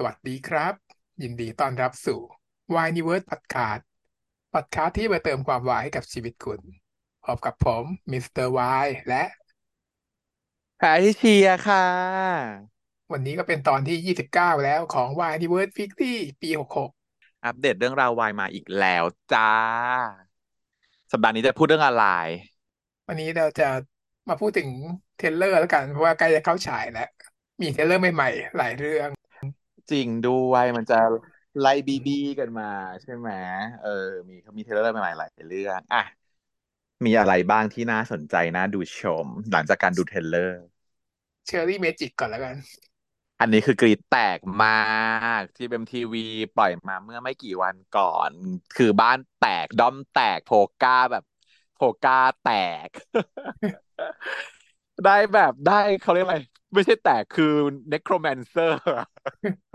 [0.00, 0.74] สวัสดีครับ
[1.22, 2.20] ยินดีต้อนรับสู่
[2.74, 3.82] Why n i v e r s e Podcast
[4.52, 6.60] Podcast ที่มาเติมความวายให้กับชีวิตคุณ
[7.24, 9.22] พบกับผม Mister Y และ
[10.78, 11.86] แพทริเซียค่ะ
[13.12, 16.50] วันนี้ก็เป็นตอนที่ 29 แล้วของ Why n i v e r s e Weekly ปี
[16.98, 19.52] 66 อัปเดตเรื่องราววายมาอีกแล้วจ้า
[21.12, 22.04] สัปดาห์นี้จะพูดเรื่องอะไร
[23.08, 23.68] วันนี้เราจะ
[24.28, 24.68] มาพูดถึง
[25.16, 27.08] trailer แล้วกัน เพราะว่าใกล้จะเข้าฉายแล้ว
[27.60, 29.08] มี trailer ใหม่ๆ หลายเรื่อง
[29.90, 30.94] จริงด้วยมันจะ
[31.58, 32.64] ไล่บีบีกันมา
[33.02, 33.30] ใช่ไหม
[33.80, 33.88] เออ
[34.28, 35.98] มีเขามี trailer ใหม่ๆหลายเรื่องอะ
[37.04, 42.54] มีอะไรบ้างที่น่าสนใจน่าดูชม หลังจากการดู trailer Cherry Magic ก่อนแล้วกัน
[43.40, 44.70] อันนี้คือกรีดแตกมา
[45.40, 46.18] กที่ GMMTV
[46.54, 48.32] ปล่อยมาเมื่อไม่กี่วันก่อน
[48.72, 51.24] คือบ้านแตกด้อมแตกโพก้าแบบ
[51.74, 52.46] โพก้าแต
[52.86, 52.88] ก
[55.04, 56.38] ได้แบบได้เขาเรียกอะไร
[56.74, 57.44] ไม่ใช่แตกคือ
[57.92, 58.70] necromancer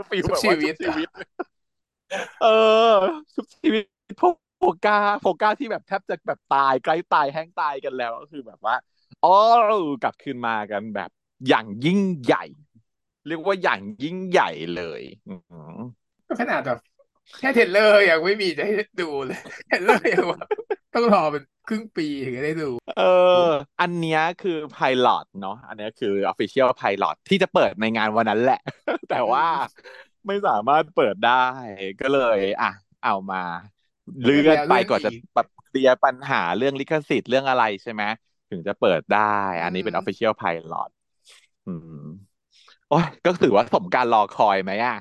[0.10, 1.10] ฟีลแบบว่าชุบชีวิตชุบชีวิต
[2.42, 2.48] เออ
[3.34, 3.84] ชุบชีวิต
[4.18, 4.22] โพ
[4.58, 8.76] โพก้าโพก้าที่แบบแทบจะแบบตายใกล้ตายแห้งตายกันแล้วก็คือแบบว่า
[9.24, 9.30] อ๋อ
[10.02, 11.10] กลับคืนมากันแบบ
[11.48, 12.44] อย่างยิ่งใหญ่
[13.28, 15.34] เรียกว่าอย่างยิ่งใหญ่เลยอื
[15.78, 15.80] ม
[16.28, 16.78] ก็ขนาดแบบ
[17.40, 20.48] แค่เทรลเลอร์ยังไม่มีจะให้ดูเลยเทรลเลอร์ยังแบบ
[20.94, 23.04] ต้องรอเป็นครึ่งปีถึงจะได้ดู เอ
[23.46, 23.50] อ
[23.82, 28.62] อันเนี้ยคือไพลอตเนาะ อันเนี้ยคือ official pilot ที่จะเปิดในงานวันนั้นแหละ
[29.10, 29.48] แต่ว่า
[30.28, 31.46] ไม่สามารถเปิดได้
[32.02, 32.72] ก็เลย อะ
[33.06, 33.44] เอามา
[34.24, 38.04] เลื่อนไปก่อนจะแบบเคลียร์ปัญหาเรื่องลิขสิทธิ์เรื่องอะไรใช่ไหม
[38.50, 40.90] ถึงจะเปิดได้ อันนี้เป็น official pilot
[41.68, 42.04] อืม
[42.90, 44.98] โอ้ยก็ถือว่าสมการรอคอยไหมอะ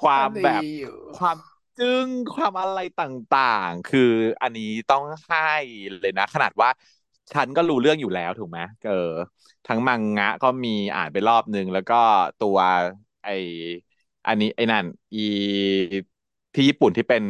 [0.00, 1.36] ความแบบดีอยู่ความ
[1.78, 4.00] จึ้งความอะไรต่างๆ คือ
[4.42, 5.38] อันนี้ต้องให้
[6.00, 6.70] เลยนะ ขนาดว่า
[7.32, 8.92] ฉันก็รู้เรื่องอยู่แล้วถูกไหมเออ
[9.66, 11.94] ทั้งมังงะก็มีอ่านไปรอบนึง แล้วก็
[12.38, 12.58] ตัว
[13.24, 13.28] ไอ
[14.26, 15.18] อันนี้ไอ้นั่น อี
[16.54, 17.22] ที่ญี่ปุ่นที่เป็น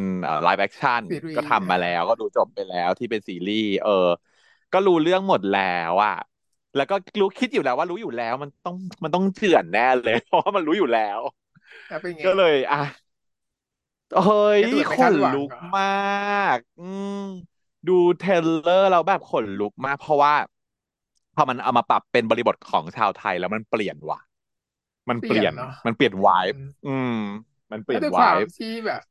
[0.43, 4.07] live action ซีรีส์ก็ทำมาแล้ว ก็ดูจบไปแล้วที่เป็นซีรีส์เออ
[4.73, 5.59] ก็รู้เรื่องหมดแล้
[5.91, 6.15] วอะ
[6.75, 11.21] แล้วก็รู้คิดอยู่แล้วว่ารู้อยู่แล้ว มันต้องมันต้องเถื่อนแน่เลย เพราะว่ามันรู้อยู่แล้วแล้ว
[12.01, 12.77] เป็นไงก็เลย อะ
[14.11, 14.31] เฮ้
[14.61, 15.83] ยกระโดดไปขคาดนหวังลุกเหรอมา
[16.55, 17.13] ก อืม
[17.87, 20.33] ดูเทรลเลอร์แล้วแบบขนลุกมาก เพราะว่า
[21.35, 24.19] พอมันเอามาปรับเป็นบริบทของชาวไทยแล้วมันเปลี่ยนว่ะ
[25.09, 27.11] มันเปลี่ยนเนาะมันเปลี่ยนวายอืมอืม
[27.71, 29.01] มันเปลี่แล้ยวนด้วยควาวามยที่แบบ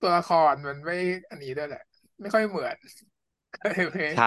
[0.00, 0.94] ตัวละครมันไม่
[1.30, 1.82] อันนี้ด้วยแหละ
[2.20, 2.76] ไม่ค่อยเหมือน
[3.54, 4.24] ก็เลยไม่ใช่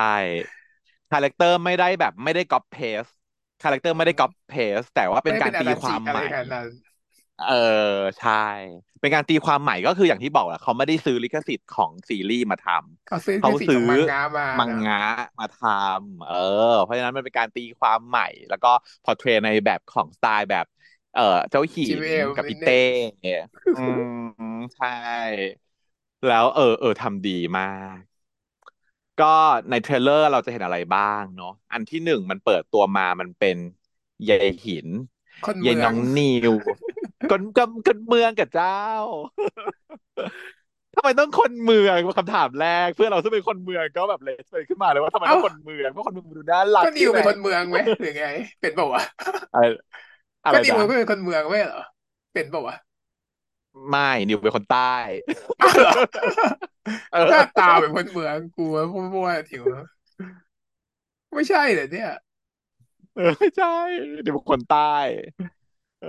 [1.12, 3.06] คาแรคเตอร์ไม่ได้แบบไม่ได้ก๊อปเพส
[3.62, 6.68] คาแรคเตอร์ไม่ได้ก๊อปเพสแต่ว่าเป็นไม่การเป็นอาตีราควาจิมอะใหไรม่ขนาดนั้น
[7.38, 7.56] เออ
[8.20, 8.32] ใช่
[9.00, 14.98] เป็นการตีความใหม่ก็คืออย่างที่บอกแหละเขาไม่ได้ซื้อลิขสิทธิ์ของซีรีส์มาทำเขาซื้อเขาคือสิ่งซื้ขอองมังงะมามังเนอะงะ
[15.40, 16.36] มาทำเออ
[16.84, 18.68] เพราะฉะนั้นมันเป็นการตีความใหม่ แล้วก็
[19.04, 20.66] พอเทรในแบบของสไตล์แบบ
[21.14, 22.74] เออเจ้าหิจินเวลกับนิพี่ดนึเต้
[23.06, 23.08] ง
[23.74, 24.02] อืม
[24.76, 24.88] ใช่
[26.26, 27.64] แล้วเออเออทำดีมา
[27.98, 27.98] ก
[29.18, 29.26] ก็
[29.70, 33.58] ในเทรลเลอร์เราจะเห็นอะไรบ้างเนาะอันที่หนึ่งมันเปิดตัวมามันเป็น
[34.30, 34.88] ยายหิน
[35.46, 36.54] คนยายเมือน้งองนิว
[37.32, 38.82] คนคนคนเมืองกับเจ้า
[40.96, 48.28] ทำไมต้องคนเมืองคำถามแรก เพื่อนเราซึ่งเป็นคนเมืองก็แบบเลยเลยขึ้นมาเลยว่าทำไมต้องเอ้าคนเมืองเพราะคนเมืองดูน่ารักก็นิวใช่ไหมเป็นคนเมืองไหมหรือไง
[48.62, 49.04] เป็นเปล่าวะ
[49.54, 49.66] อะไร
[50.46, 51.84] อะไรก็นิวนะก็เป็นคนเมืองไม่เหรอ
[52.34, 52.76] เป็นเปล่าวะ
[53.90, 54.94] ไม่นิวเป็นคนใต้
[55.62, 55.94] อ้าวเหรอ
[57.14, 59.64] เออหน้าตาเป็นคนเมืองกูว่ามั่วๆถิว
[61.36, 62.10] ไม่ใช่เหรอเนี่ย
[63.16, 63.68] เออไม่ใช่
[64.26, 64.94] นิวเป็นคนใต้
[66.02, 66.08] เออ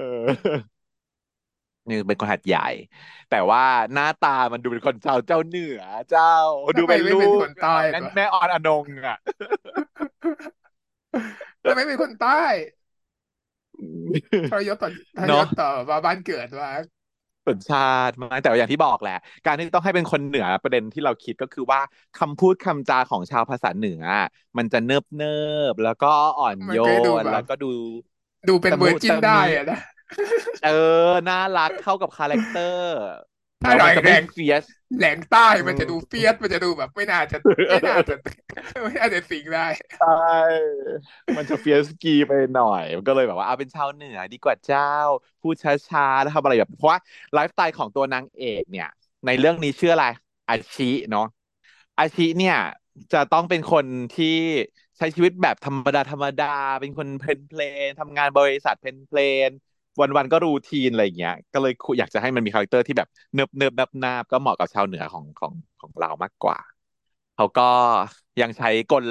[1.90, 2.60] นิวเป็นคนหัดใหญ่
[3.28, 3.62] แต่ว่า
[3.92, 6.24] หน้าตามันดูเป็นคนเจ้าเจ้าเหนือ เจ้า
[6.78, 9.16] ดูทำไมเป็นไม่ลูเป็นกคนใต้แม่วะแม่ออนอนงอะ
[11.64, 12.30] ทำไมเป็นคนใต้
[14.48, 16.70] ทรยศต่อทรยเนาะศต่อว่าบ้านเกิดว่า
[17.48, 17.78] สัญชา
[18.08, 21.80] ติมากแต่ว่าอย่างที่บอกแหละ การที่ต้องให้เป็นคนเหนือประเด็นที่เราคิดก็คือว่า
[22.18, 24.26] คำพูดคำจาของชาวภาษาเหนืออะ
[24.58, 25.26] มันจะเนิบเนิ
[25.72, 26.06] บแล้วก็
[26.38, 27.66] อ่อนมันโยก็ดูนแบบแล้วก็ดู
[28.48, 29.78] ดูเป็นตะเวมุอร์จินตะได้มิอะนะ
[30.60, 30.68] เออ
[31.28, 32.84] น่ารักเข้ากับคาแรคเตอร์
[33.62, 34.64] ถ้าแล้วหน่มัอนยจะแรไม่งเฟียส
[34.96, 37.36] แหลงใต้มันจะดูเฟียสมันจะดูแบบไม่น่าจะ
[37.70, 38.14] ไม่น่าจะ
[38.84, 39.60] ไม่น่าจะสิงได้
[39.96, 40.68] ใช่
[41.36, 44.82] มันจะ fierce กีไปหน่อย มันก็เลยแบบว่าเอาเป็นชาวเหนือดีกว่าเจ้า
[45.40, 47.00] พูดช้าๆแล้วทำอะไรแบบเพราะว่า
[47.32, 48.86] ไลฟ์สไตล์ของตัวนางเอกเนี่ย
[49.26, 50.04] ในเรื่องนี้ชื่ออะไร
[50.48, 51.24] อาชิเนาะ
[51.98, 52.54] อาชิเนี่ย
[53.12, 54.26] จะต้องเป็นคนที่
[54.98, 56.44] ใช้ชีวิตแบบธรรมดาธรรมดา
[56.80, 59.50] เป็นคน plain plain ทำงานบริษัท plain plain
[60.00, 66.58] วันๆก็ routine อะไรอย่างเงี้ย ก็เลยอยากจะให้มันมี character ที่แบบเนิบเนิบนับนาบก็เหมาะกับชาวเหนือของของของเรามากกว่า
[67.34, 67.62] เขาก็
[68.40, 69.04] ยังใช้กล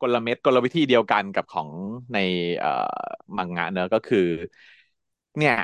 [0.00, 1.70] กลเม็ดกลวิธีเดียวกันกับของ
[2.12, 2.18] ใน
[2.58, 2.70] เอ่อ
[3.36, 4.18] มังงะเนอะก็คือ
[5.38, 5.54] เนี่ย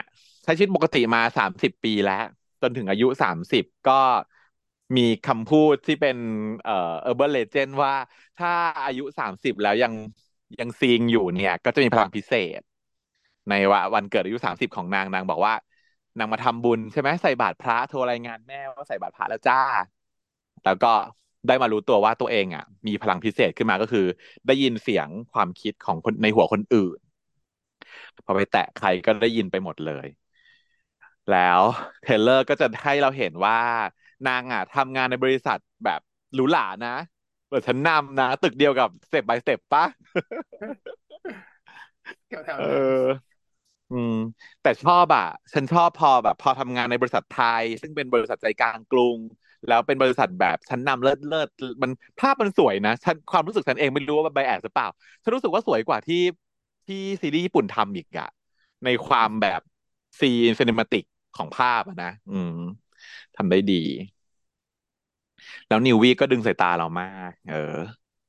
[0.45, 2.15] ใช้ชีวิตปกติมาสามสิบปีแล้ว
[2.63, 3.93] จนถึงอายุสามสิบก็
[4.97, 6.17] มีคำพูดที่เป็น
[6.63, 6.73] เอ่อ
[7.09, 7.95] urban legend ว่า
[8.37, 8.49] ถ้า
[8.85, 9.93] อายุสามสิบแล้วยัง
[10.61, 12.61] ยังซีงอยู่เนี่ย ก็จะมีพลังพิเศษ
[13.49, 15.55] ในวันวันเกิดอายุสามสิบของนางนางบอกว่า
[16.19, 19.57] นางมาทำบุญใช่ไหมใส่บาตรพระโทรรายงานแม่ว่าใส่บาตรพระแล้วจ้า
[20.65, 20.93] แล้วก็
[21.47, 24.07] ได้มารู้ตัวว่าตัวเองอะ มีพลังพิเศษขึ้นมาก็คือ
[24.47, 26.99] ได้ยินเสียงความคิดของคนในหัวคนอื่น
[28.25, 30.07] พอไปแตะใครก็ได้ยินไปหมดเลย
[31.29, 31.63] แล้ว
[32.03, 33.57] trailer ก็จะให้เราเห็นว่า
[34.27, 36.01] นางอะทำงานในบริษัทแบบ
[36.35, 36.91] หรูหรานะ
[37.49, 39.85] เปิดชั้นนำนะ ตึกเดียวกับ Step by Step ปะ
[42.29, 43.30] แถวแถวเอนั้นอ
[43.91, 44.13] อืม
[44.61, 45.23] แต่ชอบอะ
[45.55, 49.19] ฉันชอบพอแบบ พอทำงานในบริษัทไทย ซึ่งเป็นบริษัทใจกลางกรุง
[49.67, 51.49] แล้วเป็นบริษัทแบบชั้นนำเลิศเลิศ
[51.83, 54.87] มันภาพมันสวยนะฉันความรู้สึกฉันเองไม่รู้ว่า bias หรือเปล่า
[55.23, 56.17] ฉันรู้สึกว่าสวยกว่าที่
[56.87, 58.29] ที่ซีรีส์ญี่ปุ่นทำอีกอะ
[58.85, 59.61] ในความแบบ
[60.21, 61.05] scene cinematic
[61.35, 62.51] ของภาพอะนะอืม
[63.37, 63.75] ทำได้ดี
[65.69, 67.57] แล้วนิววีก็ดึงสายตาเรามาก เออ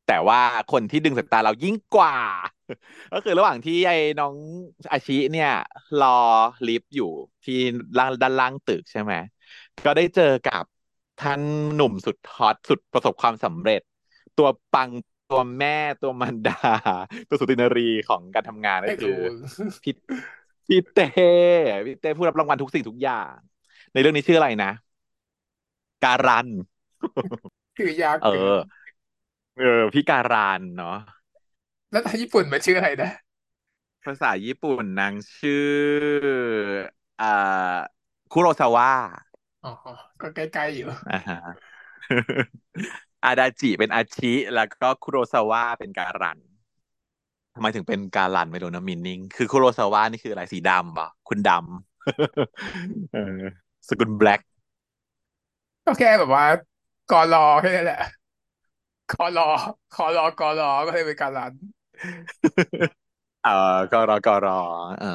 [0.05, 2.15] แต่ว่าคนที่ดึงสายตาเรายิ่งกว่า
[3.13, 4.35] ก็คือระหว่างที่ไอ้น้อง
[4.91, 5.49] อาชิเนี่ย
[5.97, 6.07] รอ
[6.67, 7.05] ลิฟต์อยู่
[7.43, 7.53] ที่
[7.97, 9.13] ล่างด้านล่างตึกใช่ไหม
[9.83, 10.63] ก็ได้เจอกับ
[11.17, 11.41] ท่าน
[11.73, 13.81] หนุ่มสุดฮอตสุดประสบความสำเร็จ
[14.35, 14.89] ตัวปัง
[15.27, 15.69] ตัวแม่
[16.01, 16.53] ตัวมันดา
[17.27, 19.13] ตัวสุตินรีของการทำงานก็คือไอ้กู
[19.83, 19.93] พี่
[20.67, 21.03] พี่เต้
[21.85, 23.33] พี่เต้ผู้รับรางวัลทุกสิ่งทุกอย่าง
[23.91, 24.71] ในเรื่องนี้ชื่ออะไรนะ
[26.03, 26.47] การัน
[27.77, 28.55] คือยากเออเกิน
[29.55, 30.89] เออพี่การานเนาะ
[31.91, 33.09] แล้วทางญี่ปุ่นมันชื่ออะไรนะ
[34.03, 35.65] ภาษาญี่ปุ่นนางชื่อ
[37.19, 37.25] อ่า
[38.31, 38.89] คุโรซาวะ
[39.63, 39.69] อ๋อ
[40.21, 41.37] ก็ใกล้ๆอยู่ อ่าฮะ
[43.23, 46.39] อาดาจิเป็นอาชิแล้วก็คุโรซาวะเป็นการัน
[47.55, 53.41] ทำไมถึงเป็นการันไม่รู้นะมินนิ่งคือคุโรซาวะนี่คืออะไรสีดำป่ะคุณดำ เออ
[53.87, 54.41] สกุลแบล็ก
[55.85, 56.45] ก็แค่แบบว่า
[57.07, 57.97] กอรอแค่นั้นแหละ
[59.09, 59.43] คอรอ
[59.91, 61.53] คอรอกอรอก็เลยเป็นการัน
[63.41, 63.51] เออ
[63.91, 64.53] กรอกรอ
[64.97, 65.07] เออ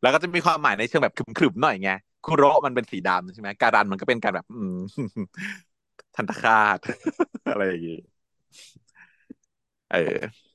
[0.00, 1.88] แล้วก็จะมีความหมายในเชิงแบบขรึมๆหน่อยไง
[2.22, 4.74] คุโระมันเป็นสีดำใช่ไหมการันมันก็เป็นการแบบอืม
[6.14, 6.78] ทันตคาต
[7.48, 7.94] อะไรอย่างงี้
[9.90, 10.46] เออ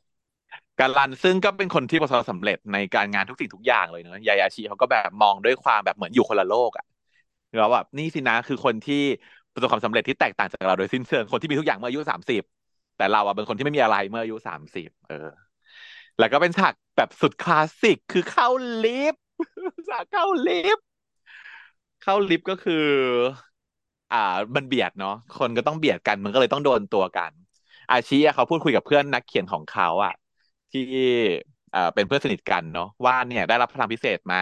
[0.80, 6.86] การันซึ่งก็เป็นคนที่ประสบความสำเร็จในการงานทุกสิ่งทุกอย่างเลยเนอะยายาชิเขาก็แบบมองด้วยความแบบเหมือนอยู่คนละโลกอะ
[7.58, 8.96] แล้วแบบนี่สินะคือคนที่
[9.54, 12.42] ประสบความสำเร็จที่แตกต่างจากเราโดยสิ้นเชิงคนที่มีทุกอย่างเมื่ออายุสามสิบ
[12.96, 15.16] แต่เราอะเป็นคนที่ไม่มีอะไรเมื่ออายุสามสิบเออ
[16.20, 18.48] แล้วก็เป็นฉากแบบสุดคลาสสิกคือเข้า
[18.84, 19.24] ลิฟต์
[19.90, 20.86] ฉากเข้าลิฟต์
[22.02, 22.86] เข้าลิฟต์ก็คือ
[24.12, 24.18] อ่า
[24.56, 27.32] มันเบียดเนาะคนก็ต้องเบียดกัน มันก็เลยต้องโดนตัวกัน
[27.90, 30.14] อาชีเขาพูดคุยกับเพื่อนนักเขียนของเขาอะ
[30.72, 30.82] ที่
[31.74, 34.38] อ่าเป็นเพื่อนสนิทกันเนาะว่าเนี่ยได้รับพลังพิเศษมา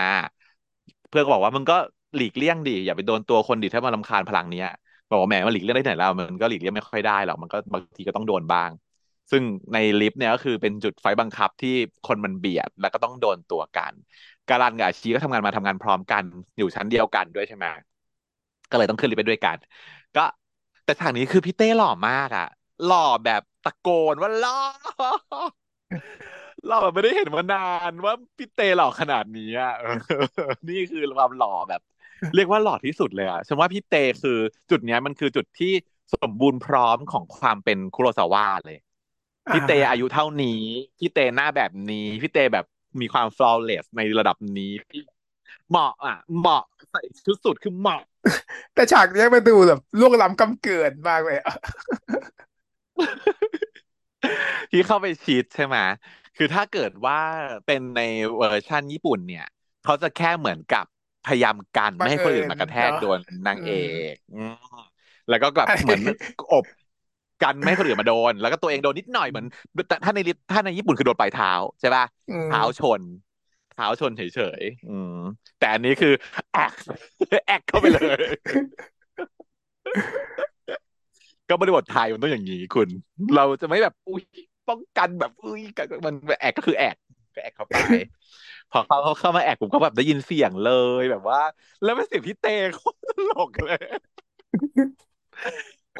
[1.09, 1.75] เพื่อนก็บอกว่ามึงก็
[2.15, 4.65] หลีกเลี่ยงดิอย่าไปโดนตัวคนดิถ้ามันรำคาญพลังเนี้ย
[5.09, 8.69] บอกว่าแหมมันหลีกเลี่ยงได้ไหนแล้วมันก็หลีกเลี่ยงไม่ค่อยได้หรอกมันก็บางทีก็ต้องโดนบ้าง
[9.31, 9.43] ซึ่ง
[9.73, 11.69] ในลิฟต์เนี่ยก็คือเป็นจุดไฟบังคับที่
[12.07, 13.93] คนมันเบียด แล้วก็ต้องโดนตัวกัน
[14.47, 16.23] การันกับอาชีก็ทำงานมาทำงานพร้อมกัน
[16.57, 17.65] อยู่ชั้นเดียวกันด้วยใช่ไหม
[18.69, 19.57] ก็เลยต้องขึ้นลิฟต์ไปด้วยกัน
[20.15, 20.21] ก็
[20.85, 22.45] แต่ฉากนี้คือพี่เต้หล่อมากอะ
[22.83, 24.51] หล่อแบบตะโกนว่าหล่อ
[26.65, 27.59] หล่อแบบไม่ได้เห็นมานา
[27.89, 29.71] นว่าพี่เต้หล่อขนาดนี้อะ
[30.69, 31.81] นี่คือความหล่อแบบ
[32.33, 34.37] เรียกว่าหล่อที่สุดเลยอะฉันว่าพี่เตคือ
[34.69, 35.67] จุดเนี้ยมันคือจุดที่
[36.13, 38.77] สมบูรณ์พร้อมของความเป็นคุโรซาวะเลย
[39.51, 40.47] พี่เตอายุาเท่านี้
[40.99, 42.65] พี่เตหน้าแบบนี้ พี่เตแบบ
[43.01, 45.01] มีความ flawless ในระดับนี้พี่
[45.69, 48.01] เหมาะอะ เหมาะใส่ชุดสุดคือเหมาะ
[48.73, 51.53] แต่ฉากเนี้ยมันดูแบบล่วงล้ำกำเกินมากเลยอะ
[54.71, 55.77] ที่เข้าไปชีทใช่ไหม
[56.35, 57.17] คือถ้าเกิดว่า
[57.65, 57.99] เป็นใน
[58.35, 59.43] เวอร์ชันญี่ปุ่นเนี่ย
[59.81, 60.85] เขาจะแค่เหมือนกับ
[61.23, 64.51] พยายามกันบังเอิไม่ให้คนอื่นญมากระแทกเนาะโดนนาอืงเอมกอืม
[65.27, 66.13] แล้วก็แบบอันเหมือนนี้
[66.51, 66.65] อบ
[67.43, 69.45] กันไม่ให้คนอื่นมาโดน แล้วก็ตัวเองโดนนิดหน่อยเหมือน
[69.89, 73.01] แต่ถ้าในลิถ้าในญี่ปุ่นคือโดนปลายเท้าใช่ป่ะอืเท้าชมน
[73.75, 74.21] เท้าชนเฉ
[74.59, 75.17] ยๆอืม
[75.59, 76.13] แต่อันนี้คือ
[76.53, 76.73] แอก
[77.47, 78.21] แอกเข้าไปเลย
[81.49, 82.89] ก็บริบทไทยมันต้องอย่างนี้คุณ
[83.35, 84.23] เราจะไม่แบบอุ้ย
[84.69, 85.61] ป้องกันแบบอุ้ย
[86.05, 86.95] มันแอกก็คือแอก
[87.35, 87.75] ก็แอกเข้าไป
[88.71, 91.41] พอเขาเขาเข้ามาแอกผมก็แบบได้ยินเสียงเลยแบบว่า
[91.83, 93.79] แล้วเป็นเสียงพี่เตโคตรตลกเลย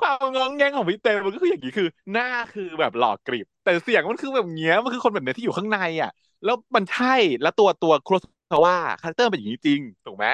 [0.02, 6.10] ความงองแงงของพี่เตมันก็คืออย่างนี้คือ หน้าคือแบบหล่อกริบ แต่เสียงมันคือแบบเงี้ยมันคือคนแบบเนี้ยที่อยู่ข้างในอะ
[6.44, 7.06] แล้วมันใช่
[7.42, 8.24] แล้วตัวตัวโครส
[8.68, 10.26] ว่าคาแรคเตอร์เป็นอย่างนี้จริงถูกไหม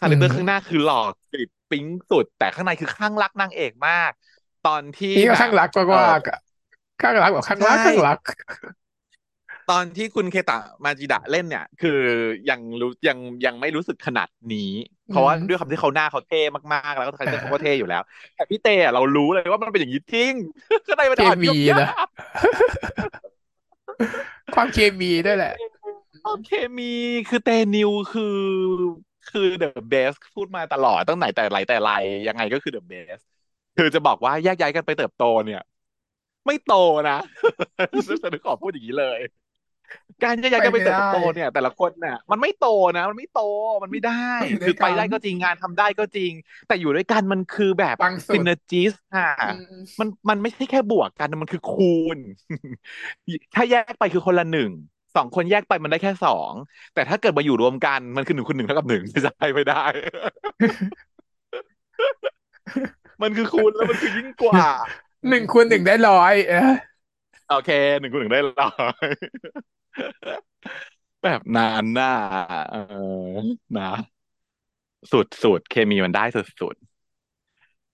[0.00, 0.96] คาอืแรคเตอร์ข้างหน้ามคือหล่อ
[1.30, 4.10] กริบปิ๊งสุด แต่ข้างในคือข้างรักนางเอกมาก
[4.62, 6.36] ตอนที่นี่ก็แบบข้างรักเออมากๆอะ
[7.00, 8.18] ข้างรักแบบข้างใช่รักข้างรัก
[9.66, 10.54] ตอนที่คุณเคตะ
[10.84, 11.90] มาจิดะเล่นเนี่ย คือ
[12.48, 14.70] ยังรู้ยังยังไม่รู้สึกขนาดนี้
[15.08, 16.38] อืเพราะว่ามด้วยความที่เขาหน้าเขาเท่
[16.72, 18.02] มากๆ แล้วก็คาแรอ่คเตอร์เขาก็เท่าอยู่แล้ว
[18.34, 20.32] แต่พี่เต้อะเรารู้เลยว่ามันเป็นอย่างนี้จริง
[20.88, 21.96] ก็เลยมันเคอ่อนโยมีนยานะก
[24.54, 25.54] ความเคมีด้วยแหละ
[26.22, 26.84] โอเคมี
[27.28, 28.24] คือเตนิวคือ
[29.26, 31.88] คือเดอะเบสพูดมาตลอดตั้งไหนแต่ไรแต่ไร
[32.26, 33.20] ยังไงก็คือเดอะเบส
[33.76, 35.60] คือจะบอกว่าแยกย้ายกันไปเติบโตเนี่ย
[36.46, 36.70] ไม่โต
[37.08, 37.14] นะ
[38.22, 39.20] ฉันขอพูดอย่างนี้เลย
[40.24, 42.66] การจะอยากจะไปไปไม่ได้เติบโตเนี่ย แต่ละคนน่ะ มันไม่โต
[42.96, 43.42] นะ มันไม่โต
[43.82, 46.32] มันไม่ได้ไปอยู่ด้คือไปวยกันได้ก็จริงงานทำได้ก็จริง
[46.68, 52.18] แต่อยู่ด้วยกันมันคือแบบปังสุดซินเนอร์จิสค่ะอืมมันมันไม่ใช่แค่บวกกันมันคือคูณ
[53.54, 54.70] ถ้าแยกไปคือคนละหนึ่ง
[55.16, 56.52] สองคนแยกไปมันได้แค่สอง
[56.94, 59.84] แต่ถ้าเกิดมาอยู่รวมกันมันคือหนึ่งคูณหนึ่งเท่ากับหนึ่งจะไปไม่ได้
[63.22, 64.64] มันคือคูณแล้วมันคือยิ่งกว่า
[65.28, 66.74] หนึ่งคูณหนึ่งได้ร้อยเออ
[67.50, 68.72] โอเคหนึ่งคูณหนึ่งได้ร้อ
[69.06, 69.08] ย
[71.22, 72.12] แบบนานน่ะ
[72.70, 72.78] เออ
[73.78, 73.92] นะ
[75.12, 76.76] สุดสุดเคมีมันได้สุดสุด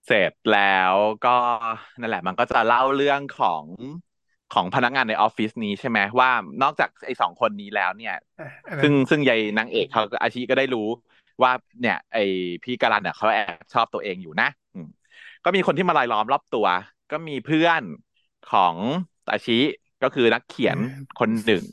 [0.07, 0.95] เสร็จแล้ว
[1.27, 1.37] ก็
[2.01, 3.65] นั่นแหละ มันก็จะเล่าเรื่องของ
[4.55, 6.31] ของพนักงานในออฟฟิศนี้ใช่ไหมว่า
[6.63, 10.89] นอกจากไอ้สองคนนี้แล้วเนี่ยอะอันนั้นซึ่งซึ่งยายนางเอกเขาก็อาชีก็ได้รู้
[11.43, 12.25] ว่าเนี่ย ไอ้
[12.65, 14.89] พี่การันเนี่ยเขาแอบชอบตัวเองอยู่นะอืม
[15.45, 16.67] ก็มีคนที่มารายล้อมรอบตัว
[17.13, 17.83] ก็มีเพื่อน
[18.53, 18.75] ของ
[19.33, 19.59] อาชิ
[20.03, 20.81] ก็คือนักเขียนเออ
[21.21, 21.65] คนหนึ่ง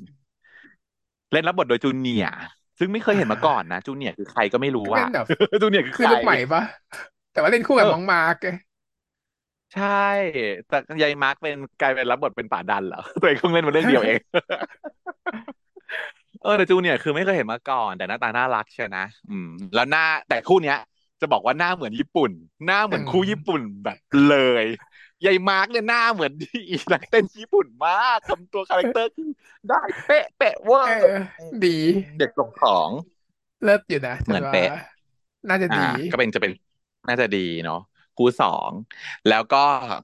[1.31, 2.31] เล่นรับบทโดยจูเนียร์
[2.79, 5.27] ซึ่งไม่เคยเห็นมาก่อนอ่านะจูเนียร์คือใครก็ไม่รู้อะก็เป็นแบบ
[5.61, 6.61] จูเนียร์คือใครคือลูกใหม่ปะ
[7.31, 8.49] แต่ว่าเล่นคู่กับน้องเออมาร์กไง
[9.73, 9.85] ใช่
[10.67, 14.19] แต่ยายมาร์กเป็นกลายเป็นรับบทเป็นป๋าดันเหรอตัวเองเพิ่งเล่นมาเรื่องเดียวเอง
[16.41, 20.77] เออแต่จูเนี่ยคือไม่เคยเห็นมาก่อน แต่หน้าตาน่ารักใช่นะอืม แล้วหน้าแต่คู่เนี้ย
[21.21, 22.31] จะบอกว่าหน้าเหมือนญี่ปุ่น
[22.65, 24.31] หน้าเหอืมือนคู่ญี่มปุ่นแบบเล
[24.63, 24.65] ย
[25.25, 29.09] ยายมาร์กเนี่ยหน้าเหมือนที่อีนักเต้นญี่ปุ่นมากทำตัวคาแรคเตอร์
[29.69, 31.09] ได้เป๊ะเป๊ะเวอเออร์
[31.39, 31.77] อืมดี
[32.17, 32.89] เด็กส่งของ
[33.63, 34.69] เลิศอยู่นะฉันว่าเหมือนเป๊ะ
[35.49, 35.79] น่าจะอ่าดี
[36.11, 36.51] ก็เป็นจะเป็น
[37.07, 37.77] น่าจะดีเนาะ
[38.17, 38.71] คู่สอง
[39.27, 39.57] แล้วก็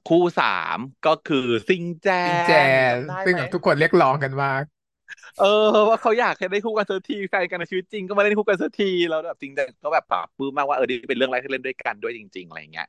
[0.04, 0.44] คู่สา
[0.76, 4.62] มก็คือซิงแจจริงแจนนจำได้ไหมซึ่งแบบทุกคนเรียกร้องกันมาก
[5.36, 5.44] เออ
[5.88, 12.86] ว่าเขาอยากให้ได้คู่กันสักทีแฟนกันในชีวิตจริงก็มาเล่นคู่กันสักทีแล้วแบบจริงแจนก็แบบปลาบปลื้มมากว่าเออดีเป็นเรื่องแรกที่เล่นด้วยกันด้วยจริง ๆอะไรอย่างเงี้ย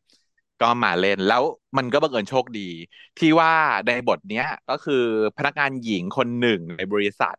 [0.61, 1.43] ก็มาเล่นแล้ว
[1.77, 2.69] มันก็บังเอิญโชคดี
[3.17, 3.51] ที่ว่า
[3.87, 5.03] ในบทเนี้ยก็คือ
[5.37, 7.35] พนักงานหญิงคนหนึ่งในบริษัท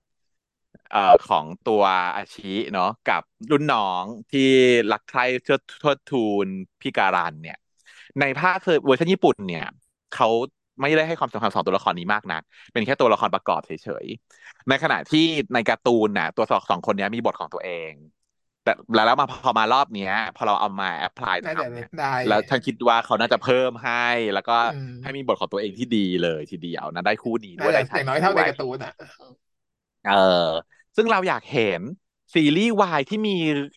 [0.90, 0.98] เอ่อ
[1.28, 1.82] ของตัว
[2.16, 4.40] อาชิเนาะกับรุ่นน้องที่
[4.92, 6.48] รักใคร่เชิดเทิดทูน
[6.80, 7.56] พี่การันเนี่ย
[8.20, 9.64] ในภาคคือเวอร์ชันญี่ปุ่นเนี่ย
[10.10, 10.28] เขา
[10.80, 17.92] ไม่ได้ให้ความสำคัญสองตัวละครนี้มากนัก เป็นแค่ตัวละครประกอบเฉยๆ ในขณะที่ในการ์ตูนน่ะตัวสองสองคนนี้มีบทของตัวเอง
[18.68, 23.94] แต่แล้วแล้วมาพอมารอบเนี้ย พอเราเอามาแอพพลายน่าจะทำเนี่ยได้แล้วฉันคิดว่าเขาน่าจะเพิ่มให้
[24.34, 28.92] แล้วก็อืมให้มีบทของตัวเองที่ดีเลยทีเดียวนะได้คู่นี้ด้น่าจะอวยได้ฉากย่างน้อยเท่าในนี้ด้วยการ์ตูนอะ
[30.04, 30.12] เออ
[30.96, 31.80] ซึ่งเราอยากเห็น
[32.34, 33.32] ซีรีส์วายที่มี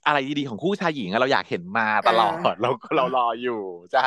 [0.06, 3.54] อะไรดีๆของคู่ชายหญิงอะเราอยากเห็นมาเตลอดออเราเรารออยู่
[3.92, 4.02] ใช่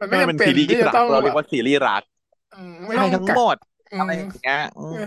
[0.00, 2.02] มันไม่ให้มันเป็นจำเป็นที่ซีรีส์รักจะต้องแบบเราเรียกว่าซีรีส์รัก
[2.50, 3.56] อืมไม่ใช่ต้องกักทั้งหมด
[3.90, 4.98] อืมอะไรอย่างเงี้ยอืเออม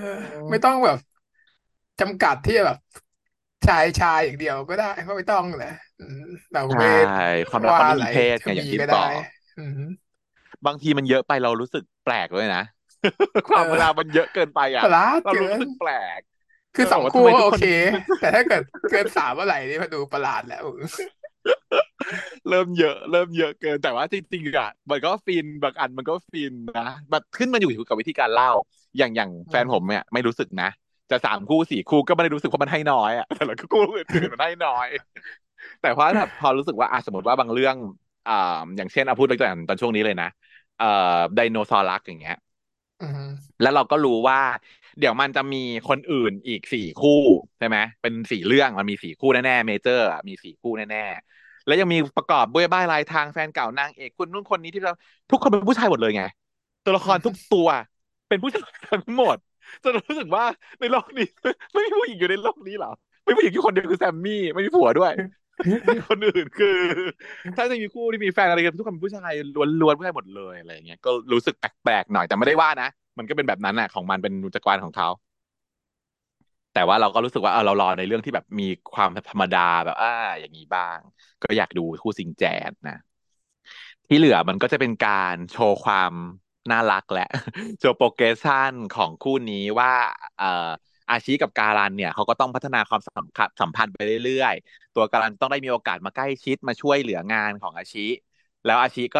[0.49, 0.97] ไม่ต้องแบบ
[1.99, 2.77] จำกัดที่จะแบบ
[3.65, 6.21] ชายชายอย่างเดียวก็ได้ก็ไม่ต้องนะอืม
[6.53, 6.87] เราก็ใช่ไม่
[7.49, 9.21] ความรักว่าอะไรมันไม่มีเพศจะไงอย่างที่มีก็ได้บอก
[9.55, 9.79] อืม
[10.65, 12.63] บางทีมันเยอะไปเรารู้สึกแปลกเลยนะ
[13.47, 15.89] คเอวามเวลามันอเยอะเกินไปอะประหลาดเราเกินรู้สึกแปล
[16.19, 16.21] ก
[16.75, 20.65] คือสองเออว่าคู่ก็โอเคทำไมทุกคนแต่ถ้าเกิดเกินสามเมื่อไหร่นี่มันดูประหลาดแล้ว
[22.49, 28.51] เริ่มเยอะ เริ่มเยอะเกินแต่ว่าจริงๆอะมันก็ฟินบางอันมันก็ฟินนะมันขึ้นมาอยู่กับวิธีการเล่า
[28.97, 30.69] อย่างอย่างอืแฟนผมมเนี่ยไม่รู้สึกนะ
[31.11, 34.87] จะสามคู่สี่คู่ก็ไม่ได้รู้สึกว่ามันให้น้อยอะแต่ละคู่อื่นๆมันให้น้อย
[35.81, 37.75] แต่ว่าถ้าพอรู้สึกว่าอะสมมติว่าบางเรื่อง
[38.27, 38.33] อ่า
[38.77, 40.27] อย่างเช่นเอาพูดตัวอย่างตอนช่วงนี้เลยนะ
[40.77, 40.85] เอ่อ
[41.35, 42.35] ไดโนเสาร์รักอย่างเงี้ย
[43.01, 44.39] อืมแล้วเราก็รู้ว่า
[44.99, 45.57] เดี๋ยวมันจะมี
[45.89, 47.09] คนอื่นอีกสี่คู่
[47.57, 54.91] ใช่ไหมเป็นสี่เรื่องมันมีสี่คู่แน่ๆเมเจอร์มีสี่คู่แน่ๆแล้วยังมีประกอบด้วยบ้ายรายทางแฟนเก่านางเอกคุณนู่นคนนี้ที่เรา
[55.29, 56.23] ทุกคนเป็นผู้ชายหมดเลยไง
[56.83, 57.67] ตัวละครทุกตัว
[58.27, 59.37] เป็นผู้ชายทั้งหมด
[59.83, 60.43] จนรู้สึกว่า
[60.79, 61.27] ในโลกนี้
[61.73, 62.91] ไม่มีผู้หญิงอยู่ในโลกนี้หรอ
[63.25, 65.13] ไม่มีผู้หญิงอยู่คนเดียวคือแซมมี่ไม่มีผัวด้วย
[66.09, 66.77] คนอื่นคือ
[67.57, 69.33] ถ้าจะมีคู่ที่มีแฟนอะไรกันทุกคนเป็นผู้ชาย
[69.81, 75.09] ล้วนๆผู้ชายหมดเลยอะไรอย่างเงี้ยก็รู้สึกแปลกๆหน่อยแต่ไม่ได้ว่านะมันก็เป็นแบบนั้นน่ะของมันเป็นจักรวาลของเขา
[76.73, 80.09] แต่ว่าเราก็รู้สึกว่าเออเรารอในเรื่องที่แบบมีความธรรมดาแบบอ่า
[80.39, 80.97] อย่างนี้บ้าง
[81.43, 82.97] ก็อยากดูคู่ซิงแจนนะ
[84.07, 86.13] ที่เหลือมันก็จะเป็นการโชว์ความ
[86.71, 87.27] น่ารักแหละ
[87.79, 89.91] โชว์โปรเกรสชันของคู่นี้ว่า
[90.37, 90.45] เอ่อ
[91.11, 97.99] อาชีกับการันเนี่ยเขาก็ต้องพัฒนาความสัมพันธ์สัมพันธ์ไปเรื่อยๆ ตัวการันต้องได้มีโอกาสมาใกล้ชิดมาช่วยเหลืองานของอาชี
[98.65, 99.19] แล้วอาชีก็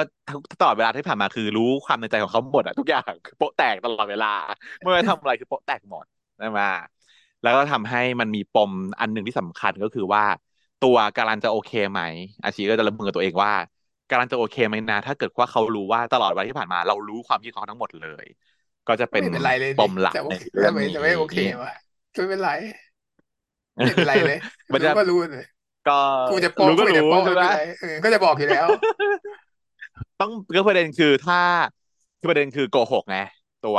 [0.60, 4.28] ตลอดเวลาที่ผ่านมาคือรู้ความในใจของเขาหมดอะทุกอย่างโปะแตกตลอดเวลา
[4.82, 6.06] ไม่ว่าทำอะไรคือโปะแตกหมด
[6.38, 6.62] ใช่ไหม
[7.42, 10.24] แล้วก็ทำให้มันมีปมอันหนึ่งที่สำคัญก็คือว่า
[10.80, 12.02] ตัวการันจะโอเคไหม
[12.44, 13.52] อาชีก็จะระเบิดตัวเองว่า
[14.10, 18.26] การันจะโอเคไหมนะ ถ้าเกิดว่าเขารู้ว่าตลอดวันที่ผ่านมาเรารู้ความคิดของเขาทั้งหมดเลย
[18.88, 21.72] ก็จะเป็นไม่เป็นไรเลยปดิมหลักจะโอในเคเรื่องทำไมนี้จะไม่โอเควะ
[22.16, 22.50] ไม่เป็นไร
[23.84, 24.38] ไม่เป็นไรเลย
[24.74, 25.46] มันรู้จะก็รู้เลย
[25.88, 28.68] ก็กูจะโป๊ะรู้ก็รู้กูจะโป๊ะใช่ไหมไม่เป็นไรเออก็จะบอกอยู่แล้ว
[30.20, 31.38] ต้องก็ประเด็นคือถ้า
[32.20, 33.18] คือประเด็นคือโกหกไง
[33.62, 33.78] ตัว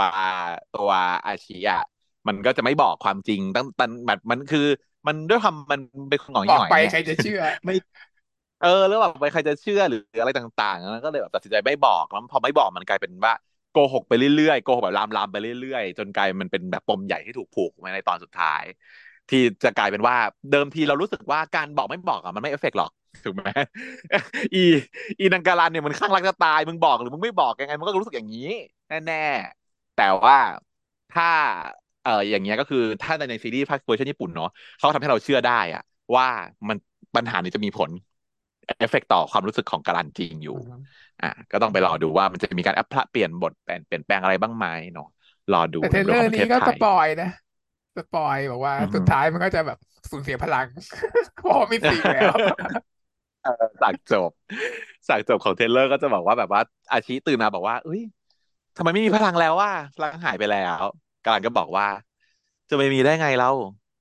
[0.72, 0.90] ตัว
[1.26, 1.80] อาชีอะ
[2.28, 4.66] มันก็จะไม่บอกความจริงตั้งแต่แบบมันคือ
[5.06, 7.75] มันด้วยความมันเป็นคนหงอยบอกไปหน่อยไงใครจะเชื่อ ไม่
[8.61, 13.33] เออแล้วแบบใครจะเชื่อหรืออะไรต่างๆแล้วก็เลยแบบตัดสินใจไม่บอกแล้วพอไม่บอกมันกลายเป็นว่า
[13.71, 18.62] โกหกไปเรื่อยๆโกหกแบบลามๆไปเรื่อยๆ จนกลายมันเป็นแบบปมใหญ่ที่ถูกผูกไว้ในตอนสุดท้าย
[19.29, 20.17] ที่จะกลายเป็นว่า
[20.50, 22.90] เดิมทีเรารู้สึกว่าการบอกไม่บอกอะมันไม่เอฟเฟกต์หรอก
[23.25, 23.49] ถูกไหม
[24.55, 24.59] อี
[25.21, 28.40] อีนังการันเนี่ยมันข้างรักจะตายมึงบอกหรือมึงไม่บอกยังไงมันก็รู้สึกอย่างนี้
[28.88, 30.37] แน่ๆแต่ว่า
[31.11, 31.25] ถ้า
[32.02, 35.83] เอออย่างเงี้ยก็คือถ้าในในซีรีส์ภาคเวอร์ชันญี่ปุ่นเนาะเขาทำให้เราเชื่อได้อะ
[36.17, 36.26] ว่า
[36.69, 36.76] มัน
[37.17, 37.90] ปัญหานี้จะมีผล
[38.79, 40.59] เอฟเฟกต่อความรู้สึกของการันจริงอยู่
[41.23, 45.09] อะก็ต้องไปรอดูว่ามันจะมีการแอปเปลี่ยนบทเปลี่ยนเปลี่ยนแปลงอะไรบ้างไหมเนาะ
[45.53, 47.31] รอดูแต่เทรลในเรื่องของประเลอร์นี้ก็เทศไทยสปอยนะ
[47.97, 49.79] สปอยบอกว่าอือฮึสุดท้ายมันก็จะแบบ
[50.11, 50.67] สูญเสียพลัง
[51.35, 52.33] เพราะว่าไม่สิงแล้ว
[53.83, 54.31] จากจบ
[55.09, 56.61] จากจบของเทเลอร์ก็จะบอกว่าแบบว่า
[56.93, 58.03] อาชีตื่นมาบอกว่าเอ้ย
[58.77, 60.85] ทำไมไม่มีพลังแล้วว่าพลังหายไปแล้ว
[61.25, 61.87] กาลันก็บอกว่า
[62.71, 63.50] จะไม่มีได้ไงเรา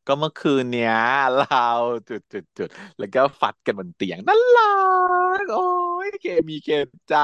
[0.07, 0.95] ก็เมื่อคืนเนี้ย
[1.37, 1.67] เรา
[2.09, 4.71] จุดจุดจุดแล้วก็ฟัดกันบนเตียงนั่นล่ะ
[5.51, 5.67] โอ้
[6.07, 6.69] ยเคมีเค
[7.09, 7.15] ใจ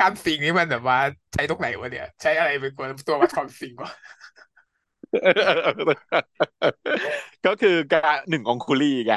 [0.00, 0.98] การสิงนี่มันแบบว่า
[1.34, 3.92] ใช้ตรงไหนวะเนี่ย ใช้อะไรเป็นตัวตัววัดความสิงวะ
[7.46, 9.14] ก็คือการหนึ่งองคุลีไง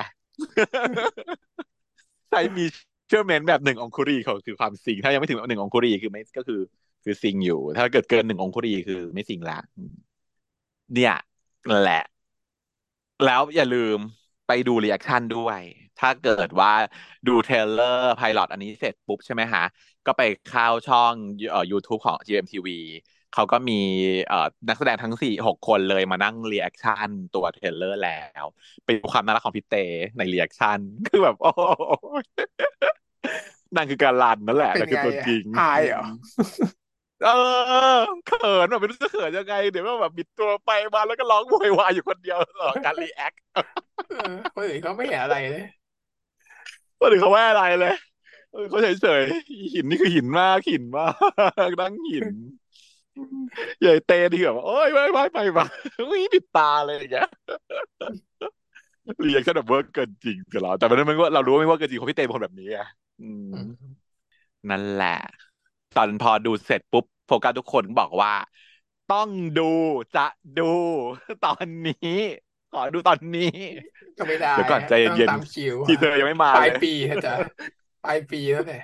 [2.30, 2.66] ใช้มี
[3.08, 6.62] เชื่อเมนแบบหนึ่งองคุรีเขาคือความซิงถ้ายังไม่ถึงหนึ่งองคุรีคือไม่ก็คือ
[7.04, 9.58] คือซิงอยู่ ถ้าเกิดเกินหนึ่งองคุรีคือไม่ซิงละ
[10.94, 11.16] เนี่ย
[11.82, 12.04] แหละ
[13.26, 13.98] แล้วอย่าลืม
[14.48, 15.60] ไปดู reaction ด้วย
[16.00, 16.74] ถ้าเกิดว่า
[17.28, 19.64] ดู trailer pilot อันนี้เสร็จปุ๊บใช่ไหมฮะ
[20.06, 21.14] ก็ไปเข้าช่อง
[21.52, 22.70] เอ่อ YouTube ของ GMMTV
[23.34, 23.80] เขาก็มี
[24.28, 28.46] เอ่อนักแสดงทั้งสี่หกคนเลยมานั่ง reaction ตัว trailer แล้ว
[28.86, 29.76] ไปดูความน่ารักของพี่เต
[30.18, 31.50] ใน reaction คือแบบ โอ้
[33.76, 36.04] นั่นคือการันนั่นแหละนั่นคือตัวจริงอายเหรอ
[37.24, 37.30] เออ
[38.26, 43.34] เขินแบบไม่รู้จะเขินยังไง เดี๋ยวว่าแบบบิดตัวไปมาแล้วก็ร้องโวยวายอยู่คนเดียวตลอดการ react
[44.10, 45.66] เออคนอื่นเขาไม่เห็นอะไรเลย
[47.00, 47.96] ว่าถึงเขาว่าอะไรเลย
[48.52, 51.08] เออเขาเฉยๆหินนี่คือหินมากหินมา
[51.70, 52.28] กนั่งหิน
[53.82, 55.66] ใหญ่เตที่แบบว่าโอ๊ยไม่ไม่ไปมา
[56.00, 57.28] อุ้ยปิดตาเลยอย่างเงี้ย
[59.26, 62.80] เรียกฉันแบบเวอร์เกินจริงกับเราแต่มันมันว่าเรารู้ว่าไม่เวอร์เกินจริงเพราะพี่เต้เป็นคนแบบนี้ไง
[63.22, 63.68] อืมอืม
[64.70, 65.18] นั่นแหละ
[65.96, 68.32] ตอนพอดูเสร็จปุ๊บโฟกัสทุกคนบอกว่า
[69.08, 69.62] ต้องดู
[70.14, 70.22] จะ
[70.56, 70.64] ดู
[71.42, 71.94] ตอนนี้
[72.70, 73.44] ขอดูตอนนี้
[74.18, 77.34] ก็ไม่ได้เดี๋ยวก่อนฮะใจต้องเย็นตามคิวๆทีเธอยังไม่มาปลายเลยปีนะจ๊ะ
[78.04, 78.82] ปลายปีแล้วเนี่ย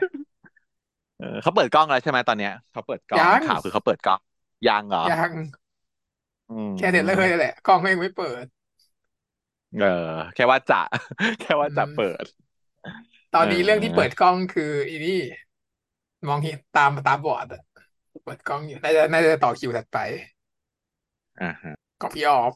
[1.18, 4.20] เออเขาเปิดกล้องแล้วใช่ไหมตอนเนี้ยเขาเปิดกล้องยังข่าวคือเขาเปิดกล้อง
[4.66, 5.32] ยังเหรอยัง
[6.50, 8.46] อืมแค่เด็ดเลยนั่นแหละกล้องก็ยังไม่เปิด
[9.78, 9.88] เออ
[10.34, 10.76] แค่ว่าจะ
[11.40, 12.26] แค่ว่าอืจะมเปิด
[13.32, 15.20] ตอเอนนี้เรื่องที่เปิอดกล้องคืออีนี่
[16.28, 17.60] มองเห็นตามตาบอดอะ
[18.24, 19.98] เปิดกล้องอยู่น่าจะน่าจะต่อคิวถัดไป
[21.42, 22.54] อ่าฮะก็พี่ออฟ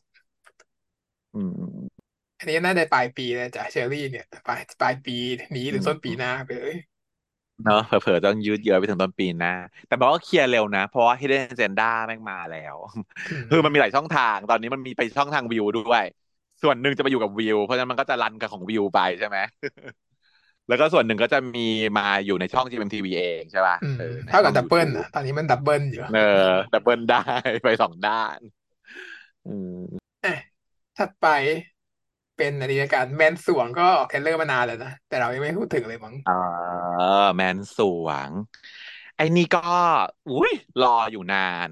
[1.33, 2.07] อืม
[2.39, 5.11] อันนี้น่าจะปลายปีนะจ๊ะเชอรี่เนี่ยปลายปลายปี
[5.55, 6.75] นี้หอืรือมต้นปีหน้าไปเลย
[7.63, 9.49] เนอะเผลอๆต้องยืดเยื้อไปถึงต้นปีหน้า
[9.87, 12.75] แต่บอกว่าเคลียร์เร็วนะ เพราะว่า Hidden Agenda แม่งมาแล้ว
[13.29, 16.03] อืมคือมันมีหลายช่องทาง ตอนนี้มันมีไปช่องทางวิวด้วย
[16.61, 19.37] ส่วนหนึ่งจะไปอยู่กับวิว เพราะฉะนั้นมันก็จะรันกับของวิวไปใช่ไหม
[20.67, 26.19] แล้วก็ส่วนหนึ่งก็จะมีมาอยู่ในช่อง GMTV เองใช่ป่ะอืมเออในเท่าช่กัอบงดับเบิล YouTube อะตอนนี้มันดับเบิลอยู่ เออ
[26.73, 27.17] ดับเบิลได้
[27.63, 28.39] ไปสองด้าน
[29.45, 30.33] อืมอะ
[30.97, 31.25] ถัดไป
[32.37, 36.33] เป็นอันนี้ละกันแมนสวงก็ออกเทรลเลอร์มานานแล้วนะ แต่เรายังไม่พูดถึงเลยมั้งเออ
[37.35, 38.31] แมนสวง
[39.15, 39.59] ไอ้นี่ก็
[40.29, 40.51] อุ้ย
[40.81, 41.69] รออยู่นาน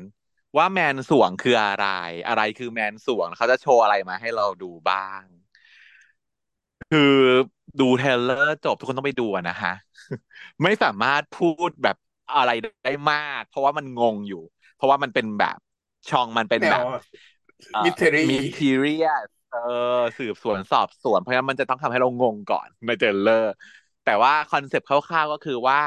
[0.57, 1.87] ว่าแมนสวงคืออะไร
[2.27, 5.23] อะไรคือแมนสวงเขาจะโชว์อะไรมาให้เราดูบ้าง
[6.91, 6.99] คือ
[7.79, 9.73] ดู trailer จบทุกคนต้องไปดูอะนะฮะ
[10.63, 11.95] ไม่สามารถพูดแบบ
[12.35, 12.51] อะไร
[12.83, 14.43] ได้มาก เพราะว่ามันงงอยู่
[14.75, 15.57] เพราะว่ามันเป็นแบบ
[16.09, 16.87] ช่องมันเป็นแนวแบบ
[17.71, 19.59] เอ่อ mystery myste rious เออ
[20.17, 23.51] สืบสวนสอบสวน เพราะฉะนั้นมันจะต้องทำให้เรางงก่อนใน trailer
[24.03, 25.79] แต่ว่า concept คร่าวๆก็คือว่า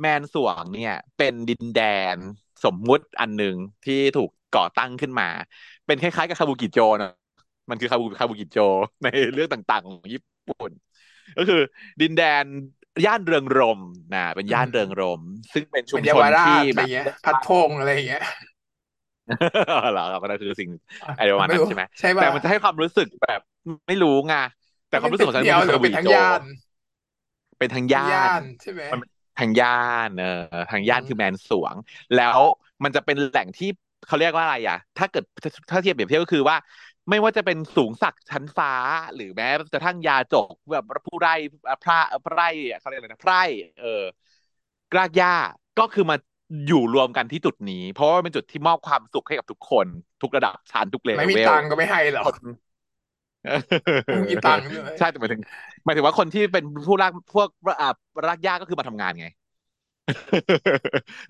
[0.00, 1.80] แมนสวงเนี่ย เป็นดินแด
[2.14, 2.16] น
[2.64, 5.28] สมมุติอันหนึ่งที่ถูกก่อตั้งขึ้นมา
[5.86, 7.10] เป็นคล้ายๆกับคาบุกิโจนะ
[7.70, 8.58] มันคือคาบุคาบุกิโจ
[9.02, 10.70] ในเรื่องต่างๆของญี่ปุ่น
[11.36, 11.60] ก็คือ
[12.00, 12.44] ดินแดน
[13.04, 18.22] ย่านเริงรมย์นะเป็นย่านอืมเริงรมย์ซึ่งเป็นเหชุมือมนเยาชวนราที่ชอะไรแบบเงี้ยพัดพงอะไรอย่างเงี้ย
[19.90, 20.70] เหรอก็นั่นคือสิ่ง
[21.02, 23.40] อะอะไรประมาณไม่รู้นั้นใช่ไหมใช่ป่ะแต่มันจะให้ความรู้สึกแบบ
[23.88, 24.34] ไม่รู้ไง
[24.88, 26.42] แต่ความรู้สึกเป็นของฉันเดียวหรือเป็นมันคือคาบุกิโจทั้งย่าน
[27.58, 28.98] เป็นทางทั้งย่าย่านนใช่ไหมมัน
[29.38, 29.70] ทางย่า
[30.06, 30.26] นเออ
[30.70, 31.76] ทางอืย่านคือแมนมสวง
[32.14, 32.40] แล้ว
[32.84, 33.66] มันจะเป็นแหล่งที่
[34.06, 35.24] เขาเรียกว่าอะไรอะ ถ้าเกิด
[35.70, 36.56] ถ้าเทียบเปรียบเทียบก็คือว่า
[37.10, 38.72] ไม่ว่าจะเป็นสูงสักชั้นฟ้า
[39.14, 41.34] หรือแม้กระทั่งยาจกแบบผู้ไร่
[41.84, 42.48] พระพระไร่
[42.80, 43.42] เขาเรียกอะไรนะไพร่
[43.80, 44.02] เออ
[44.96, 45.34] รากหญ้า
[45.78, 46.16] ก็คือมา
[46.68, 49.86] อยู่รวมกันที่จุดนี้ เพราะว่าเป็นจุดที่มอบความสุขให้กับทุกคน
[50.22, 52.36] ทุกระดับชั้นทุกเลไม่มีเวลตังค์ก็ไม่ให้หรอกคน
[54.06, 55.40] ไม่มีตังค์ด้วยใช่แต่หมายถึง
[55.84, 57.48] หมายถึงว่าคนที่เป็นผู้รากพวก
[57.80, 57.90] อ่า
[58.26, 59.28] รากหญ้าก็คือมาทำงานไง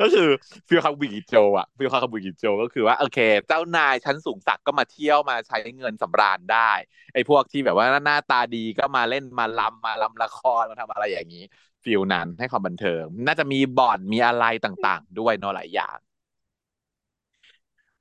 [0.01, 0.29] ก็คือ
[0.69, 6.71] feel คาบุกิโจอะ feel คาบุกิโจก็คือว่าโอเค เจ้านายชั้นสูงสักก็มาเที่ยวมาใช้เงินสำราญได้
[7.13, 11.45] ไอ้พวกที่แบบว่าหน้าตาดีก็มาเล่นมารำมารำละครมาทำอะไรอย่างนี้
[11.85, 15.99] feel นั้นให้ความบันเทิง น่าจะมีบ่อนมีอะไรต่างๆ ด้วยเนอะหลายอย่าง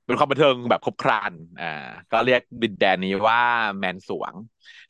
[0.06, 3.40] เป็นความบันเทิงแบบครบครันอ่าก็เรียกดินแดนนี้ว่า
[3.78, 4.34] แมนสวง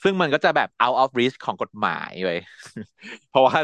[0.03, 2.40] ซึ่งมันก็จะแบบ out of reach ของกฎหมายเว้ย
[3.31, 3.59] เพราะว่า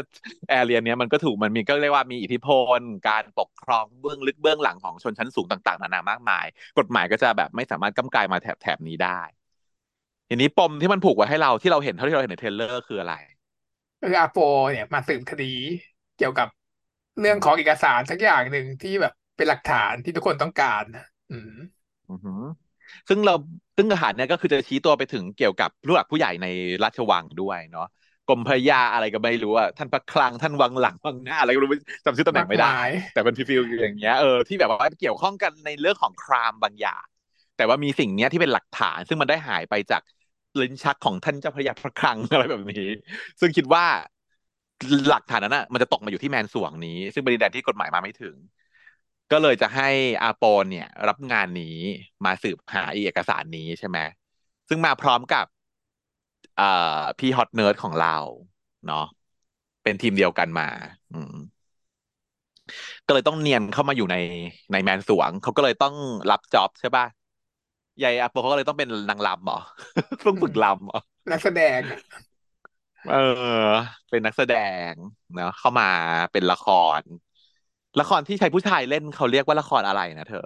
[0.49, 6.45] area เนี้ยมันก็ถูกมันมีก็เรียกว่ามีอิทธิพล การปกครองเบื้องลึกเบื้องหลังของชนชั้นสูงต่างๆนานามากมาย
[6.79, 9.21] กฎหมายก็จะแบบไม่สามารถก้ำกรายมาแถบแถบนี้ได้
[10.29, 13.15] ทีนี้ปมที่มันผูกไว้ให้เราที่เราเห็นเท่าที่เราเห็นใน trailer คืออะไร
[14.01, 14.37] คืออาโป
[14.71, 15.53] เนี่ยมาสืบคดี
[16.17, 16.47] เกี่ยวกับ
[17.21, 21.05] เรื่องของเอกสารสักอย่างหนึ่งที่แบบเป็นหลักฐานที่ทุกคนต้องการนะ
[23.09, 23.33] ซึ่งเรา
[23.77, 26.47] ซึ่งทหารเนี่ยก็คือจะชี้ตัวไปถึงเกี่ยวกับผู้หลักผู้ใหญ่ใน
[26.83, 27.87] ราชวังด้วยเนาะ
[28.27, 37.05] กรมพระยาอะไรก็ไม่รู้อะท่านพระคลังท่านวังหลังวังหน้าอะไรก็ไม่รู้จำชื่อตำแหน่งไม่ได้มากมายแต่เป็นฟิลๆอย่างเงี้ยเออที่แบบว่าเกี่ยวข้องกันในเรื่องของครามบางอย่าง
[37.57, 40.01] แต่ว่ามีสิ่งเนี้ยที่เป็นหลักฐาน ซึ่งมันได้หายไปจาก
[40.61, 42.89] ลิ้นชักของท่านเจ้าพระยาพระคลังอะไรแบบนี้
[43.39, 43.85] ซึ่งคิดว่า
[45.09, 48.35] หลักฐานนั้นอะมันจะตกมาอยู่ที่แมนสวงนี้ ซึ่งเป็นดินแดนที่กฎหมายมาไม่ถึง
[49.31, 49.89] ก็เลยจะให้
[50.23, 51.77] อาโปเนี่ย รับงานนี้
[52.25, 53.99] มาสืบหาอีเอกสารนี้ใช่ไหม
[54.69, 55.45] ซึ่งมาพร้อมกับ
[56.55, 56.63] เอ่อ
[57.19, 58.09] พี่ hot nerd ของเรา
[58.85, 58.97] เนาะ
[59.83, 60.63] เป็นทีมเดียวกันมา
[61.11, 61.31] อืม
[63.05, 64.15] ก็เลยต้องเนียนเข้ามาอยู่ใน
[64.71, 65.93] ในแมนสวง เขาก็เลยต้อง
[66.29, 67.05] รับ job ใช่ป่ะ
[68.03, 69.57] ยายอาโปเขาก็เลยต้องเป็นนางรำเหรอ
[70.19, 70.99] เพิ่งอืมฝึกรำเหรอ
[71.31, 71.99] นักแสดงอะ
[73.05, 73.13] เออ
[74.09, 74.53] เป็นนักแสด
[74.91, 74.93] ง
[75.33, 75.85] เนาะเข้ามา
[76.31, 76.63] เป็นละค
[77.01, 77.03] ร
[77.99, 80.45] ละครที่ใช้ผู้ชายเล่นเขาเรียกว่าละครอะไรนะเธอ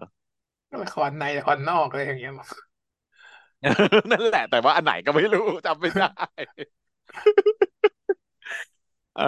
[0.84, 2.50] ละครในละครนอกอะไรอย่างเงี้ยมั้ง
[4.12, 6.10] นั่นแหละ แต่ว่าอันไหนก็ไม่รู้จำไม่ได้
[9.18, 9.24] เออ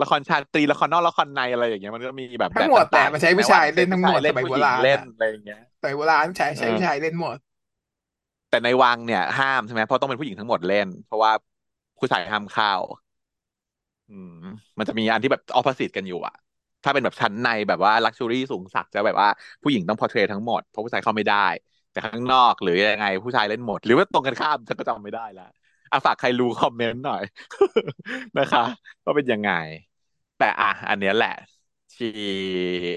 [0.00, 7.36] ละครชาตรีละครนอกละครในอะไรอย่างเงี้ยมันก็มีแบบทั้งแบบหมดแต่ต่างมันใช้ผู้ๆใช่ไหมว่าชายเล่นทั้งหใช้ผู้ชายมดสมัยโบเล่นผู้หญิงราณอะเล่นอะไรอย่างเงี้ยสมัยโบราณผู้ชายเอใช้ผู้ชายอเล่นหมด
[8.50, 11.32] แต่ในวังเนี่ย ห้ามใช่ไหมเพราะต้องเป็นผู้หญิงทั้งหมดเล่น เพราะว่า
[11.98, 12.72] ผู้ชายห้ามเข้า
[14.08, 14.32] อืม
[14.78, 16.34] มันจะมีอันที่แบบออ p o s สิตกันอยู่อะ
[16.84, 19.28] ถ้าเป็นแบบชั้นในแบบว่าลักชัวรี่สูงสักจะแบบว่า
[19.62, 21.46] ผู้หญิงต้องพอเทรทั้งหมดเพราะผู้ชายเข้าไม่ได้
[21.92, 25.48] แต่ข้างนอกหรือยังไงผู้ชายเล่นหมด หรือว่าตรงกันข้ามฉันก็จำไม่ได้ละ
[25.90, 27.22] อะฝากใครรู้คอมเมนต์หน่อย
[28.38, 28.64] นะคะ
[29.04, 29.52] ว่าเป็นยังไง
[30.38, 31.34] แต่อะอันเนี้ยแหละ
[31.96, 32.08] ที่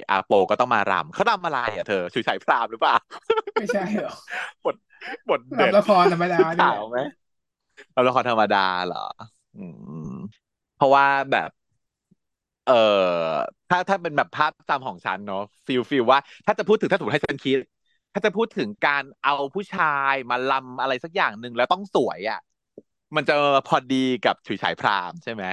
[0.09, 2.95] อาโปก็ต้องมารำเขารำอะไรอะเธอชุยฉายพรามหรือเปล่า
[3.55, 4.17] ไม่ใช่หรอก
[4.65, 4.75] บท
[5.29, 6.99] บทเด็ดรับละครธรรมดานี่แหละข่าวไหม
[7.93, 9.05] เราละครธรรมดาเหรอ
[9.57, 9.65] อื
[10.11, 10.13] ม
[10.77, 11.49] เพราะว่าแบบ
[12.65, 12.73] เอ่อ
[13.69, 17.57] ถ้าถ้าเป็นแบบภาพจำของฉันเนาะฟิลฟิลว่า ถ้าจะพูดถึงถ้าสมมติให้ฉันคิด
[18.13, 22.39] ถ้าจะพูดถึงการเอาผู้ชายมาลำอะไรสักอย่างหนึ่งแล้วต้องสวยอะ
[23.15, 23.33] มันจะ
[23.67, 23.95] พอดี
[24.25, 25.43] กับฉุยฉายพรามใช่ไหม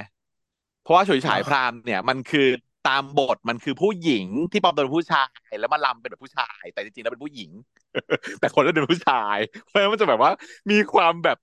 [0.80, 2.46] เพราะว่าฉุยฉายพรามเนี่ย มันคือ
[2.88, 7.50] ตามบทมันคือผู้หญิงที่ปลอมตัวเป็นผู้ชาย แล้วมารำเป็นแบบผู้ชาย แต่จริงๆแล้วเป็นผู้หญิง
[8.40, 10.32] แต่คนเล่นเป็นผู้ชาย เพราะฉะนั้นมันจะแบบว่า
[10.70, 11.38] มีความแบบ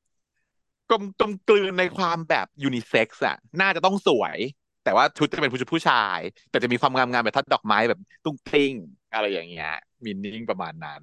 [0.90, 4.38] กลมกลมกลืนในความแบบยูนิเซ็กซ์อะน่าจะต้องสวย
[4.86, 6.20] แต่ว่าชุดจะเป็นผู้ชุดผู้ชาย
[6.50, 8.74] แต่จะมีความงามงามแบบทัดดอกไม้แบบตุ้งติ้ง
[9.14, 9.68] อะไรอย่างเงี้ย
[10.06, 11.02] มีนิ่งประมาณนั้น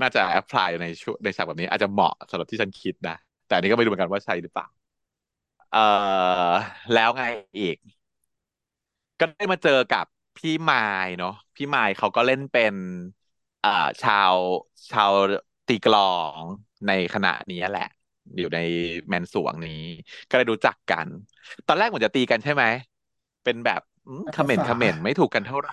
[0.00, 3.14] น่าจะ apply ในช่วในฉากแบบนี้ อาจจะเหมาะสำหรับที่ฉันคิดนะ
[3.46, 4.66] แต่อันนี้ก็ไม่รู้เหมือนกันว่าใช่หรือเปล่า
[5.70, 6.48] เอ่อ
[6.92, 7.22] แล้วไง
[7.58, 7.76] อีก
[9.18, 10.04] ก็ได้มาเจอกับ
[10.36, 12.76] พี่มายเนาะพี่มายเขาก็เล่นเป็น
[13.60, 14.36] เอ่อชาว
[14.90, 15.12] ชาว
[15.66, 16.00] ตีกลอ
[16.42, 16.44] ง
[16.86, 17.82] ในคณะนี้แหละ
[18.36, 18.58] อยู่ใน
[19.08, 19.72] แมนสวงนี้
[20.28, 21.08] ก็ได้รู้จักกัน
[21.66, 22.64] ตอนแรกเหมือนจะตีกันใช่ไหม
[23.42, 25.72] เป็นแบบอืมตามภาษาคอมเมนต์คอมเมนต์ไม่ถูกกันเท่าไหร่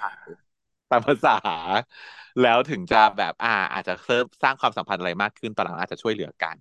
[0.90, 1.32] ตามภาษา
[2.42, 6.58] แล้วถึงจะแบบอ่า อาจจะเริ่มสร้างความสัมพันธ์อะไรมากขึ้นตอนหลังอาจจะช่วยเหลือกัน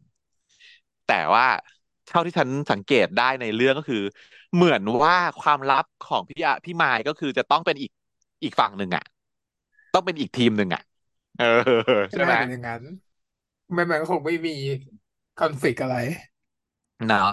[1.05, 1.45] แต่ว่า
[2.07, 3.99] เท่าที่ฉันสังเกตได้ในเรื่องก็คือ
[4.55, 7.91] เหมือนว่าความลับของพี่อะพี่มายก็คือจะต้องเป็นอีก
[8.45, 9.03] อีกฝั่งหนึ่งอะ
[9.93, 10.83] ต้องเป็นอีกทีมหนึ่งอะ
[11.37, 11.45] เออ
[12.11, 12.83] ก็น่าใช่ไหมเป็นอย่างนั้น
[13.75, 14.53] ไม่มันก็คงไม่มี
[15.41, 15.97] คอนฟ lict อะไร
[17.09, 17.31] เนาะ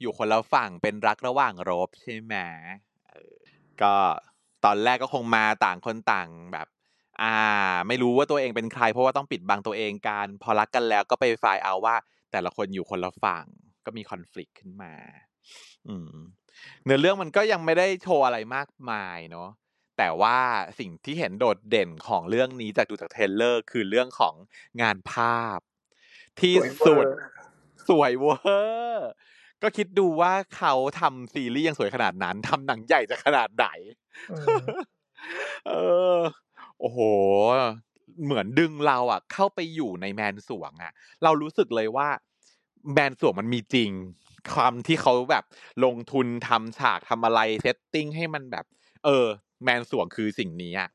[0.00, 2.34] อยู่คนละฝั่งเป็นรักระหว่างรบใช่ไหม
[3.82, 3.94] ก็
[4.64, 6.66] ตอนแรกก็คงมาต่างคนต่างแบบ
[7.22, 7.34] อ่า
[7.88, 11.96] ไม่รู้ว่าตัวเองเป็นใคร เพราะว่าต้องปิดบังตัวเองกันพอรักกันแล้วก็ไปไฟล์เอาว่า
[12.32, 13.44] แต่ละคนอยู่คนละฝั่ง
[13.86, 14.92] ก็มีคอน FLICT ขึ้นมา
[15.88, 16.16] อืม
[16.84, 19.48] เนื้อเรื่องมันก็ยังไม่ได้โชว์อะไรมากมายเนาะ
[19.98, 20.38] แต่ว่า
[20.78, 24.34] สิ่งที่เห็นโดดเด่นของเรื่องนี้จากดูจากเทรลเลอร์คือเรื่องของ
[24.82, 25.58] งานภาพ
[26.40, 26.54] ที่
[26.86, 27.06] สุด
[27.88, 28.34] สวยเวอ
[28.92, 29.10] ร์
[29.62, 33.66] ก็คิดดูว่าเขาทำซีรีส์ยังสวยขนาดนั้นทำหนังใหญ่จะขนาดไหน
[35.68, 35.72] เอ
[36.16, 36.18] อ
[36.80, 36.98] โอ้โห
[38.24, 42.08] เหมือนดึงเราอะ เข้าไปอยู่ในแมนสวงอะ เรารู้สึกเลยว่า
[42.92, 43.90] แมนสวงมันมีจริง
[44.54, 45.44] ความที่เขาแบบ
[45.84, 48.64] ลงทุนทำฉากทำอะไร setting ให้มันแบบ
[49.04, 49.26] เออ
[49.64, 50.88] แมนสวงคือสิ่งนี้อะ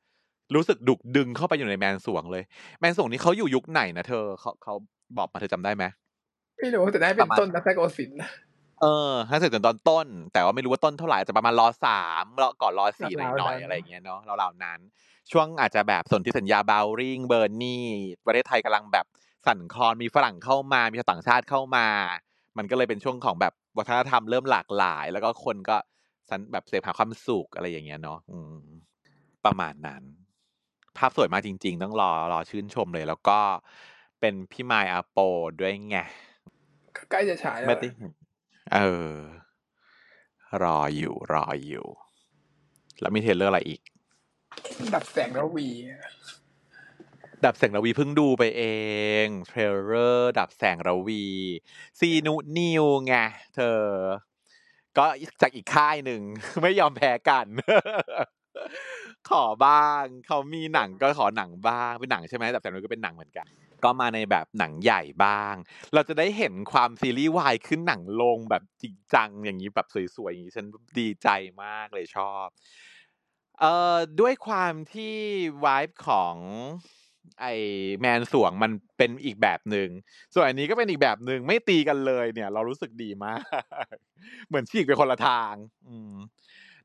[0.56, 2.44] รู้สึกถูกดึงเข้าไปอยู่ในแมนสวงเลย
[2.80, 4.76] แมนสวงนี้เขาอยู่ยุคไหนนะเธอเขาเขา
[5.18, 5.84] บอกมาเธอจำได้ไหม
[6.60, 8.12] ไม่รู้แต่ได้เป็นต้นรัตนโกสินทร์
[8.82, 14.80] เออถ้าเสร็จตอนต้น แต่ว่าไม่รู้ว่าต้นเท่าไหร่จะประมาณรอสามรอก่อนรอสี่หน่อยๆอะไรอย่างเงี้ยเนาะเราๆนั้น
[15.32, 17.86] ช่วงอาจจะแบบสนที่สัญญาบาวริงเบอร์นี่
[18.26, 19.06] ประเทศไทยกำลังแบบ
[19.48, 21.88] สั่นคลอนมีฝรั่งเข้ามามีต่างชาติเข้ามา
[22.58, 25.78] มันก็เลยเป็นช่วงของแบบวัฒนธรรมเริ่มหลากหลาย แล้วก็คนก็
[26.30, 28.66] สันแบบเสพหาความสุขอะไรอย่างเงี้ยเนาะอืม
[29.46, 30.04] ประมาณนั้น
[30.98, 33.40] ภาพสวยมากจริง ๆ ต้องรอรอชื่นชมเลย แล้วก็
[34.22, 35.18] เป็นพี่มายอาโป
[35.60, 35.98] ด้วยไง
[37.12, 38.12] ใกล้จะฉายแล้วไม่ได้เห็น
[38.74, 38.80] เอ
[39.14, 39.16] อ
[40.64, 41.88] รออยู่รออยู่
[43.02, 43.82] แล้วมี trailer อะไรอีก
[44.96, 45.70] ดับแสงแล้ววี
[47.46, 48.64] ดับแสงรวีเพิ่งดูไปเอ
[49.24, 51.26] ง trailer ดับแสงรวี
[52.00, 53.14] ซีนุนิวไง
[53.56, 53.80] เธอ
[54.98, 55.06] ก็
[55.42, 56.22] จากอีกค่ายหนึ่ง
[56.62, 57.46] ไม่ยอมแพ้กัน
[59.30, 63.46] ขอบ้าง เขามีหนังก็ขอหนังบ้าง เป็นหนังใช่ไหมดับแสงรวีก็เป็นหนังเหมือนกัน
[63.84, 65.56] ก็มาในแบบหนังใหญ่บ้าง
[65.94, 70.68] เราจะได้เห็นความซีรีส์วายขึ้นหนังลงแบบจริงจังอย่างนี้แบบสวยๆอย่างนี้ฉัน
[71.00, 71.28] ดีใจ
[71.64, 72.48] มากเลยชอบ
[73.60, 75.16] เอ่อด้วยความที่
[75.66, 76.38] วายของ
[77.42, 77.46] ไอ
[78.00, 79.90] แมนสวงมันเป็นอีกแบบหนึ่ง
[80.34, 83.42] ส่วนอันนี้ก็เป็นอีกแบบหนึ่งไม่ตีกันเลยเนี่ย เรารู้สึกดีมาก
[84.48, 85.54] เหมือนฉีกไปคนละทาง
[85.88, 86.16] อืม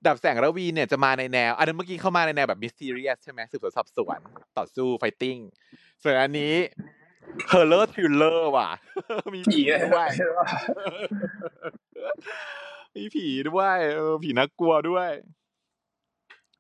[0.08, 4.18] ดับแสงระวีเนี่ยจะมาในแนว อันนั้นเมื่อกี้เข้ามาในแนวแบบมิสทีเรียสใช่ไหมสืบสวนสอบสวน
[4.58, 5.38] ต่อสู้ fighting
[6.02, 6.54] ส่วนอันนี้
[7.48, 8.70] horror thriller ว่ะ
[9.34, 10.08] มีผีผีเลยด้วย
[12.96, 15.10] มีผีด้วยเออผีน่ากลัวด้วย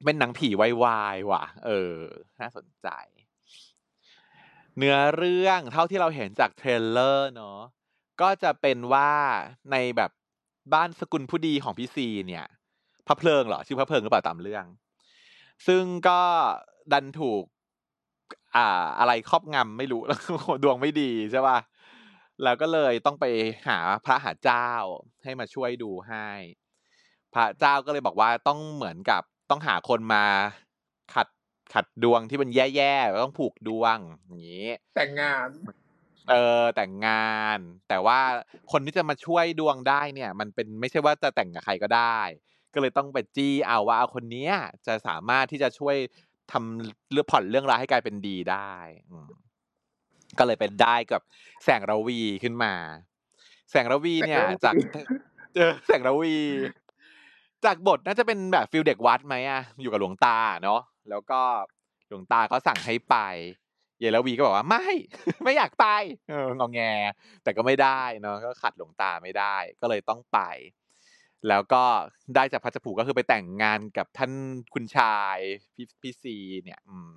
[0.04, 0.48] เป็นหนังผี
[0.84, 1.94] วายๆว่ะ เออ
[2.40, 2.88] น่าสนใจ
[4.78, 7.60] เนื้อเรื่องเท่าที่เราเห็นจาก trailer เนาะ
[8.20, 9.12] ก็จะเป็นว่า
[9.72, 10.10] ในแบบ
[10.74, 12.46] บ้านสกุลผู้ดีของพี่ซีเนี่ย
[13.06, 14.64] พระเพลิงเหรอชื่อพระเพลิงหรือเปล่าตามเรื่อง
[15.66, 16.20] ซึ่งก็
[16.92, 17.42] ดันถูก
[18.56, 20.18] อ่า อะไรครอบงำไม่รู้แล้ว
[20.62, 21.58] ดวงไม่ดีใช่ป่ะ
[22.44, 23.24] แล้วก็เลยต้องไป
[23.68, 24.68] หาพระหาเจ้า
[25.24, 26.28] ให้มาช่วยดูให้
[27.34, 30.24] พระเจ้าก็เลยบอกว่าต้องเหมือนกับต้องหาคนมา
[31.14, 31.28] ขัด
[31.74, 35.48] ขัดดวงที่มันแย่ๆแล้วต้องผูกดวงอย่างนี้แต่งงาน
[36.30, 38.18] เออแต่งงาน แต่ว่า
[38.72, 42.20] คนที่จะมาช่วยดวงได้เนี่ย มันเป็นไม่ใช่ว่าจะแต่งกับใครก็ได้
[42.76, 44.52] ก็เลยต้องไปจี้เอาว่าเอาคนเนี้ย
[44.86, 45.96] จะสามารถที่จะช่วย
[46.52, 48.72] ทำเรื่องผ่อนเรื่องร้ายให้กลายเป็นดีได้
[49.10, 49.28] อืม
[50.38, 51.22] ก็เลยเป็นได้กับ
[51.64, 52.74] แสงระวีขึ้นมา
[53.70, 54.74] แสงระวีเนี่ยแสงระวีจาก
[55.56, 56.36] เออแสงระวี
[57.64, 61.40] จากบทน่าจะเป็นแบบฟิลเด็กวัดไหมอะอยู่กับหลวงตาเนาะแล้วก็
[62.08, 63.16] หลวงตาก็สั่งให้ไป
[64.00, 64.86] เยลวีก็บอกว่าไม่
[65.44, 65.86] ไม่อยากไป
[66.30, 66.80] เอองอแง
[67.42, 70.38] แต่ก็ไม่ได้เนาะก็ขัดหลวงตาไม่ได้ ก็เลยต้องไป
[71.48, 71.82] แล้วก็
[72.34, 74.32] ได้จากพัชผูก็คือไปแต่งงานกับท่าน
[74.74, 75.38] คุณชาย
[75.74, 77.12] พี่พี่ซีเนี่ย อืม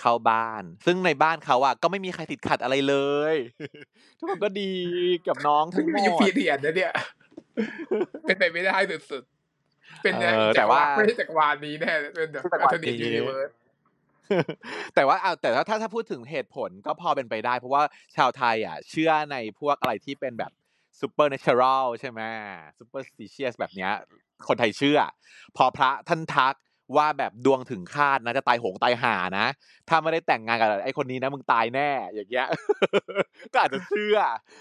[0.00, 2.96] เข้าบ้าน ซึ่งในบ้านเขาอะก็ไม่มีใครติดขัดอะไรเล
[3.34, 3.36] ย
[4.18, 4.72] ทุกคนก็ดี
[5.26, 6.92] กับน้องซึ่ทั้งงหมมีดพีเรียดนะเนี่ย
[8.22, 8.76] เป็นไปไม่ได้
[9.10, 13.50] สุดๆเป็นเออแต่ว่าไม่ใช่จักรวาลนี้แน่เป็นแบบจักรอัวาลลเทอร์เนนี้ทียูนิเวิร์ส
[14.94, 17.82] แต่ว่าเอาแต่ว่าถ้าถ้าพูดถึงเหตุผลก็พอเป็นไปได้ เพราะว่า
[18.16, 20.52] ชาวไทยอะ เชื่อในพวกอะไรที่เป็นแบบ
[21.00, 22.20] ซูเปอร์เนเชอรัลใช่ไหม
[22.78, 23.92] ซูเปอร์สติเชียสแบบเนี้ย
[24.48, 24.98] คนไทยเชื่อ
[25.56, 26.54] พอพระท่านทัก
[26.96, 29.46] ว่าแบบดวงถึงคาดนะจะตายโหงตายหานะ
[29.88, 32.46] ถ้าไม่ได้แต่งงานกับไอ้คนนี้นะมึงตายแน่ อย่างเงี้ย
[33.52, 34.18] ก็อาจจะเชื่อ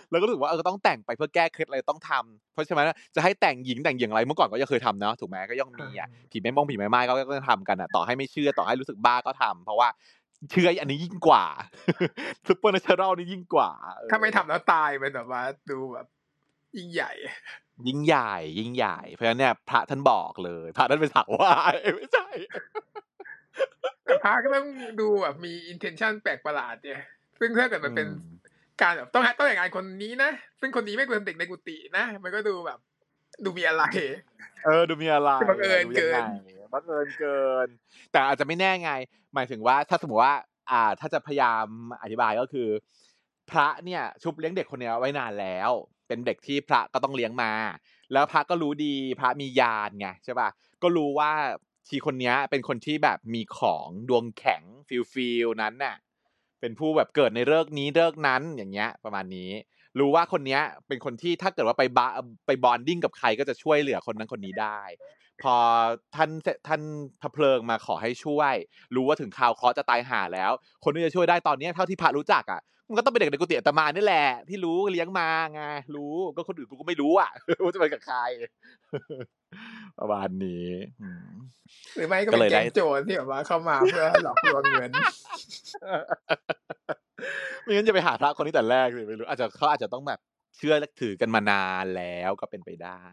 [0.09, 9.89] แล้วก็รู้สึกว่าเออก็ต้องแต่งไปเพื่อแก้เคล็ดอะไรต้องทำเพราะฉะนั้นจะให้แต่งหญิงแต่งอย่างไรเมื่อก่อนก็ยังเคยทำเนาะถูกไหมก็ยังมีอะผีแม่มงผีแม่ไม้ก็ก็ทำกันอะต่อให้ไม่เชื่อต่อให้รู้สึกบ้าก็ทำเพราะว่า
[10.51, 11.45] เชื่ออันนี้ยิ่งกว่า
[12.47, 15.41] ซุปเปอร์เนเชอรัลนี่ยิ่งกว่าเออถ้าไม่ทำแล้วตายมันแบบว่า
[15.71, 16.07] ดูแบบ
[16.77, 17.11] ยิ่งใหญ่
[17.87, 22.27] ยิ่งใหญ่ ยิ่งใหญ่ เพราะฉะนั้นเนี่ยพระท่านบอกเลย พระท่านเป็นสาววายไม่ใช่
[24.03, 24.67] แต่พาก็ต้อง
[24.99, 27.01] ดูแบบมี intention แปลกประหลาดเนี่ย
[27.39, 28.39] ซึ่งถ้าเกิดมันเป็นอืม
[28.81, 32.79] การแบบต้องต้องอย่างงานคนนี้นะ ซึ่งคนนี้ไม่เป็นเด็กในกุฏินะ มันก็ดูแบบ
[33.43, 33.83] ดูมีอะไร
[34.65, 36.23] เออ ดูมีอะไรบังเอิญดูยังไงเกิน
[36.73, 37.67] บังเอิญเกิน
[38.11, 38.91] แต่อาจจะไม่แน่ไง
[39.35, 40.35] หมายถึงว่าถ้าสมมติว่า
[40.71, 41.65] อ่า ถ้าจะพยายาม
[42.01, 42.67] อธิบายก็คือ
[43.51, 45.71] พระเนี่ยชุบเลี้ยงเด็กคนนี้ไว้นานแล้ว
[46.13, 47.51] เป็นเด็กที่พระก็ต้องเลี้ยงมา
[48.13, 50.49] แล้วพระก็รู้ดีพระมีญาณไงใช่ป่ะ
[50.83, 51.31] ก็รู้ว่า
[51.87, 55.95] ชีคนนี้เป็นคนที่แบบมีของดวงแข็ง feel feel นั้นน่ะ
[56.59, 59.51] เป็นผู้แบบเกิดในฤกษ์นี้ฤกษ์นั้นอย่างเงี้ย ประมาณนี้
[59.99, 62.07] รู้ว่าคนนี้เป็นคนที่ถ้าเกิดว่าไปบา
[62.45, 64.79] ไปบอนดิ้งกับใครก็จะช่วยเหลือคนนั้นคนนี้ได้
[65.41, 65.55] พอ
[66.15, 66.29] ท่าน
[66.67, 66.81] ท่าน
[67.21, 68.55] พระเพลิงมาขอให้ช่วย
[68.95, 70.51] รู้ว่าถึงข่าวเคราะห์จะตายห่าแล้ว
[70.83, 75.63] คนที่จะช่วยได้ตอนนี้เท่าที่พระรู้จักอะ มันก็ต้องเป็นเด็กในกุฏิอาตมานี่แหละ ที่รู้เลี้ยงมาไง
[75.95, 77.31] รู้ก็คนอื่นกูก็ไม่รู้อะ
[77.63, 78.19] ว่าจะไปกับใคร
[79.99, 80.67] ประมาณนี้
[81.01, 81.31] อืม
[81.95, 84.91] หรือไม่ก็ก็เป็นเลยได้แก๊งโจรที่แบบว่าเข้ามาเพื่อหลอกลวงเงิน
[87.61, 90.19] ไม่งั้นจะไปหาพระคนนี้แต่แรกเลยไม่รู้อาจจะเขาอาจจะต้องแบบ
[90.57, 93.03] เชื่อและถือกันมานานแล้วก็เป็นไปได้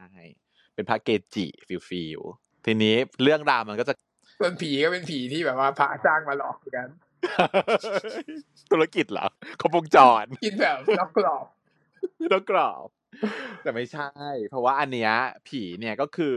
[0.74, 2.20] เป็นพระเกจิ feel feel
[2.66, 3.94] ทีนี้เรื่องราวมันก็จะ
[4.40, 6.88] ส่วนผีก็เป็นผีที่แบบว่าพระจ้างมาหลอกเหมือนกัน
[8.70, 9.26] ธุรกิจเหรอ
[9.60, 11.46] ครบวงจรกินแบบล็อกกรอบ
[12.32, 12.88] ต้องกรอบ
[13.62, 14.10] แต่ไม่ใช่
[14.50, 15.12] เพราะว่าอันเนี้ย
[15.48, 16.36] ผีเนี่ยก็คือ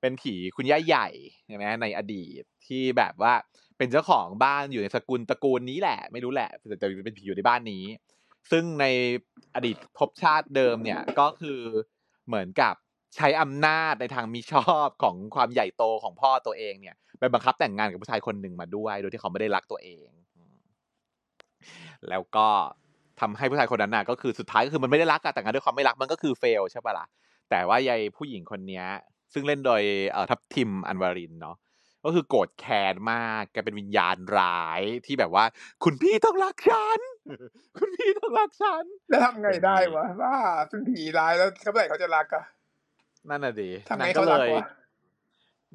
[0.00, 1.08] เป็นผีคุณย่าใหญ่
[1.46, 3.34] ใช่ไหมในอดีตที่แบบว่า
[3.78, 7.84] เป็นเจ้าของบ้านอยู่ในสกุลตระกูลนี้แหละ ไม่รู้แหละแต่จะเป็นผีอยู่ในบ้านนี้
[8.50, 8.86] ซึ่งใน
[9.54, 11.60] อดีตภพชาติเดิมเนี่ยก็คือ
[12.26, 12.74] เหมือนกับ
[13.16, 20.56] ใช้อำนาจในทางมิชอบของความใหญ่โตของพ่อตัวเองเนี่ย ไปบังคับแต่งงานกับผู้ชายคนหนึ่งมาด้วย โดยที่เขาไม่ได้รักตัวเองอืม
[22.08, 22.46] แล้วก็
[23.20, 27.06] ทำให้ผู้ชายคนนั้นน่ะก็คือสุดท้ายก็คือมันไม่ได้รักอะแต่งงานด้วยความไม่รักมันก็คือเฟลใช่ปะล่ะ
[27.50, 28.86] แต่ว่ายายผู้หญิงคนเนี้ย
[29.32, 31.56] ซึ่งเล่นโดยเอ่อทัพทิมอันวารินเนาะ
[32.04, 35.44] ก็คือโกรธแค้นมากแกเป็นวิญญาณร้ายที่แบบว่า
[35.84, 37.00] คุณพี่ต้องรักฉัน
[37.78, 40.34] คุณพี่ต้องรักฉัน แล้วทำไงได้วะว่า
[40.68, 42.44] เป็นผีร้ายแล้วเมื่อไหร่เขาจะรักอะ
[43.30, 44.66] นั่นน่ะดิทำไงนางก็เขาเลรักยวะ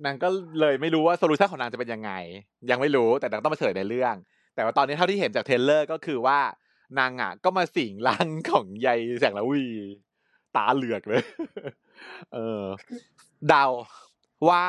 [0.04, 0.30] นางก็
[0.60, 2.12] เลยไม่รู้ว่า solution ของนางจะเป็นยังไง
[2.70, 4.16] ยังไม่รู้แต่นางต้องมาเฉลยในเรื่อง
[4.56, 6.40] แต่ว่าตอนนี้เท่าที่เห็นจาก trailer ก็คือว่า
[7.00, 9.66] นางอะ ก็มาสิงร่างของยายแสงละวี
[10.56, 11.24] ตาเหลือกเลย
[12.34, 12.64] เออ
[13.50, 13.66] เดา
[14.50, 14.66] ว่า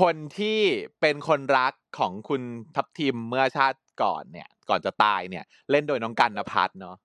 [0.00, 0.60] คนที่
[1.00, 2.42] เป็นคนรักของคุณ
[2.76, 6.96] ทัพทิมเมื่อชาติก่อนเนี่ย ก่อนจะตายเนี่ย เล่นโดยน้องกันนภัทรเนาะ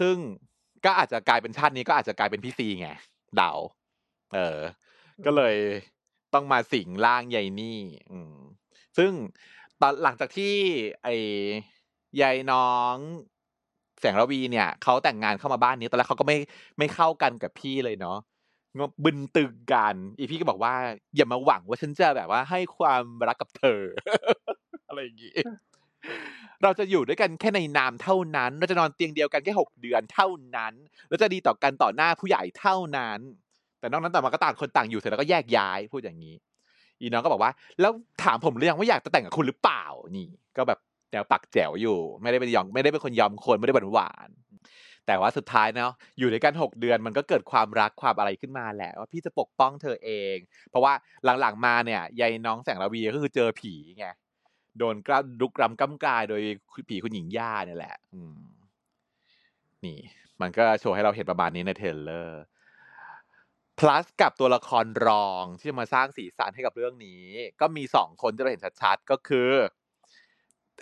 [0.00, 0.16] ซึ่ง
[0.84, 2.88] ก็อาจจะกลายเป็นชาตินี้ก็อาจจะกลายเป็นพี่ซีไง
[3.36, 3.52] เดา
[4.34, 4.58] เออ
[5.26, 5.54] ก็เลย
[6.36, 8.36] ต้องมาสิงร่างยายนี่ อืม
[8.98, 9.12] ซึ่ง
[9.80, 10.54] ตอนหลังจากที่
[11.02, 11.14] ไอ้
[12.20, 12.96] ยายน้อง
[14.00, 16.38] แสงระวีเนี่ยเขาแต่งงานเข้ามาบ้านนี้ตอนแรกเขาก็ไม่
[16.78, 18.18] ไม่เข้ากันกับพี่เลยเนาะ
[18.88, 20.74] บบึนตึงกัน อีพี่ก็บอกว่า
[21.16, 23.80] อย่ามาหวังว่าฉันจะแบบว่าให้ความรักกับเธอ
[24.88, 25.34] อะไรอย่างงี้
[26.62, 30.74] เราจะอยู่ด้วยกันแค่ในนามเท่านั้น เราจะนอนเตียงเดียวกันแค่หกเดือนเท่านั้น
[31.08, 33.20] เราจะดีต่อกันต่อหน้าผู้ใหญ่เท่านั้น
[33.80, 36.34] แต่นอกนั้นแต่อมาก็ต่างคนต่างอยู่เสร็จแล้วก็แยกย้ายพูดอย่างนี้
[37.00, 37.92] อีน้องก็บอกว่า แล้ว
[38.24, 39.84] ถามผมหรืองว่าอยากจะแต่งกับคุณหรือเปล่า
[40.16, 40.78] นี่ ก็แบบ
[41.12, 44.28] แนวปักแจ๋วอยู่ ไม่ได้เป็นยอมไม่ได้เป็นคนยอมคนไม่ได้หวานหวาน
[45.06, 50.36] แต่ว่าสุดท้ายเนาะอยู่ด้วยกันหกเดือนมันก็เกิดความรักความอะไรขึ้นมาแหละว่าพี่จะปกป้องเธอเอง
[50.70, 50.92] เพราะว่า
[51.40, 54.06] หลังๆมาเนี่ยยายน้องแสงระวีก็คือเจอผีไง
[54.78, 56.40] โดนกล้าลุกรำก้ำกาย โดย
[56.88, 58.38] ผีคุณหญิงย่าเนี่ยแหละ อืม
[59.84, 59.98] นี่
[60.40, 62.42] มันก็โชว์ให้เราเห็นประมาณนี้ในเทเลอร์
[63.80, 67.24] plus กับตัวละครรองที่จะมาสร้างสีสันให้กับเรื่องนี้
[67.60, 69.50] ก็มีสองคนที่เราเห็นชัดๆ ก็คือ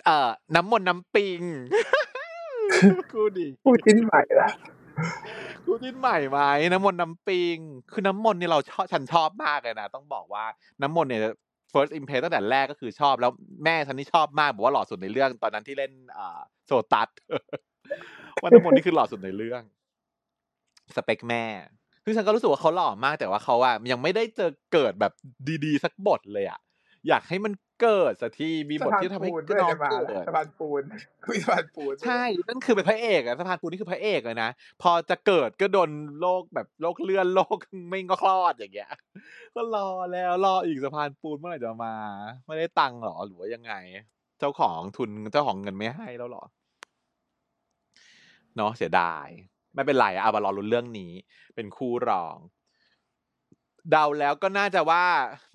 [0.05, 1.41] เอ่อ น้ำมนต์น้ำปิง
[3.13, 4.49] กูดิพูดจิ้นใหม่ละ
[5.65, 6.39] กูจิ้นใหม่ไหม
[6.73, 7.57] น้ำมนต์น้ำปิง
[7.91, 10.45] คือน้ำมนต์เนี่ยเราชอบฉันชอบมากเลยนะต้องบอกว่า
[10.81, 11.21] น้ำมนต์เนี่ย
[11.73, 13.31] first impression ตั้งแต่แรกก็คือชอบแล้ว
[13.63, 17.09] แม่ฉันนี่ชอบมากบอกว่าหล่อสุดในเรื่อง ตอนนั้นที่เล่นอ่าโซตัส
[18.41, 19.61] ว่าน้ำมนต์นี่คือหล่อสุดในเรื่อง
[20.95, 21.43] สเปคแม่
[22.05, 25.13] คือฉันก็รู้สึกว่าเขาหล่อมากแต่ว่าเขาอะยังไม่ได้เจอเกิดแบบ
[25.65, 26.59] ดีๆ สักบทเลยอะ
[27.07, 30.83] อยากให้มันเกิดสักทีมีบทที่ทำให้สะพานปูนด้วยน้องจะมาเกิละดสะพานปูน
[31.25, 34.49] คุยสะพานปูนใช่นั่นคือเป็นพระเอกอะสะพานปูนนี่คือพระเอกเลยนะ
[34.81, 35.89] พอจะเกิดก็โดน
[36.19, 37.57] โรคแบบโรคเลื่อนโรค
[37.89, 38.91] ไม่งอคลอดอย่างเงี้ย
[39.55, 41.93] ก็รอแล้วรออีกสะพานปูนเมื่อไหร่จะมา
[42.45, 43.73] ไม่ได้ตังค์หรอหรือว่ายังไง
[44.39, 46.43] เจ้าของทุนเจ้าของเงินไม่ให้แล้วหรอ
[48.55, 49.27] เนาะเสียดาย
[49.75, 51.11] ไม่เป็นไรอะเอามารอลุ้นเรื่องนี้
[51.55, 52.35] เป็นคู่รอง
[53.91, 55.05] เดาแล้วก็น่าจะว่า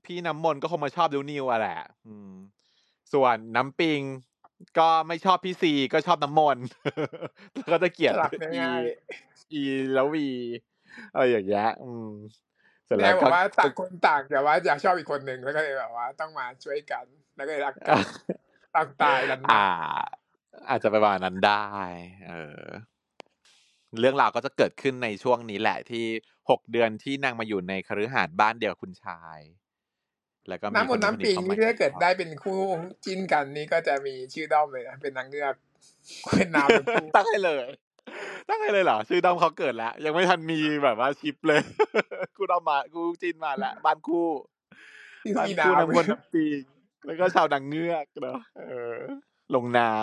[0.04, 2.32] พี่น้ำมนต์ก็คงมาชอบดิวนิวอะแหละอืม
[3.12, 4.00] ส่วนน้ำปิง
[4.78, 6.64] ก็ไม่ชอบพี่ซีก็ชอบน้ำมนต์
[7.54, 8.82] แล้วก็จะเกลียดสลับอีง่าย
[9.52, 9.62] อี
[9.94, 10.28] แล้ววี
[11.12, 12.10] อะไรอย่างเงี้ยอืม
[12.86, 17.04] เสร็จๆแล้แม่วบก็อกว่าต่างคนต่างแต่ว่าอยากชอบอีกคนหนึ่งแล้วก็เลยแบบว่า ต้องมาช่วยกัน
[17.36, 17.96] แล้วก็เลยรักกัน
[18.76, 19.66] ตั้งตายกันอ่า
[20.68, 21.66] อาจจะไปประมาณนั้นได้
[22.28, 22.62] เออ
[23.99, 26.05] เรื่องราวก็จะเกิดขึ้นในช่วงนี้แหละที่
[26.51, 29.41] หกเดือนที่นางมาอยู่ในคฤหาสน์บ้านเดียวกับคุณชาย
[30.49, 32.61] แล้วก็มีน้ำมนต์น้ำปิงคนี่เข้ามาถ้าเกิดได้เป็นคู่
[33.05, 35.55] จิ้นกันนี่ก็จะมีชื่อด้อมเลยนะเป็นนางเงือก
[36.36, 37.66] เป็นน้ำเป็นคู่ตั้งให้เลย
[38.49, 41.61] ตั้งให้เลยเหรอชื่อด้อมเขาเกิดแล้ว ยังไม่ทันมีแบบว่าชิปเลย
[42.36, 44.28] กูด้อมมากูจินมาแล้วบ้านคู่
[45.22, 46.62] ที่บ้านมีคู่น้ำน้ำมนต์น้ำปิง
[47.07, 48.62] แล้วก็ชาวนางเงือกเนาะเอ
[48.95, 48.97] อ
[49.55, 50.01] ลงน้ำ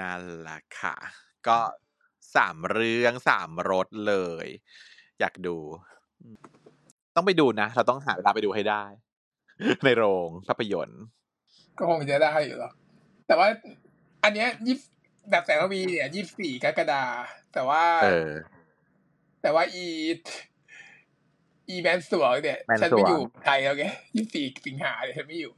[0.00, 0.96] นั่นแหละค่ะ
[1.48, 1.58] ก็
[2.36, 4.14] สามเรื่องสามรสเล
[4.44, 4.46] ย
[5.20, 5.56] อยากดู
[7.14, 8.84] ต้องไปดูนะ เราต้องหาเวลาไปดูให้ได้
[9.84, 11.02] ในโรงภาพยนตร์
[11.78, 12.72] ก็คงจะได้อยู่หรอก
[13.26, 13.48] แต่ว่า
[14.24, 14.76] อันเนี้ยยี่
[15.30, 17.04] แบบแสงระวีเนี่ยยี่สี่กรกฎา
[17.54, 18.32] แต่ว่าเออ
[19.42, 19.86] แต่ว่าอี
[21.68, 23.84] อีแมนสวงเนี่ยแมนสวงฉันไม่อยู่ไทยแล้วไง
[24.14, 25.52] ยี่สี่สิงหาเนี่ยฉันไม่อยู่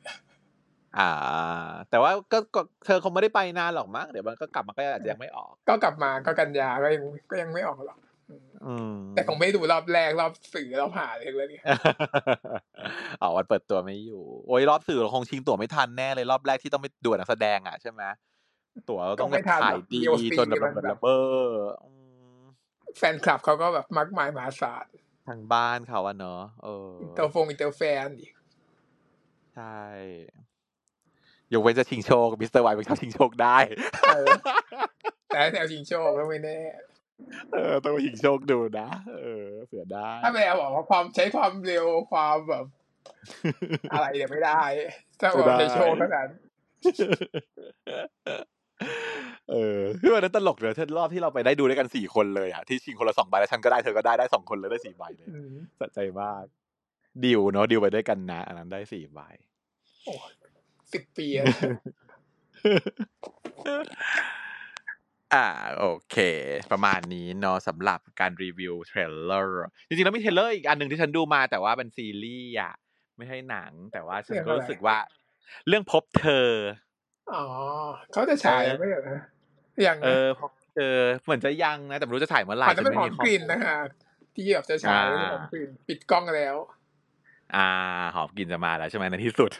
[0.98, 1.10] อ่า
[1.90, 7.98] แต่ว่าก็ก็เธอคงไม่ได้ไปนานหรอกมั้งเดี๋ยวมันก็กลับมาก็อาจจะยังไม่ออก ก็กลับมาก็กันยาก็ยังก็ยังไม่ออกหรอก
[8.66, 11.64] อืมแต่คงไม่ดูรอบแรกรอบสื่อรอบหาเลยแล้วเนี่ย
[13.22, 18.02] อ๋อวันเปิดตัวไม่อยู่ โอ้ยรอบสื่อเราคงชิงตั๋วไม่ทันแน่เลยรอบแรกที่ต้องไปดูนักแสดงอะใช่ไหม
[18.88, 20.00] ตั๋วเราต้องแบบขายดี
[20.38, 21.24] จนแบบระเบ้อ
[21.84, 21.92] อื
[22.38, 22.42] ม
[22.98, 24.86] แฟนคลับเขาก็แบบมากมายมหาศาล
[25.28, 28.32] ทางบ้านเขาอะเนอะเออ inter fan inter fan อีก
[29.54, 29.78] ใช่
[31.52, 33.58] ยกเว้นจะชิงโชคมิสเตอร์ไวท์เป็นเขาชิงโชคได้
[34.08, 34.26] เออ
[35.28, 36.58] แต่แถวชิงโชคก็ไม่แน่
[37.52, 42.64] เออต้องไปชิงโชคดูนะเออเผื่อได้ ถ้าแมวบอกว่าความใช้ความเร็วความแบบ
[43.92, 44.62] อะไรเนี่ยไม่ได้
[45.20, 46.28] ถ้าแบบใช้โชคเท่านั้น
[49.50, 56.44] เออคือวันนั้นตลกเลยเธอรอบที่เราไปได้ดูด้วยกันสี่คนเลยอะที่ชิงคนละสองใบแล้วฉันก็ได้เธอก็ได้ได้สองคนเลยได้สี่ใบเลยอืมสะใจมาก
[57.24, 59.20] ดิวเนาะดิวไปด้วยกันนะอันนั้นได้สี่ใบ
[60.92, 61.44] สิบปีอะ
[65.34, 65.46] อ่า
[65.78, 66.16] โอเค
[66.72, 72.74] ประมาณนี้เนาะสำหรับการรีวิว trailer จริงๆแล้วมี trailer อีกอันหนึ่งที่ฉันดูมาแต่ว่าเป็นซีรีส์อะ
[73.16, 74.96] ไม่ใช่หนัง แต่ว่าฉันก็รู้สึกว่า
[75.68, 76.48] เรื่องพบเธอ
[77.34, 77.44] อ๋อ
[78.12, 79.02] เขาจะฉายเออไม่เหรอ
[79.86, 83.78] ยังเออพบเธอเหมือนจะยังนะ แต่ไม่รู้จะถ่ายเมื่อไหร่อาจจะเป็นฉัหอไม่มข้กลิ่นมูลนะฮะ
[84.34, 86.56] ที่แบบจะฉายอ่าหอมกลิ่นปิดกล้องแล้ว
[87.56, 87.68] อ่า
[88.14, 89.50] หอมกลิ่นจะมาแล้วใช่ไหมในที่สุด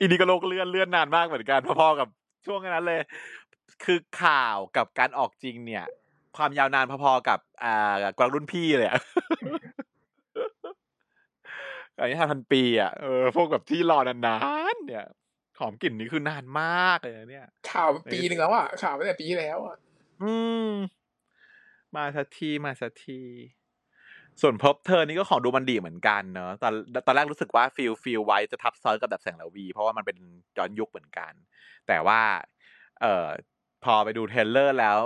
[0.00, 2.08] อีนี้ก็โลกเลื่อนเลื่อนนานมากเหมือนกันพอๆกับ
[2.46, 3.00] ช่วงนั้นเลย
[3.84, 5.84] คือข่าวกับการออกจริงเนี่ย
[6.36, 9.00] ความยาวนานพอๆกับอ่ากวางรุ่นพี่เลยอะ
[11.96, 14.36] อันนี้ห้าพันปีอะเออพวกแบบที่รอนา
[14.74, 15.04] นๆเนี่ย
[15.58, 19.76] หอมกลิ่นนี้คือนานมากเลยนะเนี่ย ข่าวปีหนึ่งแล้วอะข่าวตั้งแต่ปีที่แล้วอะ
[20.22, 20.32] อื
[20.70, 20.72] ม
[21.96, 23.20] มาสักทีมาสักที
[24.42, 26.72] ส่วนพบเธอนี่ก็ของดูมันดีเหมือนกันเนอะตอน
[27.06, 30.16] ตอนแรกรู้สึกว่า feel feel vibe จะทับซ้อนกับแบบแสงระวี เพราะว่ามันเป็น
[30.58, 31.32] ย้อนยุคเหมือนกัน
[31.88, 32.20] แต่ว่า
[33.00, 33.26] เอ่อ
[33.84, 34.98] พอไปดู trailer แล้ว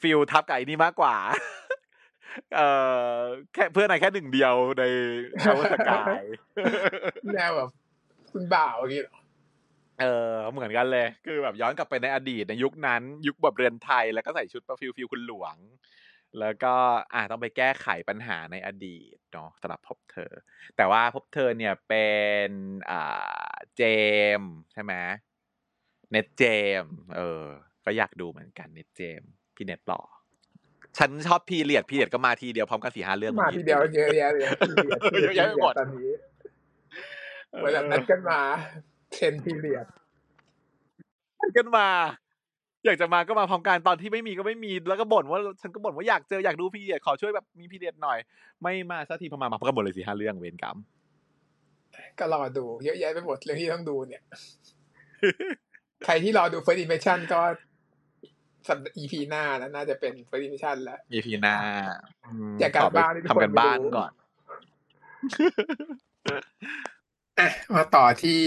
[0.00, 1.16] feel ทับกับไอ้นี่มากกว่า
[2.56, 2.68] เอ่
[3.08, 3.14] อ
[3.54, 4.82] แค่เพื่อนไหนแค่หนึ่งเดียวใน
[5.44, 6.22] ชาวสกาย
[7.34, 7.68] แนวแบบ
[8.32, 9.18] คุณบ่าวอย่างงี้เหรอ
[10.00, 15.56] เออเหมือนกันเลย คือแบบย้อนกลับไปในอดีตในยุคนั้น ยุคแบบเรือนไทยแล้วก็ใส่ชุด feel feel คุณหลวง
[16.40, 16.74] แล้วก็
[17.14, 20.32] อ่าต้องไปแก้ไขปัญหาในอดีตเนาะสำหรับพบเธอ
[20.76, 22.06] แต่ว่าพบเธอเนี่ยเป็
[22.46, 22.48] น
[22.90, 23.82] อ่าเจ
[24.38, 24.92] มส์ใช่ไหม
[26.10, 26.44] เน็ตเจ
[26.82, 27.44] มส์เออ
[27.84, 30.00] ก็อยากดูเหมือนกันเน็ตเจมส์พี่เน็ตหล่อ
[30.98, 34.42] ฉันชอบ period period ก็มาทีเดียวพร้อมกันสี่ห้าเรื่องมาทีเดียวเยอะแยะเลย
[35.22, 36.10] เยอะแยะไปหมดตอนนี้
[37.58, 38.40] เหมือนแบบนัดกันมา
[39.12, 39.86] trend period
[41.56, 41.88] กันมา
[42.86, 48.18] อยากจะมาก็มาพร้อมกันตอนที่ไม่มีก็ไม่มีแล้วก็บ่นว่าฉันก็บ่นว่าอยากเจออยากดู period ขอช่วยแบบมี period หน่อย
[48.62, 50.76] ไม่มาสักทีพอมามาก็หมดเลยสี่ห้าเรื่องเวรกรรม
[52.18, 54.22] ก็รอดู เยอะแยะไปหมดเรื่องที่ต้องดูเนี่ย
[56.04, 57.40] ใครที่รอดู First Impression ก็
[58.68, 61.54] สัปดาห์ EP หน้านะน่าจะเป็น First Impression แล้วมีพีหน้า
[62.26, 64.12] อืมอยากกลับขไปบ้านให้ทุกคนทำกันบ้านไปดูก่อน
[67.38, 68.38] อะมาต่อที่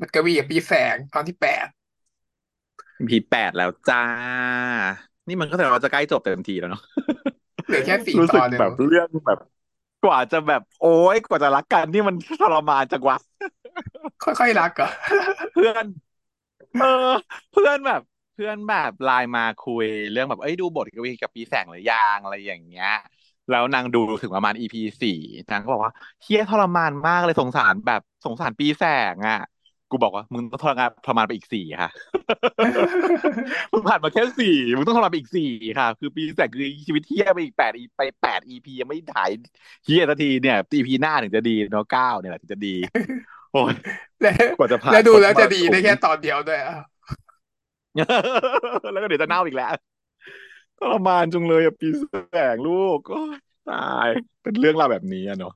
[0.00, 1.66] บัตรกวีกับปีแสงตอนที่แปด
[3.08, 3.98] พีแปดแล้วจ้า
[5.28, 6.82] นี่มันก็แต่ว่าจะใกล้จบเต็มทีแล้วเนาะ
[7.66, 9.38] เหลือแค่สี่รู้ตสึกอนเองแบบเรื่องแบบ
[10.02, 13.16] กว่าจะแบบ โอ้ยกว่าจะรักกันนี่มันทรมานจังวะ
[14.22, 14.88] ค่อยๆรักเหรอ
[15.52, 15.84] เพื่อน
[16.76, 16.86] เออ
[17.52, 18.00] เพื่อนแบบ
[18.34, 22.88] เพื่อนแบบไลน์มาคุย เรื่องแบบเอ้ยดูบทกวีกับปีแสงหรือยังอะไรอย่างเงี้ย
[23.48, 25.10] แล้วนางดูถึงประมาณ EP สี่
[25.50, 28.84] นางก็บอกว่าเฮียทรมานมากเลยสงสารแบบสงสารปีแส
[29.14, 29.36] งอะ
[29.90, 31.90] กูบอกว่ามึงต้องทรมานทรมานไปอีกสี่ค่ะ
[33.72, 39.30] มึงผ่านมาแค่สี่มึงต้องทรมานไปอีกสี่ค่ะ คือปีแสงคือชีวิตเฮียไปอีกแปดไปแปด EP ยังไม่ถ่าย
[39.84, 42.74] เฮียสักทีเนี่ย EP หน้าถึงจะดีเนาะเก้าเนี่ยแหละถึงจะดี
[43.52, 43.72] โอ้ย
[44.22, 46.76] แล้วกว่าจะผ่านแล้วดูแล้วจะดีผมได้แค่ตอนเดียวด้วยอะ
[48.92, 49.72] แล้วก็เดี๋ยวจะเน่าอีกแล้ว
[50.78, 51.88] ทรมานจุงเลยอะปี
[52.30, 53.36] แสงลูกโอ้ย
[53.68, 54.08] ทตาย
[54.42, 55.52] เป็นเรื่องราวแบบนี้อะเนาะ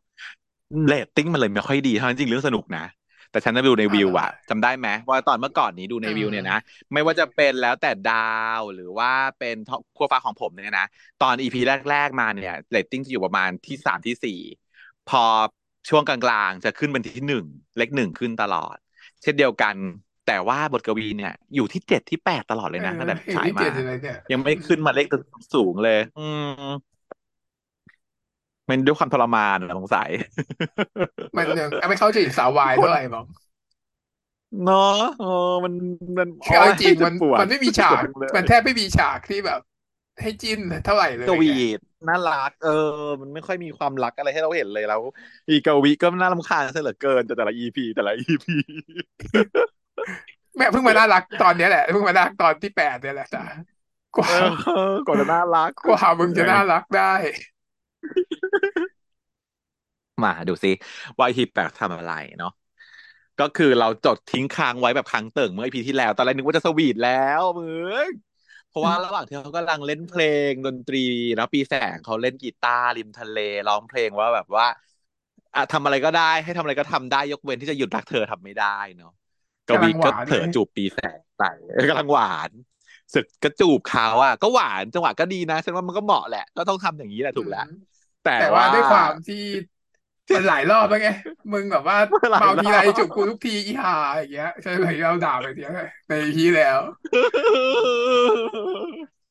[0.87, 2.85] เรตติ้งมันเลยไม่ค่อยดีเท่านั้นจริงเรื่องสนุกนะ
[3.33, 6.59] แต่ฉันดูในวิวอะจำได้ไหมว่าตอนเมื่อก่อนนี้ดูในวิวเนี่ยนะ
[6.93, 9.57] ไม่ว่าจะเป็นแล้วแต่ดาวหรือว่าเป็น
[9.97, 10.87] ขั้วฟ้าของผมเนี่ยนะ
[11.23, 11.61] ตอนอีพี
[11.91, 14.39] แรก ๆ มาเนี่ยเรตติ้งจะอยู่ประมาณที่สามที่สี่
[15.11, 15.25] พอ
[15.89, 16.19] ช่วงกลา
[16.49, 17.45] งๆ จะขึ้นเป็นที่หนึ่ง
[17.79, 18.77] เลขหนึ่งขึ้นตลอด
[19.23, 19.77] เช่นเดียวกัน
[20.27, 23.63] แต่ว่าบทกวีเนี่ย อยู่ที่เจ็ดที่แปดตลอดเลยนะตั้งแต่ฉายมา
[24.33, 25.07] ยังไม่ขึ้นมาเลข
[25.55, 26.29] สูงเลย อื
[26.65, 26.67] ม
[28.69, 30.11] มันด้วยความทรมานสงสัย
[31.37, 33.25] มันยังไม่เข้าใจสาววายเท่าไหร่บอก
[34.65, 35.73] เนาะเออมัน
[36.19, 39.61] มันคือเอาจริงมันปวดมันไม่มีฉากปวดเลยมันแทบไม่มีฉากที่แบบ
[40.21, 45.01] ให้จิ้นเท่าไหร่เลยกวีไงดน่ารัก เออ มันไม่ค่อยมีความรักอะไรให้เราเห็นเลยแล้ว
[45.49, 48.57] อีกาวิก็น่ารำคาญซะเหลือเกินแต่แต่ละอีพีแต่ละอีพี
[50.57, 53.45] แม่เพิ่งมาน่ารักตอนเนี้ยแหละเพิ่งมาน่ารักตอนที่แปดเนี่ยแหละจ้ะ
[54.17, 54.35] กว่าเอ
[54.93, 57.13] อกว่าจะน่ารักกว่ามึงจะน่ารักได้
[60.25, 60.73] มาดูซิ
[61.19, 62.53] ว่าอีพีแปดทำอะไรเนาะ
[63.41, 67.65] ก็คือเราจดทิ้งค้างไว้แบบค้างเติ่งเมื่ออีพีที่แล้ว ตอนแรกนึกว่าจะสวีทแล้วมึ
[68.05, 68.09] ง
[68.69, 71.05] เพราะว่าระหว่างที่เขากำลังเล่นเพลงดนตรี
[71.37, 74.67] แล้วปีแสงเขาเล่นกีตาร์ริมทะเลร้องเพลงว่าแบบว่า
[75.55, 79.13] อะทำอะไรก็ได้ให้ทำอะไรก็ทำได้ยกเว้นที่จะหยุดรักเธอทำไม่ได้เนาะ
[79.69, 81.43] กวีก็เผลอจูบปีแสงไป
[81.73, 82.51] เออกำลังหวาน
[83.15, 87.67] สึกก็จูบเขาอะก็หวานจังหวะก็ดีนะฉันว่ามันก็เหมาะแหละ ก็ต้องทำอย่างนี้แหละถูกแล้ว
[88.25, 89.45] แต่แต่ว่าด้วยความที่
[90.35, 91.11] มันหลายรอบแล้วไง
[91.53, 91.97] มึงแบบว่า
[92.31, 95.71] หลายรอบเมาทีไรจุกกูทุกทีอีหาอย่างเงี้ยใช่ไหมเราด่าไปเทีย
[96.09, 96.81] ในทีแล้ว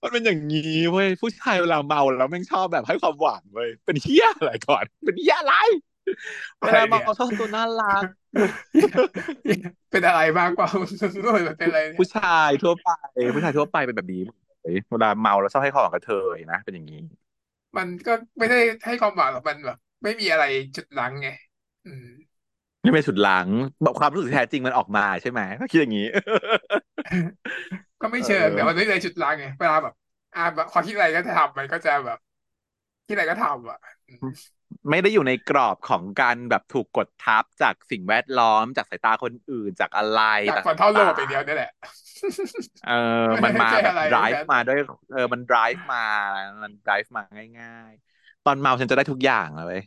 [0.03, 5.55] มันเป็นอย่างนี้เว้ยผู้ชายเวลาเมาแล้วแม่งชอบแบบให้ความหวานเว้ยเป็นเฮี้ยอะไรก่อน เป็นเฮี้ยอะไร
[6.59, 8.03] เวลาเมาเขาชอบตัวน่ารัก
[9.91, 10.89] เป็นอะไรมากกว่ามึง
[11.47, 12.89] มันเป็นอะไรเนี่ยผู้ชายทั่วไป
[13.35, 16.99] ผู้ชายทั่วไปเป็นแบบนี้เลยเวลาเมาแล้วชอบให้ความหวานกับเธอนะเป็นอย่างนี้
[17.77, 20.43] มันก็ไม่ได้ให้ความหวังหรอกมันแบบ ไม่มีอะไร
[20.75, 21.27] จุดหลังไง
[21.85, 22.07] อืม
[22.81, 23.47] ไม่เป็นสุดหลัง
[23.83, 26.07] บอกความรู้สึกแท้จริงมันออกมาใช่ไหมก็คิดอย่างนี้
[28.01, 29.93] ก็ไม่เชิงเออแต่มันไม่ได้จุดหลังไงเวลาแบบ
[30.33, 32.17] อ่าแบบความคิดอะไรก็ทำมันก็จะแบบ
[33.07, 33.77] คิดอะไรก็ทำอะ
[34.89, 41.71] ไม่ได้อยู่ในกรอบของการแบบถูกกดทับจากสิ่งแวดล้อม จากสายตาคนอื่นจากอะไรจากฟอนเท่าโลกไปเดียวนี่แหละ
[42.83, 42.91] เออ
[43.33, 44.77] มันมาไม่ใช่แบบอะไร drive แบบนั้นมาด้วย
[45.11, 45.97] เออ มัน drive มา
[46.63, 47.23] มัน drive มา
[47.59, 48.10] ง่ายๆ
[48.45, 49.81] ตอนเมาฉันจะได้ทุกอย่างเลยเว้ย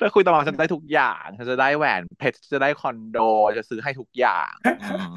[0.00, 3.18] ถ้าคุยตอนเมาฉันได้ทุกอย่างฉันจะได้แหวนเพชรจะได้คอนโด
[3.56, 5.14] จะซื้อให้ทุกอย่างอืม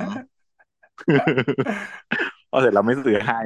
[2.51, 3.39] พอเสร็จเราไม่ซื้อให้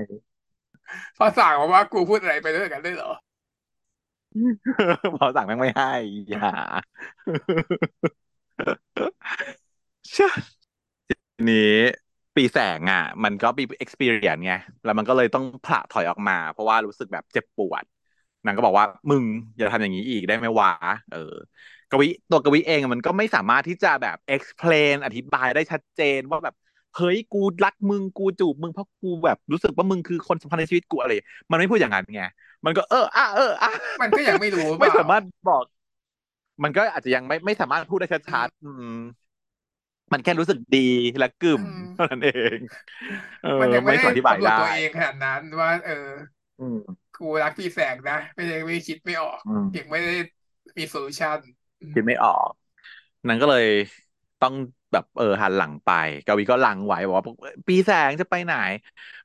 [1.17, 3.11] พอสั่งมาว่ากูพูดอะไรไปด้วยกันได้เหรอ
[5.17, 5.91] พอสั่งแม่งไม่ให้
[6.29, 6.51] อย่า
[10.11, 10.31] เชื่อ
[11.35, 11.75] ทีนี้
[12.36, 14.53] ปีแสงอะ มันก็มี experience ไง
[14.84, 17.84] แล้วมันก็เลยต้องผละถอยออกมา เพราะว่ารู้สึกแบบเจ็บปวด
[18.45, 19.23] นางก็บอกว่ามึง
[19.57, 20.71] อย่าทำอย่างนี้อีกได้ไหมวะ
[21.11, 21.34] เออ
[21.91, 26.55] กวิตัวกวิเองอะมันก็ไม่สามารถที่จะแบบ explain อธิบายได้ชัดเจนว่าแบบ
[26.95, 31.11] เฮ้ยกูรักมึงกูจูบมึงเพราะกูแบบรู้สึกว่ามึงคือคนสำคัญในชีวิตกูอะไร
[31.51, 32.23] มันไม่พูดอย่างนั้นไง
[32.65, 33.71] มันก็เอออะเอออะ
[34.01, 35.63] มันก็ยังไม่รู้ไม่เปล่สามารถบอก
[36.63, 38.71] มันก็อาจจะยังไม่ไม่สามารถพูดได้ชัดๆอื
[40.10, 40.89] มมันแค่รู้สึกดี
[41.20, 42.57] และกึ่มอืมเท่านั้นเอง
[43.43, 46.07] เออมันยังไม่ไม่ได้อธิบายกำหนดได้ตัวเองขนาดนั้นว่าเออ
[46.62, 46.78] อืม
[47.18, 50.14] กูรักพี่แสงนะไม่ได้ไม่คิดไม่ออกอืมยังไม่ได้
[50.78, 51.38] มีโซลูชัน
[51.93, 52.49] คิดไม่ออก
[53.28, 53.66] นั้นก็เลย
[54.43, 54.53] ต้อง
[54.93, 55.91] แบบเออหันหลังไป
[56.26, 57.26] กวีก็ลังไว้บอกว่า
[57.68, 58.55] ปีแสงจะไปไหน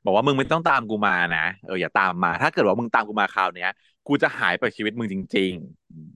[0.05, 3.69] บอกว่ามึงไม่ต้องตามกูมานะเอออย่าตามมา ถ้าเกิดว่ามึงตามกูมาคราวเนี้ย
[4.07, 5.51] กูจะหายไปชีวิตมึงจริง
[5.89, 6.14] ๆ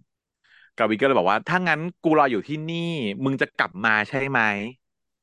[0.79, 2.77] อืมกวีก็เลยบอกว่า ถ้างั้นกูรออยู่ที่นี่
[3.25, 4.39] มึงจะกลับมาใช่ไหม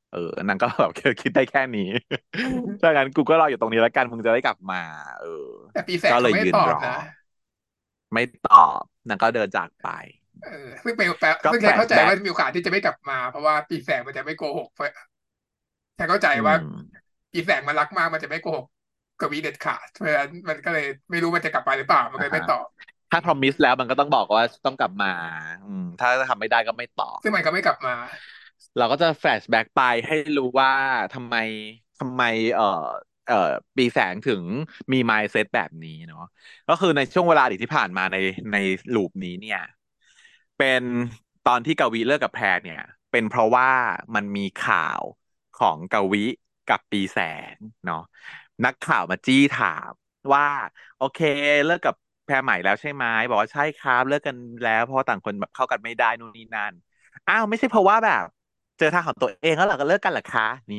[0.09, 0.91] เออนางก็แบบ
[1.21, 1.89] คิดได้แค่นี้
[2.81, 4.81] ถ้างั้นกูก็รออยู่ตรงนี้แล้วกันมึงจะได้กลับมา
[5.19, 5.27] เออ
[5.71, 6.95] แต่ปีแสงก็เลยเขาไม่ยืนตอบรอนะ
[8.13, 9.87] ไม่ตอบนางก็เดินจากไป
[10.41, 14.87] เออซึ่งเป็นแปลก็ซึ่งฉันเข้าใจ flashback ว่ามีโอกาสที่จะไม่กลับมา เพราะว่าปีแสงมันจะไม่โกหกเพราะ
[15.97, 16.73] ฉันเข้าใจว่าอืม
[17.31, 18.65] ปีแสงมันรักมากมันจะไม่โกหก
[19.19, 22.65] กวีเด็ดขาดเพราะฉะนั้นมันก็เลยไม่รู้มันจะกลับมาหรือเปล่ามันก็เลยไม่ตอบ
[23.11, 25.11] ถ้า promise แล้วมันก็ต้องบอกว่าต้องกลับมา
[25.67, 27.93] อืม ถ้าทำไม่ได้ก็ไม่ตอบซึ่งมันก็ไม่กลับมา
[28.77, 30.71] เราก็จะ flashback ไปให้รู้ว่า
[31.13, 31.35] ทำไม
[31.99, 32.23] ทำไม
[32.55, 32.87] เอ่อ
[33.27, 34.43] เอ่อปีแสงถึง
[34.93, 36.23] มี mindset แบบนี้เนาะ
[36.69, 38.17] ก็คือในช่วงเวลาอดีตที่ผ่านมาใน
[38.53, 38.57] ใน
[38.95, 39.59] ลูปนี้เนี่ย
[40.57, 40.83] เป็น
[41.47, 42.81] ตอนที่กวีเลิกกับแพรเนี่ย
[43.11, 43.69] เป็นเพราะว่า
[44.15, 45.01] มันมีข่าว
[45.59, 46.23] ของกวี
[46.67, 47.19] กับปีแส
[47.53, 47.55] ง
[47.85, 48.01] เนาะ
[48.65, 49.91] นักข่าวมาจี้ถาม
[50.33, 50.47] ว่า
[50.97, 51.19] โอเค
[51.65, 51.95] เลิกกับ
[52.27, 56.73] แพรใหม่แล้วใช่ไหมบอกว่าใช่ครับเลิกกันแล้วเพราะต่างคนแบบเข้ากันไม่ได้นู่นนี่นั่น
[57.27, 58.23] อ้าวไม่ใช่เพราะว่าแบบ
[58.77, 60.77] เจอทางของตัวเองแล้วเหรอก็เลิกกันเหรอคะ นี่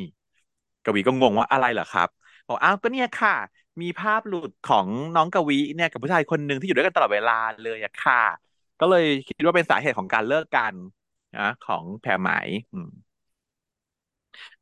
[0.83, 2.09] กวีก็งงว่าอะไรเหรอครับ
[2.49, 3.33] บอกอ้าวก็เนี่ยค่ะ
[3.81, 7.33] มีภาพหลุดของน้องกวีเนี่ยกับผู้ชายคนหนึ่งที่อยู่ด้วยกันตลอดเวลา
[7.63, 8.17] เลยอะค่ะ
[8.81, 10.75] ก็เลยคิดว่าเป็นสาเหตุของการเลิกกัน
[11.35, 12.31] นะของแพรไหม
[12.73, 12.89] อืม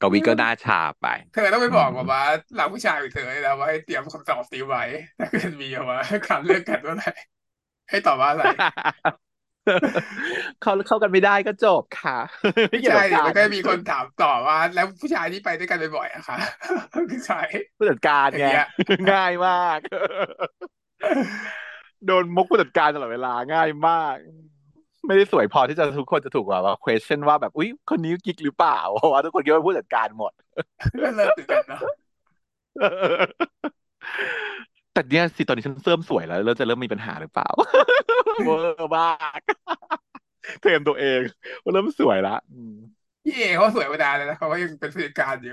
[0.00, 2.22] กวีก็น่าชาไป เธอต้องไปบอกว่าว่า
[2.56, 4.82] เราผู้ชายของเธอแล้วว่าให้เตรียมคำตอบตีไว้
[5.18, 7.10] ถ้าเกิดมีว่าการเลิกกันเมื่อไหร่
[7.90, 8.44] ให้ตอบว่าอะไร
[10.60, 12.18] เข้าเข้ากันไม่ได้ก็จบค่ะ
[12.70, 16.36] ไม่ไม่เกี่ยวใช่กับดิกามันรก็มีคนถามต่อว่า แล้วผู้ชายที่ไปด้วยกันบ่อยๆอะคะ
[17.12, 17.46] ผู้ชาย
[17.76, 18.64] ผู้จัดการอย่างไงเงี้ย
[19.10, 19.78] ง่ายมาก
[22.06, 24.16] โดนมุกผู้จัดการตลอดเวลาง่ายมาก
[25.06, 30.32] ไม่ได้สวยพอที่จะทุกคนจะถูกแบบว่า question ว่าแบบอุ๊ยคนนี้กิ๊กหรือเปล่าเพราะว่าทุกคนคิดว่าผู้จัดการหมด
[31.02, 31.82] ก็เลิกเหมือนกันเนาะ
[34.92, 37.48] แต่เนี่ยสิตอนนี้ฉันเริ่มสวยแล้วเริ่มจะเริ่มมีปัญหาหรือเปล่า
[38.44, 39.40] เวอร์มาก
[40.60, 41.20] เทรนตัวเอง
[41.62, 42.74] ว่าเริ่มสวยละอืม
[43.24, 45.52] พี่เอเขาสวยมานานแล้วนะเขาก็ยังเป็นผู้จัดการอยู่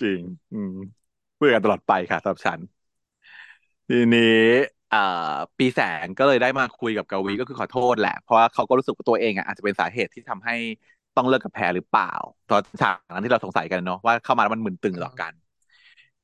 [0.00, 0.20] จริง
[0.52, 0.72] อืม
[1.36, 2.60] เพื่อกันตลอดไปค่ะสำหรับฉัน
[3.88, 4.22] ทีนี้
[4.72, 4.75] เอ่อ
[5.58, 10.54] ปีแสงก็เลยได้มาคุยกับกวีก็คือขอโทษแหละ เพราะว่าเขาก็รู้สึกว่าตัวเองอะอาจจะเป็นสาเหตุที่ทำให้
[11.16, 12.12] ต้องเลิกกับแพรหรือเปล่า
[12.48, 15.32] ตอนฉากนั้นที่เราสงสัยกันเนาะว่าเข้ามาแล้วมันมึนตึงหลอกกัน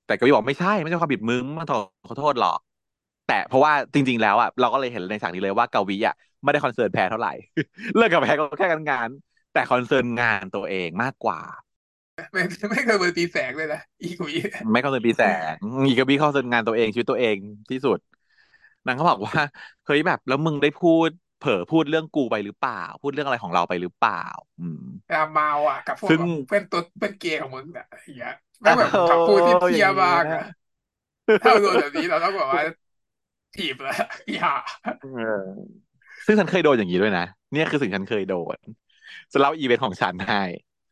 [0.06, 2.58] แต่กวีบอกไม่ใช่ไม่ใช่ความผิดมึงมันขอโทษหรอก
[3.28, 7.32] แต่เพราะว่าจริง ๆ แล้วอะเราก็เลยเห็นในฉากนี้เลยว่ากวีอะไม่ได้ concern แพรเท่าไหร่
[7.96, 9.08] เลิกกับแพรก็แค่กันงาน
[9.52, 11.40] แต่ concern งานตัวเองมากกว่า
[12.32, 14.34] ไม่ไม่เคยเบอร์ปีแสงเลยนะอีกวี
[14.72, 15.56] ไม่ concern ปีแสง
[15.86, 17.36] อีกวี concern งานตัวเองชีวิตตัวเอง
[17.70, 17.98] ที่สุด
[18.86, 19.40] นางก็บอกว่า
[19.84, 24.14] เฮ้ยแบบแล้วมึงได้พูด เผลอพูดเรื่องกูไปหรือเปล่า พูดเรื่องอะไรของเราไปหรือเปล่า
[24.58, 30.40] อืมเวลาเมาอะกับพวกซึ่งแบบเพื่อนตัวเพื่อนเกย์ของมึงอะอย่างเงี้ยแม่งแบบคำพูดที่เหี้ยมากอะ
[31.40, 32.60] ถ้าเราโดนแบบนี้เราต้องแบบว่า
[33.54, 33.94] ถีบแล้ว
[34.32, 34.48] อย่า
[35.00, 35.82] เออ
[36.26, 38.58] ซึ่งฉันเคยโดนอย่างนี้ด้วยนะเนี่ยคือสิ่งฉันเคยโดน
[39.32, 40.42] จะเล่าอีเวนต์ของฉันให้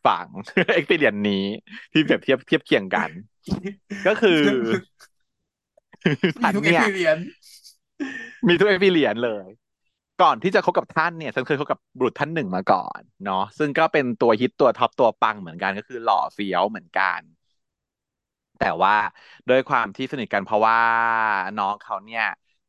[0.07, 0.29] ฟัง
[0.75, 1.45] experience นี้
[1.93, 3.11] ที่เปรียบเทียบเทียบเคียงกัน
[4.07, 4.41] ก็คือ
[6.41, 7.17] มีฉันทุกเอ็กเนี่ย
[8.49, 9.47] มีทุก experience เลย
[10.23, 17.21] ก่อนที่จะคบกับท่านเนี่ยฉันเคยคบกับบุรุษท่านหนึ่งมาก่อนเนาะซึ่งก็เป็นตัวฮิตตัว top ตัวปังเหมือนกันก็คือหล่อเฟี้ยวเหมือนกัน
[18.59, 18.95] แต่ว่า
[19.49, 20.79] ด้วยความที่สนิทกันเพราะว่า
[21.59, 22.23] น้องเขาเนี่ย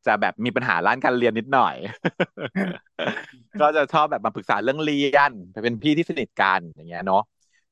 [0.05, 1.75] จะแบบมีปัญหาด้านการเรียนนิดหน่อย
[3.59, 5.31] ก็จะชอบแบบมาปรึกษาเรื่องเรียน
[5.63, 7.21] เป็นพี่ที่สนิทกันอย่างเงี้ยเนาะ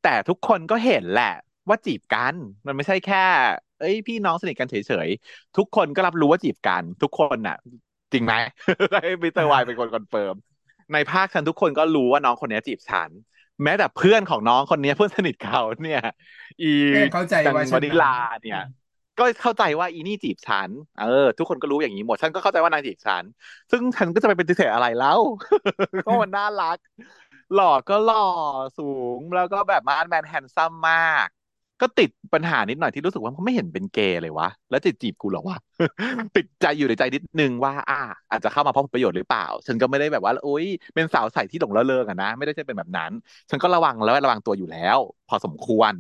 [0.02, 1.26] แต่ทุกคนก็เห็นแหละ
[1.70, 2.36] ว่าจีบกัน
[2.66, 3.18] มันไม่ใช่แค่
[3.80, 4.76] เอ้ย พี่น้องสนิทกันเฉ
[5.08, 7.56] ยๆทุกคนก็รับรู้ว่าจีบกัน ทุกคนน่ะ
[8.14, 8.34] จริงไหม
[9.04, 10.36] ให้มิสเตอร์วายเป็นคน confirm
[10.94, 13.10] ในภาคฉันทุกคนก็รู้ว่าน้องคนนี้จีบฉัน
[13.64, 16.02] แม้แต่เพื่อนของน้องคนนี้เพื่อนสนิทเขาเนี่ย
[16.62, 18.62] อีแม่เข้าใจจังว่าฉัวานนิลาเนี่ย
[19.20, 20.70] ก็เข้าใจว่าอีนี่จีบฉัน
[21.02, 23.24] เออ ทุกคนก็รู้อย่างนี้หมด ฉันก็เข้าใจว่านางจีบฉัน
[23.72, 25.20] ซึ่งฉันก็จะไปปฏิเสธอะไรแล้ว
[26.04, 26.78] เพราะมันน่ารัก
[27.56, 28.26] หล่อก็หล่อ
[28.80, 31.28] สูงแล้วก็แบบมาอัน man handsome มาก
[31.82, 35.58] ก็ติดปัญหานิดหน่อยที่รู้สึกว่ามันไม่เห็นเป็นเกย์เลยวะ แล้วจะจีบกูเหรอวะ
[36.36, 37.96] ติดใจอยู่ในใจนิดนึงว่า อ่า
[38.30, 40.66] อาจจะเข้ามาเพราะผลประโยชน์หรือเปล่า ฉันก็ไม่ได้แบบว่าโอ๊ย
[40.96, 43.12] เป็นสาวใสที่หลงระเริงอะนะ ไม่ได้ใช่เป็นแบบนั้น
[43.50, 45.94] ฉันก็ระวังแล้วระวังตัวอยู่แล้ว พอสมควร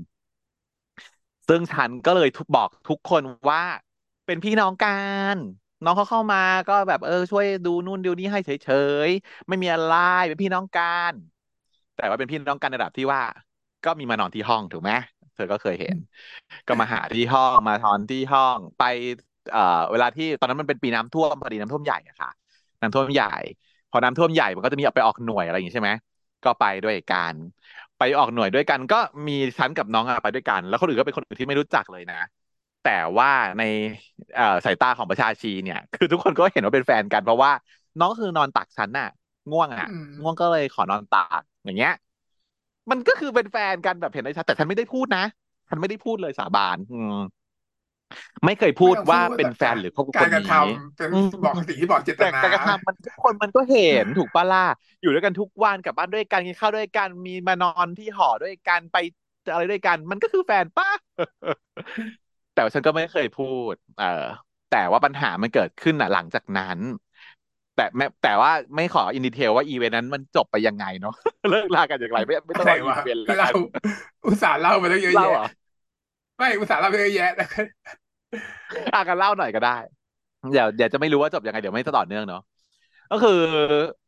[1.48, 3.64] ซึ่งฉันก็เลยทุกบอกทุกคนว่า
[4.26, 4.90] เป็นพี่น้องกั
[5.34, 5.36] น
[5.84, 8.70] น้องเขาเข้ามาก็แบบเออช่วยดูนู่นดูนี่ให้เฉ
[9.08, 9.92] ยๆไม่มีอะไร
[10.28, 11.14] เป็นพี่น้องกัน
[11.96, 13.22] แต่ว่าเป็นพี่น้องกันในระดับที่ว่า
[13.86, 15.98] ก็มีมานอนที่ห้องถูกไหมเธอก็เคยเห็น
[16.68, 18.82] ก็มาหาที่ห้องมานอนที่ห้องไป
[19.52, 19.60] เอ่อ
[19.92, 22.30] เวลาที่ตอนนั้นมันเป็นปีน้ำท่วมพอดีน้ำท่วมใหญ่อะค่ะ
[22.82, 23.26] น้ำท่วมใหญ่
[23.90, 25.92] พอน้ำท่วมใหญ่มันก็จะมีไปออกหน่วยอะไรอย่างงี้ใช่ไหม
[26.44, 27.36] ก็ไปด้วยกัน
[27.98, 28.96] ไปออกหน่วยด้วยกัน ก็
[29.28, 32.16] มีฉันกับน้องอะไปด้วยกัน แล้วคนอื่นก็เป็นคนอื่นที่ไม่รู้จักเลยนะ
[32.82, 33.62] แต่ว่าใน
[34.36, 37.52] เอ่อสายตาของประชาชีเนี่ย คือทุกคนก็เห็นว่าเป็นแฟนกันเพราะว่า
[38.00, 39.08] น้องคือนอนตักฉันน่ะ
[39.52, 41.92] ง่วงอะอืมง่วงก็เลยขอนอนตักอย่างเงี้ย
[42.92, 45.24] มันก็คือเป็นแฟนกันแบบเห็นได้ชัดแต่ฉันไม่ได้พูดนะ
[45.70, 47.16] ฉันไม่ได้พูดเลยสาบาน อืม
[48.46, 54.66] ไม่เคยพูดไม่ต้องว่าพูดเป็นอะแฟนหรือคบกับกาครนกระนี้ทำเป็นอืมบอกสิ่งที่บอกเจตแต่นาการกระทำมันทุกคนมันก็เห็นถูกปะล่ะ
[55.02, 58.98] อยู่ด้วยกันทุกวันกลับบ้านด้วยกันกินข้าวด้วยกันมีมานอนที่หอด้วยกันไป
[59.52, 60.90] อะไรด้วยกัน มันก็คือแฟนป้า
[62.54, 64.06] แต่ว่าฉันก็ไม่เคยพูด เออ
[64.70, 66.80] แต่ว่าปัญหามันเกิดขึ้นอะ หลังจากนั้น
[67.80, 71.16] แต่แม้แต่ว่าไม่ขออินดีเทลว่าอีเวนต์นั้นมันจบไปยังไงเนาะ
[71.52, 73.54] เลิกลากันอย่างไรไม่ไม่ต้องอะไรเล่าอีวะเวนต์ที่แล้วเรากัน
[74.26, 75.46] อุตส่าห์เล่ามาตั้งเยอะเล่าแยะเหรอ
[76.38, 77.46] ไม่อุตส่าห์เล่าไปเยอะแยะแต่
[78.94, 79.78] อะกันเล่าหน่อยก็ได้
[80.52, 82.42] เดี๋ยวเดี๋ยวจะไม่รู้ว่าจบยังไงเดี๋ยวไม่ต่อเนื่องเนาะ
[83.12, 83.40] ก็คือ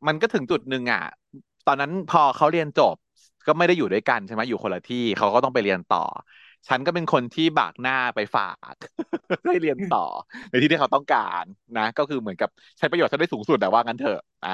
[0.08, 1.04] มันก็ถึงจุดหนึ่งอะ
[1.68, 2.96] ตอนนั้นพอเขาเรียนจบ
[3.48, 6.04] ก็ไม่ได้อยู่ด้วยกันใช่ไหมอยู่คนละที่เขาก็ต้องไปเรียนต่อ
[6.68, 8.76] ฉันก็เป็นคนที่บากหน้าไปฝาก
[9.48, 10.06] ให้เรียนต่อ
[10.50, 11.44] ในที่ที่เขาต้องการ
[11.78, 14.50] นะ ก็คือเหมือนกับใช้ประโยชน์ฉันได้สูงสุดแต่ว่างั้นเถอะ อ่า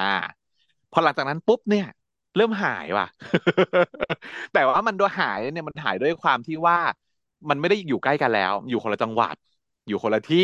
[0.90, 1.86] พอหลังจากนั้นปุ๊บเนี่ย
[2.36, 3.06] เริ่มหายว่ะ
[4.52, 6.78] แต่ว่ามันโดยหายเนี่ยมันหายด้วยความที่ว่า
[7.50, 9.34] มันไม่ได้อยู่ใกล้กันแล้ว อยู่คนละจังหวัด
[9.88, 10.38] อยู่คนละที่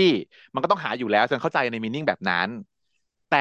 [0.54, 2.48] มันก็ต้องหาอยู่แล้วฉันเข้าใจในมีนิ่งแบบนั้น
[3.28, 3.38] แต่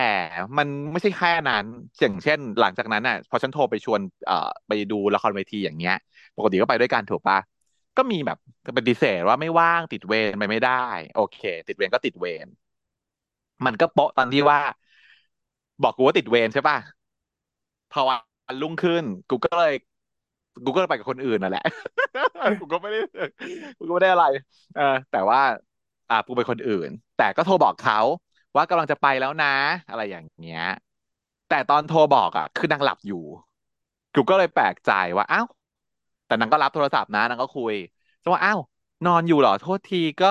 [0.58, 1.66] มันไม่ใช่แค่นั้น
[2.00, 5.94] อย่างเช่น หลังจากนั้นอะพอฉันโทรไปชวนเอ่อไปดูละครเวทีอย่างเงี้ย
[6.38, 7.38] ปกติก็ไปด้วยกันถูกปะ
[7.98, 8.38] ก็มีแบบ
[8.78, 10.72] ปฏิเสธว่าไม่ว่างติดเวรไปไม่ได้
[11.14, 11.38] โอเค
[11.68, 12.48] ติดเวรก็ติดเวร
[13.66, 14.60] มันก็โปะตอนที่ว่า
[15.84, 16.78] บอกกูว่าติดเวรใช่ปะ
[17.90, 19.74] พอวันรุ่งขึ้น กูก็เลย
[20.66, 21.64] กูก็ไปกับคนอื่นนั่นแหละ
[22.60, 23.00] กูก็ไม่ได้
[23.78, 24.26] กูก็ไม่ได้อะไร
[24.76, 25.40] เออ แต่ว่า
[26.10, 27.98] อ่ากูเป็นคนอื่น แต่ก็โทรบอกเขา
[28.56, 29.48] ว่ากำลังจะไปแล้วนะ
[29.90, 30.62] อะไรอย่างเงี้ย
[31.48, 33.18] แต่ตอนโทรบอกอะ คือนางหลับอยู่
[34.14, 35.46] กูก็เลยแปลกใจว่าอ้าว
[36.34, 37.74] แต่นางก็รับโทรศัพท์นะนางก็คุย
[38.24, 38.60] จะว่าอ้าว
[39.06, 40.28] นอนอยู่เหรอโทษทีก็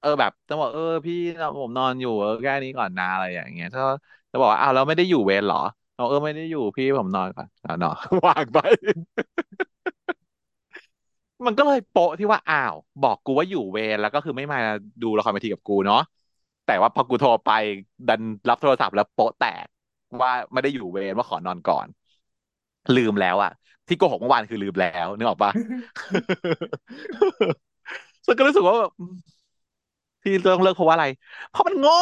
[0.00, 1.14] เออแบบจะบอกเออ พี่
[1.58, 3.82] ผมนอนอยู่เออแค่นี้ก่อนนะอะไรอย่างเงี้ยถ้า
[4.30, 5.58] จะบอกว่าอ้าวเราไม่ได้อยู่เวรเหรอ
[5.94, 7.46] เราเออไม่ได้อยู่พี่ผมนอนก่อน
[7.82, 7.96] นอน
[8.26, 8.58] วางไป
[11.46, 14.58] มันก็เลยโปะที่ว่าอ้าว บอกกูว่าอยู่เวรแล้วก็คือไม่มา
[15.02, 15.98] ดูละครเวทีกับกูเนาะ
[16.64, 17.48] แต่ว่าพอกูโทรไป
[18.06, 19.66] ดันรับโทรศัพท์แล้วโปะแตก
[20.22, 21.86] ว่าไม่ได้อยู่เวรว่าขอนอนก่อน
[22.96, 23.50] ลืมแล้วอะ
[23.88, 25.52] ที่โกหกเมื่อวานคือลืมแล้วนึกออกปะ
[28.26, 28.90] ฉันก็รู้สึกว่าแบบ
[30.22, 31.06] ที่ต้องเลิกเพราะว่าอะไร
[31.50, 31.94] เพราะมันโง่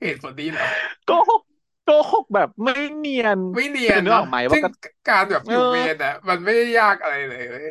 [0.00, 0.66] เหตุผลนี้เหรอ
[1.04, 1.42] โกหก
[1.84, 4.68] โกหกแบบไม่เนียน ไม่เนียนนึกออกไหมว่าซึ่งก็
[5.08, 7.68] การแบบอยู่เออเวรอะ มันไม่ได้ยากอะไรเลยเว้ย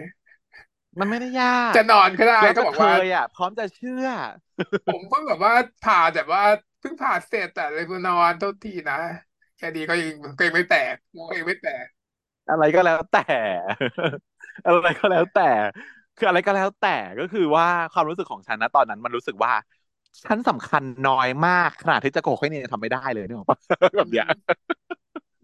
[1.00, 4.06] มันไม่ได้ยาก จะนอนก็ได้แล้วก็ก็บอกเคว่ายอะ พร้อมจะเชื่อ
[4.86, 6.42] ผมเพิ่งแบบว่าผ่าแบบว่า
[6.80, 8.96] เพิ่งผ่าเสร็จแต่เลยมานอนโทษทีนะ
[9.62, 10.96] แค่นี้ก็ยังก็ยังไม่แตก
[11.30, 11.86] ก็ยังไม่แตก
[12.50, 13.20] อะไรก็แล้วแต่
[14.66, 15.42] อะไรก็แล้วแต่
[16.16, 16.90] คืออะไรก็แล้วแต่
[17.20, 19.52] ก็คือว่าความรู้สึกของฉันนะตอนนั้น มันรู้สึกว่า
[20.24, 23.60] ฉันสำคัญน้อยมากขนาดที่จะโกหกให้เนี่ยทำไม่ได้เลยนึกออกปะ
[23.98, 24.26] แบบเนี้ย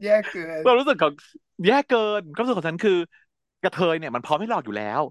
[0.03, 1.13] แย่เกินความรู้สึกของ
[1.65, 2.97] แย่เกินความรู้สึกของฉันคือ
[3.61, 5.01] กระเทยเนี่ยมันพร้อมให้หลอกอยู่แล้ว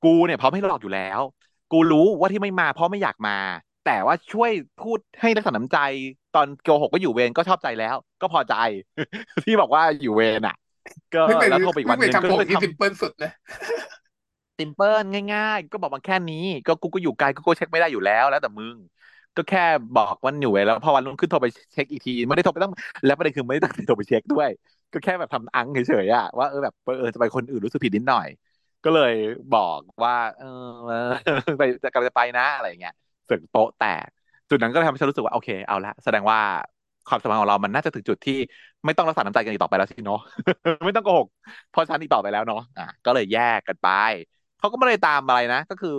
[0.00, 1.20] กูเนี่ยพร้อมให้หลอกอยู่แล้ว
[1.70, 3.32] กูรู้ว่าที่ไม่มาเพราะไม่อยากมา
[3.82, 5.78] แต่ว่าช่วยพูดให้รักษาน้ำใจ
[6.34, 8.54] ตอนโกหกว่าอยู่เวรก็ชอบใจแล้ว ก็พอใจ
[9.44, 10.56] ที่บอกว่าอยู่เวรอะ
[11.14, 13.32] ก็ไม่เป็นแล้วโทรไปอีกไม่วันหเป็นนึ่งก็คำผมไปที่ทำซิมเพิลสุดนะ
[14.58, 15.04] ซิมเปิล
[15.34, 18.76] ง่าย ๆ ก็บอกมาแค่นี้ ก็กูก็อยู่ไกลกูก็เช็คไม่ได้อยู่แล้ว แล้วแต่มึง
[19.36, 19.64] ก็แค่
[19.96, 22.72] บอกวันอยู่เวรแล้วพอวันรุ่งขึ้นโทรไปเช็คอีกทีไม่ได้โทรไปต้อง
[23.06, 24.48] แล้วประเด็นคือไม่ได้ตั้งใจโทรไปเช็คด้วย
[24.92, 28.26] ก็แค่แบบทำอังเฉยๆอะว่าเออแบบเออจะไปคนอื่นรู้สึกผิดนิดหน่อย
[28.84, 29.14] ก็เลย
[29.56, 30.46] บอกว่า เออ
[31.58, 32.94] ไปจะกำลังจะไปนะอะไรอย่างเงี้ย
[33.26, 34.08] เสึกโป๊ะแตก
[34.52, 36.38] จุดนั้นก็ทำให้ฉันรู้สึกว่าโอเคเอาละแสดงว่า
[37.08, 38.34] ความสัมพันธ์ของเรามันน่าจะถึงจุดที่
[38.84, 40.18] ไม่ต้องรักษาน้ำใจกันอีกต่อไปแล้วสิเนาะ
[40.86, 41.26] ไม่ต้องโกหก
[41.70, 43.88] เพราะฉันอีกต่อไปแล้วเนาะอะก็เลยแยกกันไป
[44.58, 45.90] เขาก็ไม่ได้ตามอะไรนะ ก็คือ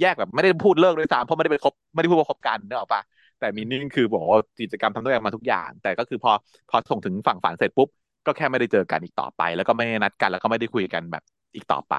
[0.00, 3.02] แยกแบบไม่ได้พูดเลิกด้วยซ้ำเพราะไม่ได้ไปคบไม่ได้พูดว่าคบกันเนอะปะ
[3.38, 6.32] แต่มีนิ่งคือบอกว่ากิจกรรมทำด้วยกันมาทุกอย่าง แต่ก็คือพอ
[6.70, 7.88] พอส่งถึงฝั่งฝันเสร็จปุ๊บ
[8.26, 11.22] ก็แค่ไม่ได้เจอกันอีกต่อไป แล้วก็ไม่ได้นัดกัน แล้วก็ไม่ได้คุยกันแบบ
[11.54, 11.94] อีกต่อไป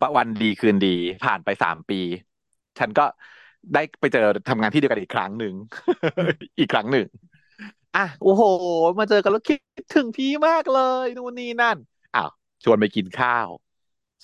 [0.00, 2.00] ประวันดีคืนดีผ่านไปสามปี
[2.78, 3.04] ฉันก็
[3.74, 5.54] ได้ไปเจอทำงานที่เดียวกันอีกครั้งหนึ่ง
[6.58, 7.06] อีกครั้งหนึ่ง
[7.96, 8.42] อะโอ้โห
[8.98, 9.58] มาเจอกันแล้วคิด
[9.94, 11.76] ถึงพี่มากเลยนู่นนี่นั่น
[12.16, 12.30] อ้าว
[12.64, 13.48] ชวนไปกินข้าว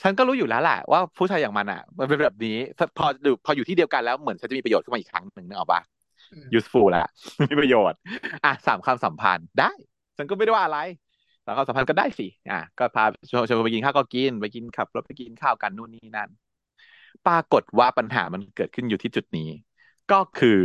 [0.01, 2.57] ฉันก็รู้อยู่แล้วแหละว่าผู้ชายอย่างมันอะ มันเป็นแบบนี้
[2.99, 5.81] พออยู่พออยู่ที่เดียวกันแล้วเหมือนฉันจะมีประโยชน์ขึ้นมาอีกครั้งหนึ่งนึกออกปะ
[6.33, 7.09] อืม useful แล้ว
[7.51, 7.99] มีประโยชน์
[8.45, 9.73] อะสามคำสัมพันธ์ได้
[10.17, 10.79] ฉันก็ไม่ได้ว่าอะไร
[11.45, 16.29] สามคำสัมพันธ์ก็ได้สิอะก็พาชวนชวนไปกินข้าวก็กิน ไปกินขับรถไปกินข้าวกันนู่นนี่นั่น
[17.27, 19.49] ปรากฏว่าปัญหามันเกิดขึ้นอยู่ที่จุดนี้
[20.13, 20.61] ก็คือ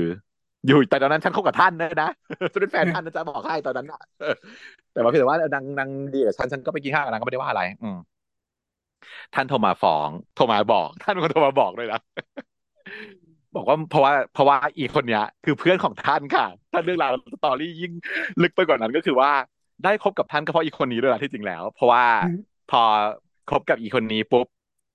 [0.68, 2.10] อยู่แต่ตอนนั้นฉันคบกับท่านนะนะ
[2.54, 4.02] ฉันเป็นแฟนท่านนะจ๊ะบอกให้ตอนนั้นอะ
[4.94, 7.98] แต่ว่าเพียงแต่ว่านางนางดีกับฉันฉันก็ไปกินข้าวกับนางก็ไม่ได้ว่าอะไร อืม
[9.34, 12.02] ท่านโทรมาฟ้องโทรมาบอก ท่านเป็นคนโทรมาบอกด้วยนะ
[13.56, 17.92] บอกว่าเพราะว่าเพราะว่าอีกคนเนี้ย คือเพื่อนของท่านค่ะท่านเรื่องราวสตอรี่ยิ่ง
[18.42, 19.32] ลึกไปกว่านั้นก็คือว่า
[19.84, 22.38] ได้คบกับท่านก็เพราะอีกคนนี้ด้วยนะที่จริงแล้ว เพราะว่าอืม
[22.72, 22.82] พอ
[23.50, 24.48] คบกับอีกคนนี้ปุ๊บ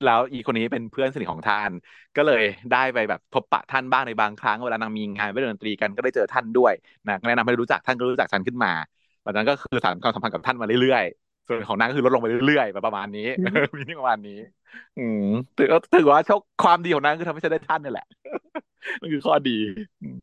[0.04, 1.70] แล้วอีกคนนี้เป็นเพื่อนสนิทของท่าน
[2.16, 2.42] ก็เลย
[2.72, 6.72] ได้ไปแบบพบปะท่านบ้างในบางครั้งเวลานางมีงานไปเล่นดนตรีกันก็ได้เจอท่านด้วย
[7.06, 8.72] นะก็แนะนำให้รู้จักท่านก็รู้จักฉันขึ้นมา
[9.22, 13.28] หลังจากนั้นก็คือสานความสัมพันธ์กับท่านมาเรื่อยๆ ส่วนของนางก็คือลดลงไปเรื่อยๆประมาณนี้
[13.76, 14.38] มีนี่ประมาณนี้
[14.98, 15.24] อืม
[15.56, 18.06] ถือถือว่าโชคความดีของนางคือทำให้ฉันได้ท่านนี่แหละ
[19.00, 19.58] นั่นคือข้อดี
[20.02, 20.18] อืม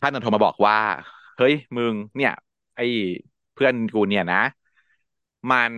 [0.00, 0.76] ท่านน่ะโทรมาบอกว่า
[1.38, 2.32] เฮ้ยมึงเนี่ย
[2.76, 2.84] ไอ้
[3.54, 4.42] เพื่อนกูเนี่ยนะ
[5.50, 5.72] มัน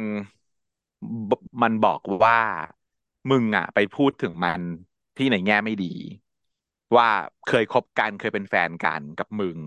[1.31, 2.39] บมันบอกว่า
[3.31, 4.63] มึงอะ ไปพูดถึงมัน
[5.17, 5.95] ที่ในแง่ไม่ดี
[6.97, 7.09] ว่า
[7.45, 9.59] เคยคบกันเคยเป็นแฟนกันกับมึง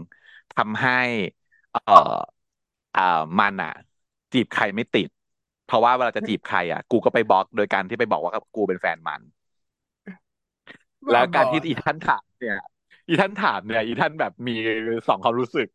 [0.51, 0.91] ทำให้
[1.71, 1.91] เอ่อ
[2.95, 3.01] อ่า
[3.39, 3.71] มันอะ
[4.33, 5.09] จีบใครไม่ติด
[5.63, 9.21] เพราะว่าเวลาจะจีบใครอะ กูก็ไปบล็อกโดยการที่ไปบอกว่ากูเป็นแฟนมัน
[11.11, 12.57] แล้วการที่อีท่านถามเนี่ย
[13.09, 14.55] อีท่านถามเนี่ยอีท่านแบบมี
[15.07, 15.67] สองความรู้สึก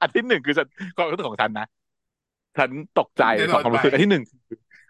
[0.00, 0.66] อันที่หนึ่งคือฉัน
[0.96, 1.66] ความรู้สึกของฉันนะ
[2.56, 4.24] ฉันตกใจเดี๋ยวสองความรู้สึกโดนไปอันที่หนึ่ง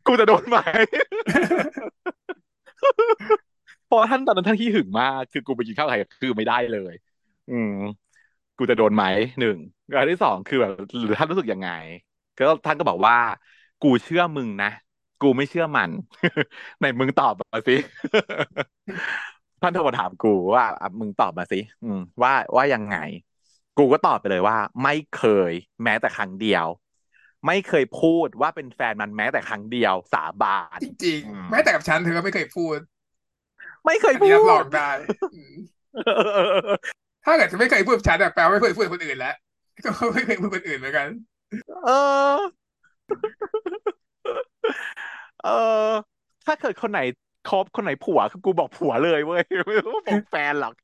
[0.06, 6.94] กูจะโดนไหมเพราะท่านตอนนั้นท่านขี้หึงมาก คือกูไปกินข้าวใครคือไม่ได้เลย
[7.50, 7.74] อืม
[8.58, 9.04] กูจะโดนไหม
[9.40, 9.56] หนึ่ง
[9.96, 10.72] อันที่สองคือแบบ
[11.04, 11.70] หรือท่านรู้สึกยังไง
[12.38, 13.16] ก็ท่านก็บอกว่า
[13.82, 14.70] กูเชื่อมึงนะ
[15.22, 15.90] กูไม่เชื่อมัน
[16.78, 17.76] ไหนมึงตอบมาสิ
[19.62, 22.96] ท่านโทรมาถามกูว่าอะมึงตอบมาสิอืมว่าว่ายังไง
[23.78, 25.52] กูก็ตอบไปเลยว่า ไม่เคย
[25.82, 26.66] แม้แต่ครั้งเดียว
[27.46, 32.78] ไม่เคยพูดว่าเป็นแฟนมันแม้แต่ครั้งเดียวสาบานจริงอืมๆแม้แต่กับฉันเธอก็ไม่เคยพูด
[33.86, 34.90] ไม่เคยอันพูนี้ดรับรองได้
[35.34, 35.54] อืม
[37.24, 39.34] ถ้าเกิดจะไม่เคยพูดกับฉันอะแปลว่าไม่เคยพูดกับคนอื่นแล้ว
[39.84, 41.08] ก็ไม่เคยพูดกับคนอื่นเหมือนกัน
[41.84, 41.90] เอ
[42.34, 42.38] อ
[45.44, 45.48] เอ
[45.88, 45.90] อ
[46.46, 47.00] ถ้าเกิดคนไหน
[47.50, 50.74] คบคนไหนผัวคือกูบอกผัวเลยเว้ยไม่ต้องบอกแฟนหรอก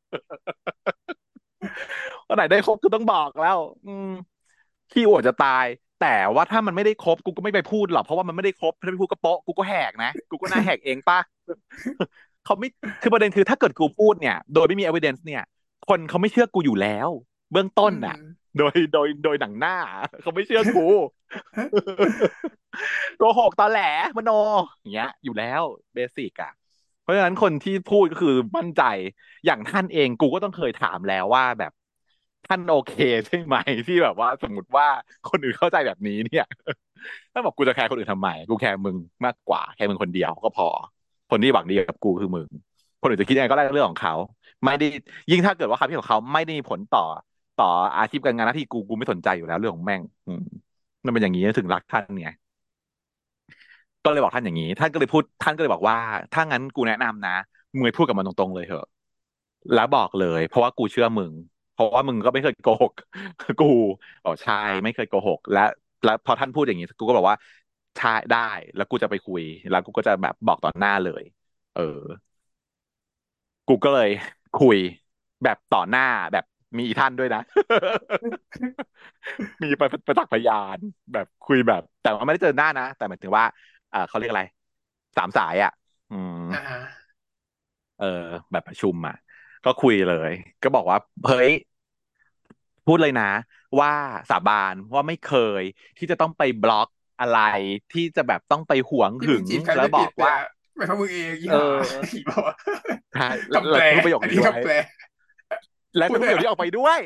[2.27, 4.09] คนไหนได้คบกูต้องบอกแล้ว อืม
[4.91, 5.67] ขี้อวดจะตาย
[6.01, 11.19] แต่ว่าถ้ามันไม่ได้คบกูก็ไม่ไปพูดหรอกเพราะว่ามันไม่ได้คบถ้าไปพูดก็โป๊ะกูก็แหกนะกูก็น่าแหกเองป่ะ
[12.45, 12.69] เขาไม่
[13.03, 15.43] คือประเด็นคือถ้าเกิดกูพูดเนี่ย โดยไม่มี evidence เนี่ย
[15.89, 17.09] คนเขาไม่เชื่อกูอยู่แล้ว
[17.53, 18.17] เบื้องต้นน่ะ
[18.59, 19.77] โดยโดยโดยหนังหน้า
[20.23, 20.87] เขาไม่เชื่อกู
[23.19, 23.81] โกหกตอแหล
[24.17, 24.31] มโน
[24.81, 25.63] อย่างเงี้ย อยู่แล้ว
[25.95, 26.53] เบสิกอะ
[27.03, 28.83] เพราะฉะนั้นคนที่พูดก็คือมั่นใจ
[29.47, 31.73] อย่างท่านเองกูก็ต้องเคยถามแล้วว่าแบบ
[32.47, 32.95] ท่านโอเค
[33.27, 34.87] ใช่ไหมที่แบบว่าสมมติว่า
[35.29, 36.47] คนอื่นเข้าใจแบบนี้เนี่ย
[37.33, 40.67] ถ้าบอกกูจะแคร์คนอื่นทำไมกูแคร์มึงมากกว่าแค่มึงคนเดียวก็พอ
[41.31, 42.49] คนที่หวังดีกับกูคือมึง
[43.01, 44.15] คนอื่นจะคิดยังไงก็ได้เรื่องของเขา
[44.65, 44.87] ไม่ได้
[45.31, 47.05] ยิ่งถ้าเกิดว่าคำคิดของเขาไม่ได้มีผลต่อ
[47.61, 50.01] ต่ออาชีพการงานหน้าที่กูกูไม่สนใจอยู่แล้วเรื่องของแม่ง
[51.05, 52.29] มันเป็นอย่างนี้ถึงรักท่านไง
[54.05, 55.97] ก็เลยบอกท่านอย่างนี้ ท่านก็เลยพูดท่านก็เลยบอกว่า
[56.35, 57.37] ถ้างั้นกูแนะนำนะ
[57.73, 58.87] มึงพูดกับมันตรงๆเลยเถอะ
[59.75, 61.33] แล้วบอกเลย เพราะว่ากูเชื่อมึง
[61.77, 62.93] เพราะว่ามึงก็ไม่เคยโกหก
[63.61, 63.65] กู
[64.25, 64.55] บอกใช่
[64.85, 65.61] ไม่เคยโกหก และ
[66.05, 67.37] แล้วพอท่านพูดอย่างนี้กูก็บอกว่า
[67.97, 68.39] ใช่ได้
[68.75, 71.23] แล้วกูจะไปคุย แล้วกูก็จะแบบบอกต่อหน้าเลย
[71.73, 71.83] เออ
[73.69, 74.09] กูก็เลย
[74.55, 74.79] คุย
[75.43, 76.03] แบบต่อหน้า
[76.33, 76.45] แบบ
[76.79, 77.41] มีอีท่านด้วยนะ
[79.63, 80.79] มีประประจักษ์พยาน
[81.13, 83.45] แบบคุยแบบ แต่ว่าไม่ได้เจอหน้านะ แต่หมายถึงว่า
[83.91, 84.45] เออเขาเรียกอะไร
[85.17, 85.71] สามสายอะ
[86.11, 87.07] อืมอ่า
[87.97, 88.07] เออ
[88.53, 89.15] แบบประชุมอะ
[89.67, 91.53] ก็คุยเลย ก็บอกว่าเฮ้ย
[92.87, 93.31] พูดเลยนะ
[93.81, 93.93] ว่า
[94.31, 95.63] สาบานว่าไม่เคย
[95.99, 96.89] ที่จะต้องไปบล็อก
[97.21, 97.41] อะไร
[97.93, 102.55] ที่จะแบบต้องไปหวงที่หึมึงงจีบใครแล้วไม่บผิอดกว่าเนี่ยไม่เพราะมึงเองยี่เอห้าออีบอกว่า
[103.15, 104.75] ใช่แล้วคำแปลแล้วพูดประโยคอันนี้นี้ด้วยคำแปล
[105.97, 106.99] แล้วก็ประโยคนี้ออกไปด้วย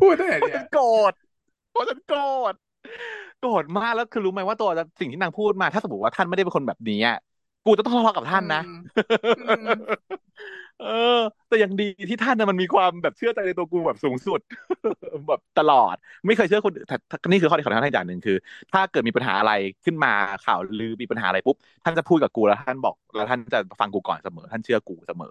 [0.00, 1.12] พูดได้ไงเนี่ยโกรธ
[1.72, 2.20] เพราะฉันโกร
[2.52, 2.54] ธ
[3.40, 4.70] โกรธมากแล้วคือรู้ไหมว่าตัว
[5.00, 7.18] สิ่งที่นางพูดมา ถ้าสมมติว่าท่านไม่ได้เป็นคนแบบนี้อะ
[7.64, 8.60] กูจะต้องทะเลาะกับท่านนะ
[9.36, 9.68] อืม
[10.78, 10.86] เออ
[11.48, 14.40] แต่อย่างดีที่ท่านนะมันมีความแบบเชื่อใจในตัวกูแบบสูงสุด
[15.28, 15.94] แบบตลอด
[16.26, 18.36] ไม่เคยเชื่อคนอื่นแต่แต่นี่คือข้อดีของท่านอย่างหนึ่งคือ
[18.72, 19.52] ถ้าเกิดมีปัญหาอะไร
[19.84, 20.10] ขึ้นมา
[20.42, 25.28] ข่าวลือมีปัญหาอะไรปุ๊บท่านจะพูดกับกูแล้วท่านบอกแล้วท่านจะฟังกูก่อนเสมอ ท่านเชื่อกูเสมอ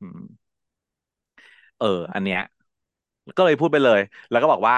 [0.00, 0.18] อืม
[1.76, 2.38] เออ อันเนี้ย
[3.36, 4.00] ก็เลยพูดไปเลย
[4.30, 4.76] แล้วก็บอกว่า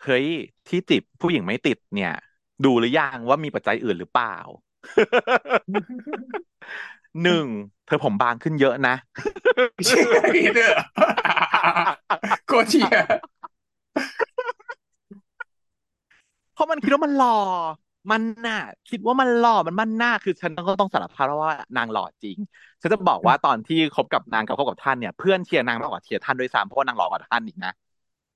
[0.00, 0.26] เฮ้ย
[0.66, 2.10] ที่จีบผู้หญิงไม่ติดเนี่ย
[2.62, 4.28] ดูหรือยังว่ามีปัจจัยอื่นหรือเปล่า
[7.22, 7.46] หนึ่ง
[7.86, 8.94] เธอผมบางขึ้นเยอะนะ
[9.86, 10.72] เชื่อพี่เด้อ
[12.46, 13.06] โคตรเชียร์
[16.52, 17.38] เพราะมันคิดว่ามันหล่อ
[18.10, 18.60] มันน่ะ
[18.90, 22.36] คิดว่ามันหล่อมันมันหน้าคือฉันก็ต้องสารภาพว่านางหล่อจริง
[22.80, 27.72] ฉันจะบอกว่าตอนที่คบกับนางกับคบกับท่านเนี่ยเพื่อนเชียร์นางมากกว่าเชียร์ท่านด้วยซ้ำเพราะว่านางหล่อกว่าท่านอีกนะ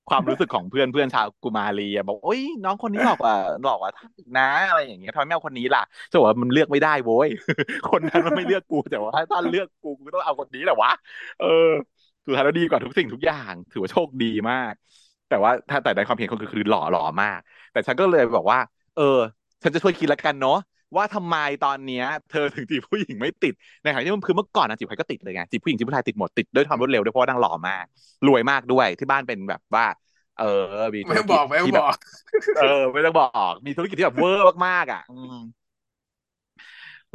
[0.08, 5.80] ความรู้สึกของเพื่อนเพื่อนชาวกุมารีบอกโอ้ยน้องคนนี้หล่อกว่าหล่อกว่าท่านนะอะไรอย่างเงี้ยทำไมไม่เอาคนนี้ล่ะ
[6.10, 7.28] จะบอกว่ามันเลือกไม่ได้โว้ย
[7.90, 10.90] คนนั้นมันไม่เลือกกูแต่ว่าถ้าท่านเลือกกูกูต้องเอาคนนี้แหละวะ
[11.38, 11.46] เออ
[12.24, 14.72] สุดท้ายแล้วดีกว่าทุกสิ่งทุกอย่าง ถือว่าโชคดีมาก
[15.28, 17.38] แต่ว่าถ้าแต่ในความเห็นก็คือคือหล่อหล่อมาก
[17.72, 18.58] แต่ฉันก็เลยบอกว่า
[18.94, 19.02] เออ
[19.62, 20.54] ฉันจะช่วยคิดล้วกันเนาะ
[20.96, 27.84] ว่าทำไมตอนเนี้ย เธอถึงจีบผู้หญิงไม่ติดในขณะที่มันคือเมื่อก่อนนะจีบใครก็ติดเลยไงจีบผู้หญิงจีบผู้ชายติดหมดติดด้วยความรวดเร็วด้วยเพราะว่านางหล่อมาก
[28.26, 29.86] รวยมากด้วยที่บ้านเป็นแบบว่า
[30.38, 30.44] เออ
[30.94, 31.96] มีธุไม่รต้องกิบจอกไม่ต้องที่บแบบอก
[32.54, 35.34] เออไม่ต้องบอกมีธุรกิจที่แบบเวอร์มากๆอะอืม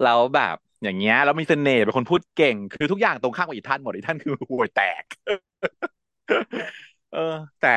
[0.02, 5.04] แล้วแบบอย่างเงี้ยแล้วมีเสน่ห์เป็นคนพูดเก่ง คือทุกอย่างตรงข้ามกับอีท่านหมดอีท่านคือห่วยแตก
[7.10, 7.20] เออ
[7.60, 7.70] แต่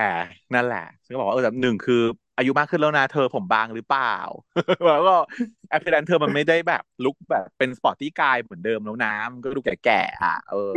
[0.54, 1.94] นั่นแหละฉันก็บอกว่าเออแบบหนึ่งคือ
[2.36, 4.14] อายุมากขึ้นแล้วนะเธอผมบางหรือเปล่า
[4.84, 5.16] แล้วก็
[5.70, 10.72] appearance เธอมันไม่ได้แบบ look แบบเป็น sporty guy เหมือนเดิมแล้วนะมันก็ดูแก่ๆอะเออ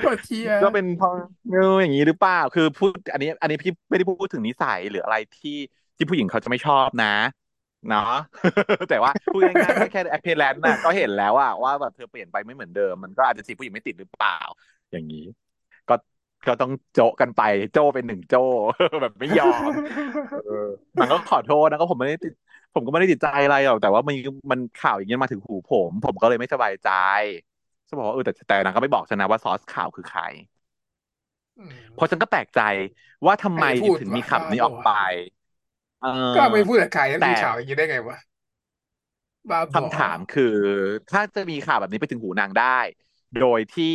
[0.00, 1.12] โคตรเชียร์ก็เป็นเพราะ
[1.52, 5.58] เอออย่างนี้หรือเปล่า คือพูดอันนี้ อันนี้พี่ไม่ได้พูดถึงนิสัยหรืออะไรที่
[5.96, 7.14] ที่ผู้หญิงเขาจะไม่ชอบนะ
[7.90, 8.14] เนาะ
[8.90, 14.38] แต่ว่าพูดง่ายๆแค่แอปเปิลน่ะก็เห็นแล้วอะว่าแบบเธอเปลี่ยนไปไม่เหมือนเดิม มันก็อาจจะจีบผู้หญิงไม่ติดหรือเปล่า
[14.92, 15.24] อย่างนี้
[16.44, 17.40] ก็ก็ต้องโจะกันไป
[17.72, 18.38] โจ้เป็นหนึ่งโจ้
[19.02, 19.74] แบบไม่ยอม
[20.30, 20.42] เออ
[20.98, 22.32] นางก็ขอโทษนะก็ผมไม่ได้ติด
[22.74, 24.14] ผมก็ไม่ได้ติดใจอะไรหรอกแต่ว่ามัน
[24.52, 26.88] มันข่าวอย่างนี้ยมาถึงหูผม ผมก็เลยไม่สบายใจ
[27.88, 30.22] ฉันบอกว่าเออแต่แต่นางก็ไม่บอกฉันนะว่าซอสข่าวคือใคร
[31.56, 32.60] อืมเพราะฉันก็แปลกใจ
[33.26, 34.88] ว่าทำไมใครพูดถึงมีวะข่าวนี้ออกไป
[36.00, 38.16] เออก็ไม่พูดกับใครแล้วแต่มีข่าวอย่างนี้ได้ไงวะ
[39.50, 40.42] บ้าบอคำถามคือ
[41.08, 42.64] ถ้าจะมีข่าวแบบนี้ไปถึงหูนางได้
[43.38, 43.86] โดยที่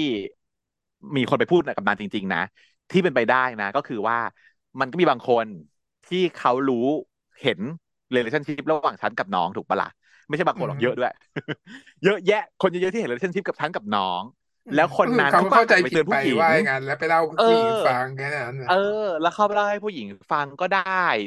[1.15, 2.39] มีคนไปพูดกับนางจริง ๆ นะ
[2.91, 4.17] ที่เป็นไปได้นะ ก็คือว่า
[4.79, 5.45] มันก็มีบางคน
[6.05, 6.87] ที่เขารู้
[7.41, 7.59] เห็น
[8.15, 9.89] relationship ระหว่างฉันกับน้องถูกปะล่ะ
[10.27, 11.09] ไม่ใช่บางคนหรอกเยอะด้วย
[12.03, 14.21] เยอะแยะ คนเยอะๆที่เห็น relationship กับฉันกับน้อง
[14.75, 18.75] แล้วคนนั้นเขาเขาก็เข้าใจไปผิดเตือนไปผู้หญิงว่าอย่างนั้นแล้วไปเล่าให้ผู้หญิงฟังแค่นั้นน่ะเออ
[19.21, 20.79] แล้วเขาไปเล่าให้ผู้หญิงฟังก็ได้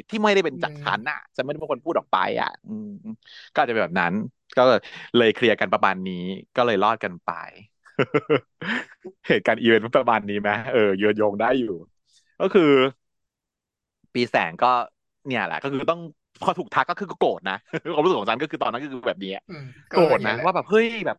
[0.09, 2.87] ที่ไม่ได้เป็นจากอืมฉันน่ะฉันไม่ได้เป็นคนพูดออกไป อะ อืม
[3.51, 4.13] ก็อาจจะเป็นแบบนั้น
[4.57, 4.61] ก็
[5.17, 6.13] เลยเคลียร์กันประมาณนี้
[6.55, 7.29] ก็เลยรอดกันไป
[9.27, 11.69] เหตุการณ์อีเวนต์ประมาณนี้ไหมเออโยนโยงได้อยู่
[12.39, 12.63] ก็คือ
[14.13, 14.71] ปีแสงก็
[15.27, 15.99] เนี่ยแหละ ก็คือต้อง
[16.41, 17.57] พอถูกทักก็คือก็โกรธนะ
[17.93, 19.63] ความรู้สึกของฉันก็คือตอนนั้นก็คือแบบนี้อืม
[19.93, 21.17] โกรธอย่างนะเงี้ยแหลว่าแบบเฮ้ยแบบ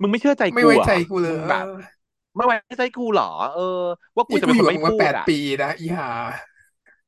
[0.00, 1.78] มึงไม่เชื่อใจไม่กูไว้เหรอใจกูเลยมึงแบบเออ
[2.36, 3.62] ไม่ไว้ใจกูเหรอ เออ
[4.16, 6.08] ว่ากูนี่จะกูเป็นอคยู่นกับไม่มึงมาพูแปดดอะปีนะอีห่า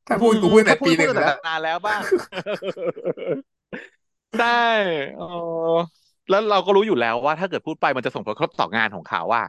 [0.06, 2.02] ถ้าพูดกูพูดแต่ถ้าปีหนึ่งพูดแล้วนานแล้วบ้าง
[4.36, 4.46] ใช่
[5.14, 5.24] เออ
[6.28, 9.42] แล้วเราก็รู้อยู่แล้วว่าถ้าเกิดพูดไปมันจะส่งผลกระทบต่องานของเขาว่า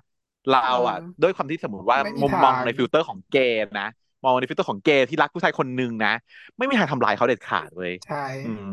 [0.48, 0.60] เรา
[0.90, 3.84] อะเออด้วยความที่สมมติว่าไม่มีมุมทางมองในฟิลเตอร์ของเกย์นะ
[4.24, 6.10] มองในฟิลเตอร์ของเกย์ที่รักผู้ชายคนหนึ่งนะ
[6.58, 8.70] ไม่มีทางทำลายเขาเด็ดขาดเลยใช่อืม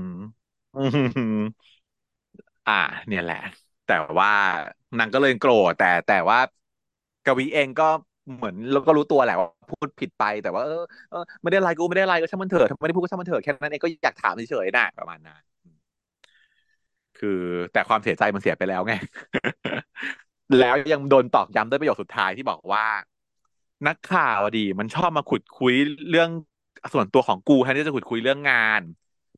[0.75, 0.79] อื
[1.33, 1.35] ม
[2.67, 2.73] อ่า
[3.07, 3.37] เนี่ยแหละ
[3.85, 4.31] แต่ว่า
[4.99, 6.39] นางก็เลยโกรธแต่แต่ว่า
[7.25, 7.85] กวีเองก็
[8.37, 10.75] เหมือนเราก็รู้ตัวแหละว่าพูดผิดไปแต่ว่าเออ
[11.09, 15.54] เออไม่ได้อะไรกูไม่ได้อะไรก็ช่างมันเถอะถ้าไม่ได้พูดก็ช่างมันเถอะแค่นั้นเองก็อยากถามเฉยๆนะประมาณนั้น
[17.19, 17.41] คือ
[17.73, 18.95] แต่ความเสียใจมันเสียไปแล้วไง
[20.61, 22.87] แล้วยังโดนตอกย้ำด้วยประโยคสุดท้ายที่บอกว่า
[23.87, 25.75] นักข่าวอะดี มันชอบมาขุดคุย
[26.11, 26.31] เรื่อง
[26.93, 28.81] ส่วนตัวของกูแทนที่จะขุดคุยเรื่องงาน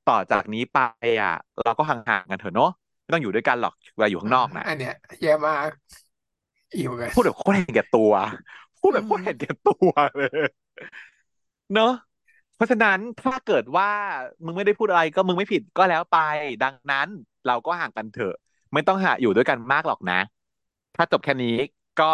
[0.09, 0.79] ต่อจากนี้ไป
[1.23, 2.71] อะ เราก็ห่างๆกันเถอะเนาะ
[3.03, 5.71] ไม่ต้องอยู่ด้วยกันหรอกเวลาอยู่ข้างนอกนะอันเนี้ยแย่มาก
[6.77, 8.13] อิ่วกันพูดแบบโคตรเห็นแก่ตัว
[8.81, 10.49] พูดแบบโคตรเห็นแก่ตัวเลย
[11.75, 11.93] เนอะ
[12.57, 13.91] เพราะฉะนั้นถ้าเกิดว่า
[14.45, 16.19] มึงไม่ได้พูดอะไรก็มึงไม่ผิดก็แล้วไป
[16.65, 17.09] ดังนั้น
[17.47, 18.35] เราก็ห่างกันเถอะ
[18.73, 20.21] ไม่ต้องหาอยู่ด้วยกันมากหรอกนะ
[20.97, 21.57] ถ้าจบแค่นี้
[22.01, 22.11] ก็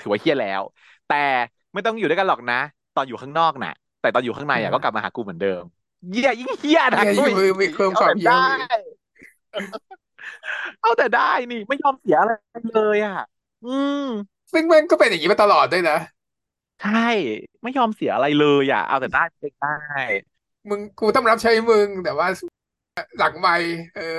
[0.00, 0.62] ถือว่าเฮี้ยแล้ว
[1.10, 1.24] แต่
[1.72, 2.60] ไม่ต้องอยู่ด้วยกันหรอกนะ
[2.96, 5.62] ตอนอยู่ข้างนอกน่ะ แต่ตอนอยู่ข้างในอะก็กลับมาหากูเหมือนเดิม
[6.12, 8.46] เหี้ยยิ่งเฮี้ยนะเหี้ยยิ่งมีเพิ่มความเหี้ยได้
[8.86, 8.96] อีก
[10.80, 12.32] เอาแต่ได้นี่ไม่ยอมเสียอะไร
[12.74, 13.18] เลยอะ
[13.66, 14.06] อืม
[14.52, 15.98] ซึ่งมันก็เป็นอย่างนี้มาตลอดด้วยนะ
[16.82, 17.08] ใช่
[17.62, 19.22] ไม่ยอมเสียอะไรเลยอะ เอาแต่ได้
[19.60, 19.74] ได้
[20.68, 22.26] มึงกูต้องรับใช้มึงแต่ว่า
[23.18, 23.56] หลังไม่
[23.96, 24.16] เออ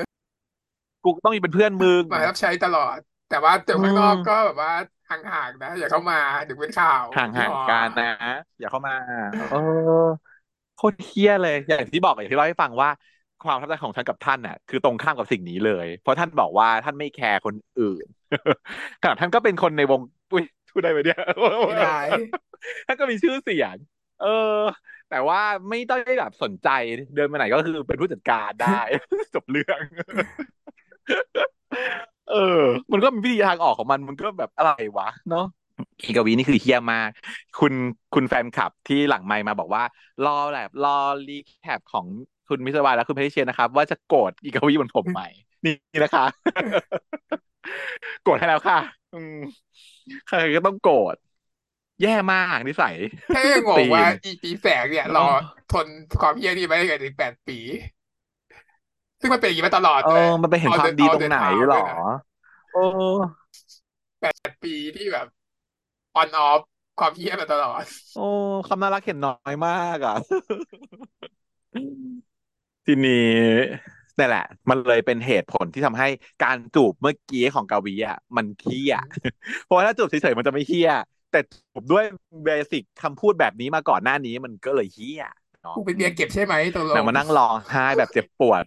[1.06, 2.98] กูก็ต้องมีเป็นเพื่อนมึงมารับใช้ตลอด
[3.30, 4.74] แต่ว่าเจอข้างนอกอืมก็แบบว่า
[5.10, 8.14] ห่างๆนะ อย่าเข้ามาเดี๋ยวเป็นข่าวห่างที่ห่างหอกันนะ
[8.60, 8.96] อย่าเข้ามา
[9.52, 9.56] เอ
[10.04, 10.08] อ
[10.78, 12.90] โคตรเฮี้ยเลย อย่างที่บอกอย่างที่เล่าให้ฟังว่า
[13.46, 18.06] ความทับใจของฉันกับท่านน่ะ คือตรงข้ามกับสิ่งนี้เลย เพราะท่านบอกว่าท่านไม่แคร์คนอื่น
[19.02, 20.02] ขนาดท่านก็เป็นคนในวง
[20.34, 21.20] อุ้ยพูดได้ไหมเนี่ย
[21.68, 22.00] ไม่ได้
[22.88, 23.76] ท่านก็มีชื่อเสียง
[24.22, 24.28] เอ
[24.58, 24.60] อ
[25.10, 26.70] แต่ว่าไม่ต้องได้แบบสนใจ
[27.16, 28.80] เดินไปไหนก็คือเป็นผู้จัดการได้
[29.36, 29.80] จบเรื่อง
[32.32, 35.46] เออ มันก็มีวิธีทางออกของมัน มันก็แบบอะไรวะ เนาะ
[36.02, 37.10] อีกวีนี่คือเหี้ยมาก
[37.60, 37.74] คุณ
[38.14, 39.84] คุณแฟนคลับที่หลังไมค์มาบอกว่า
[40.26, 40.98] รอแบบรอ
[41.28, 42.06] recap ของ
[42.50, 45.22] คุณมิสวายและคุณเพชรเชนนะครับ ว่าจะโกรธอีกวีบนผมไหม
[45.66, 46.26] นี่นะคะ
[48.24, 48.80] โกรธให้แล้วค่ะ
[49.14, 49.38] อืม
[50.28, 51.16] ใครก็ต้องโกรธ
[52.02, 52.96] แย่มากนิสัย
[53.34, 55.38] แค่ยังงตีงนว่าอีปีแสงเนี่ยรอเออ
[55.72, 55.88] ทน
[56.22, 57.60] ความเฮี้ยนี่มาได้กันถึงแปดปี
[59.26, 61.86] ซึ่งมันเป็นอย่างนี้มาตลอดเอเลยอมันไปเห็นความดีตรงไหนหรอ
[62.74, 62.84] โอ้
[64.22, 65.28] แปดปีที่แบบ
[66.16, 66.60] ออนออฟ
[67.00, 67.84] ความเฮี้ยมาตลอด
[68.16, 68.28] โอ้
[68.68, 70.16] คำน่ารักเห็นน้อยมากอะ
[72.86, 73.36] ทีนี้
[74.20, 76.08] นี่นแหละ มันเลยเป็นเหตุผลที่ทำให้
[76.44, 78.96] การจูบเมื่อกี้ของกาวีอะมันเคี้ย
[79.64, 80.92] เพราะว่าถ้าจูบเฉยๆมันจะไม่เคี้ย
[81.32, 82.04] แต่จูบด้วย
[82.44, 85.24] เบสิกคำพูดแบบนี้มาก่อนหน้านี้มันก็เลยเคี้ย
[85.64, 88.64] เนาะกูเป็นเมียเก็บใช่ไหมตกลนางงมานั่งร้องไห้แบบเจ็บปวด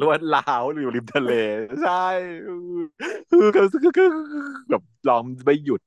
[0.00, 1.32] รวดร้าวอยู่ริมทะเล
[1.82, 2.08] ใช่
[3.30, 3.48] คือ
[3.96, 4.08] คือ
[4.70, 5.80] แบบร้องไม่หยุด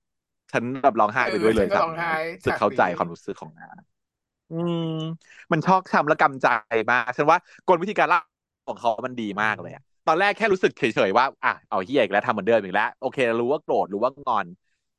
[0.51, 3.78] ฉันแบบร้องไห้ไปด้วยเลยออฉันก็ร้องไห้รู้สึกเข้าใจความรู้สึกของนาง
[4.51, 4.84] อืม
[5.51, 6.47] มันชอกช้ำและกำใจ
[6.91, 7.38] มากฉันว่า
[7.68, 8.20] กลวิธีการเล่า
[8.68, 14.45] ของเขามันดีมากเลยอะตอนแรกแค่รู้สึกเฉยๆว่าอะเอาเฮียอีกแล้วทำเหมือนเดิมอีกแล้วโอเค รู้ว่าโกรธรู้ว่างอน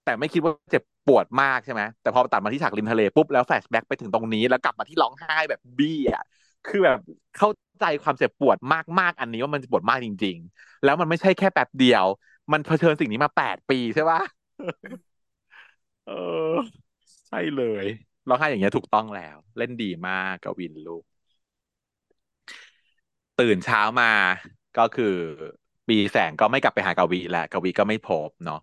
[0.04, 6.22] แต่ไม่คิดว่าเจ็บปวดมากใช่ไหมแต่พอตัดมาที่ฉากริมทะเลปุ๊บแล้วแฟลชแบ็กไปถึงตรงนี้แล้วกลับมาที่ร้องไห้แบบบี้อะ
[6.64, 6.98] คือแบบ
[7.34, 7.48] เข้า
[7.80, 8.56] ใจความเจ็บปวด
[9.00, 12.06] มากๆ อันนี้ว่ามันปวดมากจริง ๆ แล้วมันไม่ใช่แค่แป๊บเดียว
[12.52, 14.20] มันเผชิญสิ่งนี้มาแปดปีใช่ปะ
[16.04, 16.80] เออ
[17.28, 17.86] ใช่เลย
[18.28, 21.04] ร้องไห้อย่างเงี้ยถูกต้องแล้ว เล่นดีมากกวินลูก
[23.36, 24.06] ตื่นเช้ามา
[24.74, 25.04] ก็คือ
[25.88, 28.56] ปีแสงก็ไม่กลับไปหากวีแล้วกวีก็ไม่พบเนาะ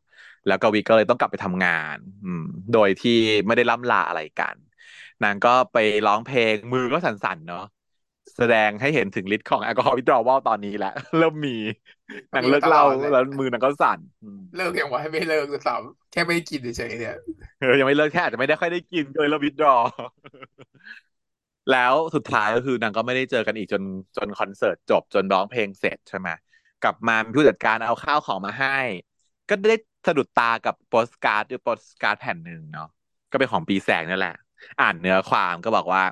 [0.45, 2.41] แล้วกวีก็เลยต้องกลับไปทำงาน อืม
[2.72, 3.12] โดยที่
[3.45, 4.58] ไม่ได้ล่ำลาอะไรกัน
[5.22, 5.76] นางก็ไป
[6.06, 7.60] ร้องเพลงมือก็สั่นๆเนาะ
[8.38, 11.55] แสดงให้เห็นถึงฤทธิ์ของแอลกอฮอล์วิตรอวลตอนนี้แหละ เริ่มมี
[12.36, 17.17] นางเลิกเหล้าแล้วมือนางก็สั่นอืมเลิกยังวะให้ไม่เลิกเลยซ้ำแค่ไม่กินเฉยๆเนี่ย
[17.59, 19.76] เออยังไม่เลิกแค่อาจจะไม่ได้ค่อยได้กินก็เลยเริ่ม withdraw
[21.71, 23.84] แล้วสุดท้ายก็คือนางก็ไม่ได้เจอกันอีกจน
[24.17, 26.30] จนคอนเสิร์ตจบจนร้องเพลงเสร็จใช่ไหม
[26.84, 28.78] กลับมาผู้จัดการเอาข้าวของมาให้
[29.49, 32.89] ก็ได้สะดุดตากับโปสการ์ดหรือโปสการ์ดแผ่นหนึ่งเนาะ
[33.32, 34.36] ก็เป็นของปีแสงนั่นแหละ
[34.82, 36.03] อ่านเนื้อความก็บอกว่า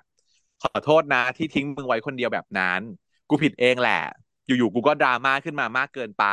[0.62, 2.82] ขอโทษนะ ที่ทิ้งมึงไว้คนเดียวแบบนั้น
[3.30, 4.01] กูผิดเองแหละ
[4.45, 6.26] อยู่ๆกูก็ดราม่าขึ้นมามากเกินไป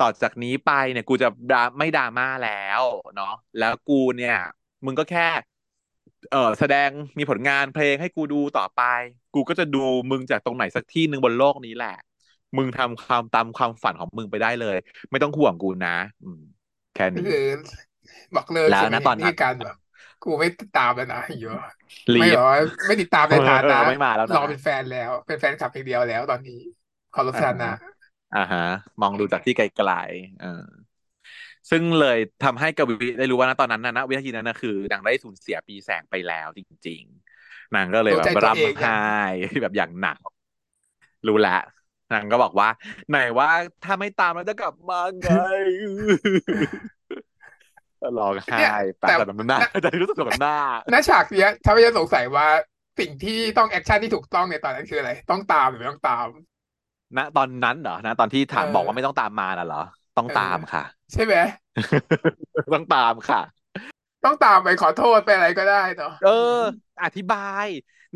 [0.00, 2.82] ต่อจากนี้ไปเนี่ย กูจะดราไม่ดราม่าแล้ว
[3.16, 4.36] เนาะแล้วกูเนี่ย
[4.84, 5.28] มึงก็แค่
[6.32, 8.82] เออแสดงมีผลงานเพลงให้กูดูต่อไป
[9.34, 11.96] กูก็จะดูมึงจากตรงไหนสักที่หนึ่งบนโลกนี้แหละ
[12.56, 14.76] มึงทำความตามความฝันของมึงไปได้เลย
[15.10, 16.40] ไม่ต้องห่วงกูนะ อืม
[16.94, 17.44] แค่ก็นี้ คือ
[18.36, 19.76] บอกเลิกแล้วใช่ไหมนะตอนนั้นนี่การแบบ
[20.24, 21.50] กูไม่ติดตามแล้วนะอยู่
[22.14, 22.48] ลีไม่ฟหรอ
[22.86, 26.60] ไม่ติดตามในฐานะไม่มาแล้วนะรอเป็นแฟนแล้ว เป็นแฟนคลับอย่างเดียวแล้วตอนนี้
[27.14, 27.72] ขอรบชานะ
[28.36, 28.66] อ่าฮะ
[29.02, 30.64] มองดูจากที่ไกลๆเออ
[31.70, 37.02] ซึ่งเลยทำให้กวีได้รู้ว่าณตอนนั้นนะณวินาทีนั้นนะคือนางได้สูญเสียปีแสงไปแล้วจริง
[37.38, 38.98] ๆนางก็เลยแบบรู้ใจตัวเองร่ำไห้
[39.62, 40.18] แบบอย่างหนัก
[41.28, 41.62] รู้แล้ว
[42.12, 42.68] นางก็บอกว่า
[43.10, 43.50] ไหนว่า
[43.84, 45.28] ถ้าไม่ตามแล้วจะกลับมาไง
[48.18, 48.70] ร้องไห้เนี่ย
[49.02, 50.56] ปากแต่กับน้ำหน้าจะรู้สึกแบบหน้า
[50.90, 52.46] หน้าฉากเนี้ยทำให้ฉันสงสัยว่า
[53.00, 56.26] สิ่งที่ต้องแอคชั่นที่ถูกต้องในตอนนั้นคืออะไร ต้องตามหรือไม่ต้องตาม
[57.16, 59.82] ณตอนนั้นเหรอนะตอนที่ถามเออบอกว่าไม่ต้องตามมาน่ะเหรอ
[60.18, 61.34] ต้องเออตามค่ะ ใช่ไหม
[62.74, 63.40] ต้องตามค่ะ
[64.24, 66.60] ต้องตามไปขอโทษไปอะไรก็ได้เนาะเออ
[67.04, 67.66] อธิบาย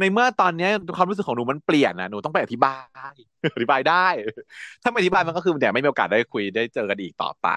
[0.01, 2.76] ในเมื่อตอนเนี้ยความรู้สึกของหนูมันเปลี่ยนนะหนูต้องไปอธิบา
[3.11, 3.14] ย
[3.55, 4.07] อธิบายได้
[4.82, 7.49] ถ้าไม่อธิบายมันก็คือเดี๋ยวไม่มีโอกาสได้คุยได้เจอกันอีกต่อไป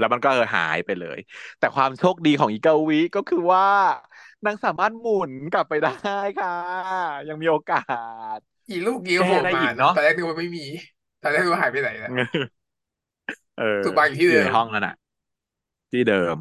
[0.00, 1.18] แล้วมันก็เออหายไปเลย
[1.58, 3.64] แต่ความโชคดีของอีกาวิก็คือว่า
[4.44, 5.90] นางสามารถหมุนกลับไปได้
[6.38, 6.50] ค่ะ
[7.28, 7.76] ยังมีโอกา
[8.36, 8.38] ส
[8.68, 10.64] กี่ลูกกี่โผแก้ล่ได้มาอีกเนอะตอนแรกนึกว่าไม่มี
[11.22, 12.12] ตอนแรกนึกว่าหายไปไหนแล้ว
[13.56, 14.94] เออสุบายอยู่ที่เดิมในห้องนั่นน่ะ
[15.90, 16.38] ที่เดิม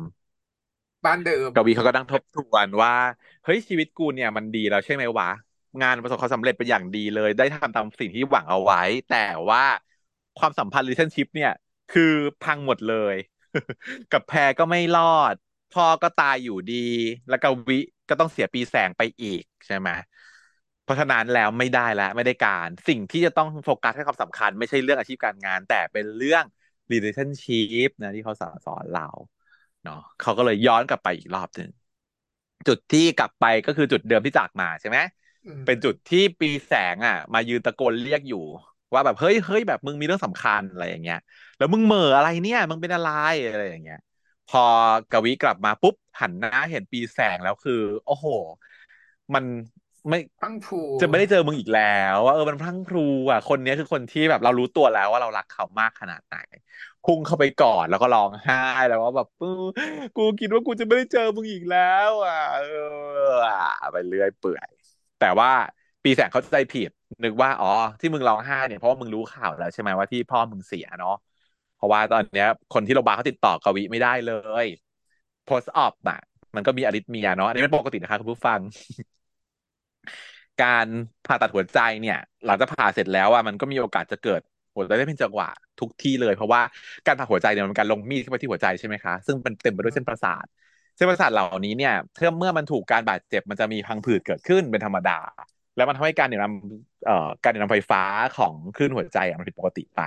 [1.05, 2.93] บ้านเดิมกวีเขาก็นั่งทบทวนว่า
[3.43, 5.27] เฮ้ยชีวิตกูเนี่ยมันดีแล้วใช่ไหมวะ
[5.81, 9.15] งานประสบความสำเร็จเป็นอย่างดีเลย ได้ทำตามสิ่งที่หวังเอาไว้ แต่
[9.49, 9.61] ว่า
[10.37, 11.49] ความสัมพันธ์ relationship เนี่ย
[11.89, 12.03] คือ
[12.41, 13.15] พังหมดเลย
[14.11, 15.01] กับแพรก็ไม่รอ
[15.33, 15.35] ด
[15.71, 16.73] พ่อก็ตายอยู่ดี
[17.29, 17.79] แล้วกวิ
[18.09, 19.89] ก็ต้องเสียปีแสงไปอีกใช่ไหม
[20.83, 26.43] เพราะฉะนั้นแล้วไม่ได้แล้วไม่ได้การ สิ่งที่จะต้องโฟกัสให้ความสำคัญ ไม่ใช่เรื่องอาชีพการงาน แต่เป็นเรื่อง
[26.91, 29.07] relationship นะที่เขาสอนสอนเรา
[29.83, 31.69] เนาะเขาก็เลยย้อนกลับไปอีกรอบหนึ่ง
[32.67, 34.97] จุดที่กลับไปก็คือจุดเดิมที่จากมาใช่ไหม
[35.45, 38.45] อืมเป็นจุดที่ปีแสงอะ มายืนตะโกนเรียกอยู่
[38.93, 41.17] ว่าแบบเฮ้ยเฮ้ยแบบมึงมีเรื่องสำคัญอะไรอย่างเงี้ย
[41.57, 43.07] แล้วมึงเหม่ออะไรเนี่ย มึงเป็นอะไร
[43.49, 43.97] อะไรอย่างเงี้ย
[44.47, 44.59] พอ
[45.09, 47.73] กวิกลับมาปุ๊บหันหน้าเห็นปีแสงแล้วคือ
[48.05, 48.27] โอ้โห
[49.33, 49.45] มัน
[50.09, 51.81] ไม่พังผูจะไม่ได้เจอมึงอีกแล้
[52.13, 52.99] วว่าเออมันพลั้งพรู
[53.31, 56.35] อะคนเนี้ยคือคนที่แบบเรารู้ตัวแล้วว่าเรารักเขามากขนาดไหน
[57.01, 58.55] พุ่งเข้าไปกอดแล้วก็ร้องไห้
[58.87, 59.47] แล้วว่าแบบเออ
[60.15, 61.77] กูคิดว่ากูจะไม่ได้เจอมึงอีกแล้
[62.09, 62.63] ว อะ เออ
[63.47, 64.69] อะไปเรื่อยเปื่อย
[65.17, 65.49] แต่ว่า
[66.03, 66.89] ปีแสงเขาใจผิด
[67.23, 67.67] นึกว่าอ๋อ
[67.99, 71.11] ที่มึงร้องไห้เนี่ยเพราะว่ามึงรู้ข่าวแล้วใช่ไหมว่าที่พ่อมึงเสียเนาะ
[71.75, 74.29] เพราะว่าตอนเนี้ย คนที่โรงพยาบาลเขาติดต่อกวิไม่ได้เล
[74.63, 74.65] ย
[75.47, 76.17] post op อะ
[76.55, 78.59] มันก็มีอาริทเมียเนาะอันนี้เป็นปกตินะคะคุณผู้ฟัง
[80.63, 80.87] การ
[81.25, 84.41] ผ่าตัดหัวใจเนี่ย หลังจากผ่าเสร็จแล้วอะมันก็มีโอกาสจะเกิด
[84.75, 85.47] หัวใจได้เป็นจังหวะ
[85.79, 86.61] ทุกที่เลย เพราะว่า
[87.05, 90.45] การผ่าหัวใจเนี่ยมันเป็นการลงมีดเข้าไปที่หัวใจใช่ไหมคะซึ่งมันเต็มไปด้วยเส้นประสาท
[90.95, 95.17] เส้นประสาทเหล่านี้เนี่ยเมื่อเมื่อมันถูกการบาดเจ็บมันจะมีพังผืดเกิดขึ้นเป็นธรรมดา
[95.79, 98.01] แล้วมันทำให้การเหนี่ยวนำเอ่อการเหนี่ยวนำไฟฟ้า
[98.37, 100.01] ของคลื่นหัวใจอะมันผิดปกติไป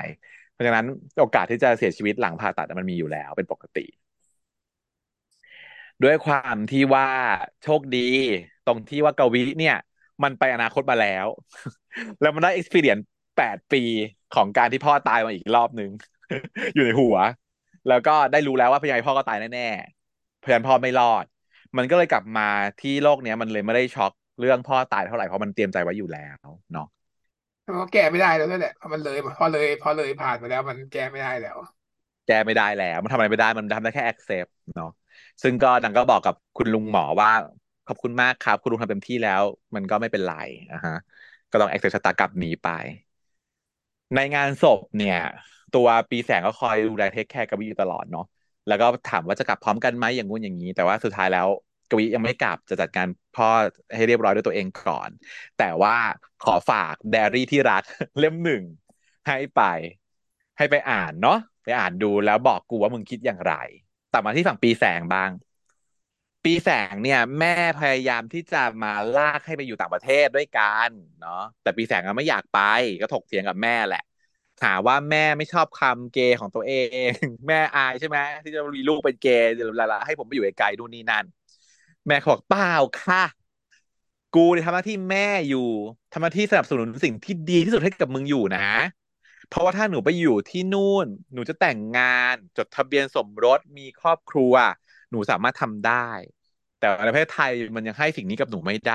[0.51, 0.87] เพราะฉะนั้น
[1.21, 3.81] โอกาสที่จะเสียชีวิตหลังผ่าตัดมันมีอยู่แล้วเป็นปกติ
[6.03, 7.07] ด้วยความที่ว่า
[7.63, 7.99] โชคดี
[8.65, 9.75] ตรงที่ว่ากวิเนี่ย
[10.23, 11.27] มันไปอนาคตมาแล้ว
[12.21, 13.05] แล้วมันได้ experience
[13.37, 13.79] แปดปี
[14.31, 15.91] ของการที่พ่อตายมาอีกรอบหนึ่ง
[16.75, 17.17] อยู่ในหัว
[17.89, 21.25] แล้วก็ได้รู้แล้วว่าพยายพ่อก็ตายแน่ๆพรานพ่อไม่รอด
[21.77, 22.43] มันก็เลยกลับมา
[22.79, 26.87] ที่โลกเนี้ยมันเลยไม่ได้ช็อก เรื่องพ่อตายเท่าไหร่เพราะมันเตรียมใจไว้อยู่แล้วเนาะ
[27.67, 31.57] มันก็แก้ไม่ได้แล้วนั่นแหละเพราะมันเลยพอเลยพอเลยผ่านไปแล้วมันแก้ไม่ได้แล้ว
[32.27, 34.89] แก้ไม่ได้แล้ว มันทำอะไรไม่ได้มันทำได้แค่ accept เนาะ
[35.43, 37.31] ซึ่งก็ดังก็บอกกับคุณลุงหมอว่า
[37.87, 39.43] ขอบคุณมากครับ คุณลุงทำเต็มที่แล้ว
[39.75, 40.33] มันก็ไม่เป็นไร
[40.71, 40.93] อะฮะ
[41.51, 42.67] ก็ต้อง accept ชะตากรรมนี้ไป
[44.15, 45.17] ในงานศพเนี่ย
[45.73, 48.25] ตัวปีแสงก็คอยดูแลเทคแคร์กับวิอยู่ตลอดเนาะ
[48.67, 51.49] แล้วก็ถามว่าจะกลับพร้อมกันไหมอย่างงู้นอย่างนี้ แต่ว่าสุดท้ายแล้ว
[51.93, 53.07] กวียังไม่กลับจะจัดการ
[53.37, 53.51] พ่อ
[53.95, 55.11] ให้เรียบร้อยด้วยตัวเองก่อน
[55.59, 55.97] แต่ว่า
[56.45, 57.83] ขอฝากไดอรี่ที่รัก
[58.19, 58.63] เล่มหนึ่ง
[59.27, 59.63] ให้ไป
[60.59, 63.55] ให้ไปอ่านเนาะไปอ่านดูแล้วบอกกูว่ามึงคิดอย่างไร
[64.13, 65.31] ต่อมาที่ฝั่งปีแสงบ้าง
[66.45, 70.91] ปีแสงเนี่ย แม่พยายามที่จะมาลากให้ไปอยู่ต่างประเทศด้วยกัน
[71.21, 72.61] เนาะแต่ปีแสงก็ไม่อยากไป
[73.01, 74.03] ก็ถกเถียงกับแม่แหละ
[74.65, 76.73] หาว่าแม่ไม่ชอบคำเกย์ของตัวเอ
[77.09, 77.11] ง
[77.49, 79.49] แม่อายใช่ไหมที่จะมีลูกเป็นเกย์
[79.93, 81.25] ละให้ผมไปอยู่ไกลๆดูนนี่นั่น
[82.07, 82.73] แม่เขาบอกเปล่า
[83.03, 83.23] ค่ะ
[84.35, 85.59] กูเนี่ยทำหน้าที่แม่อยู่
[86.13, 88.61] ทำหน้าที่สนับสนุนสิ่งที่ดีที่สุดให้กับมึงอยู่นะ
[89.49, 94.55] เพราะว่าถ้าหนูไปอยู่ที่นู่น หนูจะแต่งงานจดทะเบียนสมรสมีครอบครัว
[95.11, 96.09] หนูสามารถทำได้
[96.79, 98.95] แต่ในประเทศไทยมันยังให้สิ่งนี้กับหนูไม่ได้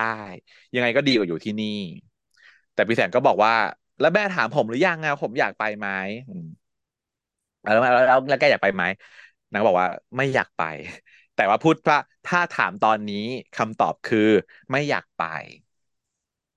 [0.75, 1.79] ยังไงก็ดีกว่าอยู่ที่นี่
[2.73, 3.53] แต่พี่แสงก็บอกว่า
[3.99, 5.87] แล้วแม่ถามผมหรือยังไงผมอยากไปไหม
[7.63, 8.83] แล้วแล้วแล้วแกอยากไปไหม
[9.51, 10.61] นางบอกว่าไม่อยากไป
[11.37, 13.15] แต่ว่าพูดว่าถ้าถามตอนนี้
[13.53, 14.19] คำตอบคือ
[14.71, 15.21] ไม่อยากไป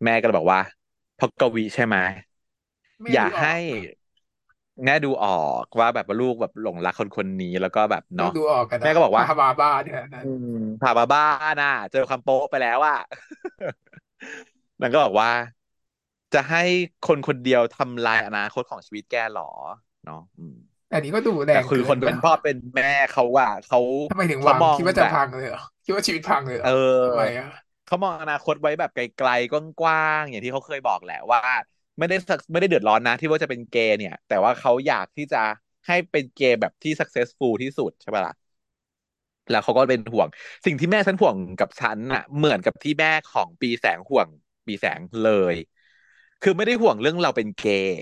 [0.05, 0.61] แม่ก็เลยบอกว่า
[1.15, 1.97] เพราะกวีใช่ไหม
[3.02, 3.57] แม่อย่าดูออกให้
[4.85, 5.31] แม่ดูออ
[5.62, 10.47] กว่าแบบว่าลูกแบบหลงรักคนคนนี้แล้วก็แบบต้องเนาะดูออกกันนะแม่ก็บอกว่าพาบาบ้าเนี่ยนะอืม
[10.81, 11.23] ผ่าบาบ้า
[11.61, 12.97] น่ะ เจอคำโป๊ะไปแล้วอะ
[14.81, 15.31] นางก็บอกว่า
[16.35, 16.62] จะให้
[17.07, 19.51] คนคนเดียวทำลายอนาคตของชีวิตแกเหรอ
[20.05, 20.20] เนาะ
[20.90, 26.70] อืมอันนี้ก็ดูแรแต่งคือเกิคนนเป็นปะพ่อเป็นแม่เขาว่าเขาทำไมถึงหเขาวังมองคิดว่าแบจะบพังเลยเหรอคิดว่าชีวิตพังเลยเหรอเออ
[27.04, 27.48] ทำไมอะ
[27.86, 29.54] เขามองอนาคตไว้แบบไกลๆก
[29.84, 31.40] ว้างๆอย่างที่เขาเคยบอกแหละว่า
[31.98, 35.38] ไม่ได้สักไม่ได้เดือดร้อนนะ ที่ว่าจะเป็นเกย์เนี่ย แต่ว่าเขาอยากที่จะ
[35.86, 38.34] ให้เป็นเกย์แบบที่ successful ที่สุดใช่ปะล่ะ
[39.50, 40.28] แล้วเขาก็เป็นห่วง
[40.66, 44.28] สิ่งที่แม่ฉันห่วงกับฉันน่ะเหมือนกับที่แม่ของปีแสงห่วง
[44.66, 45.56] ปีแสงเลย
[46.40, 47.96] คือไม่ได้ห่วงเรื่องเราเป็นเกย์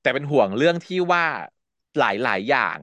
[0.00, 1.24] แต่เป็นห่วงเรื่องที่ว่า
[1.98, 2.78] หลายๆอย่าง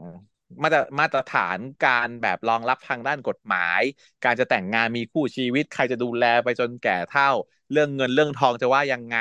[0.63, 3.81] มาตรมาตรฐานการแบบรองรับทางด้านกฎหมาย
[4.23, 7.29] การจะแต่งงานมีคู่ชีวิต ใครจะดูแลไปจนแก่เฒ่า
[7.71, 9.17] เรื่องเงินเรื่องทองจะว่ายังไง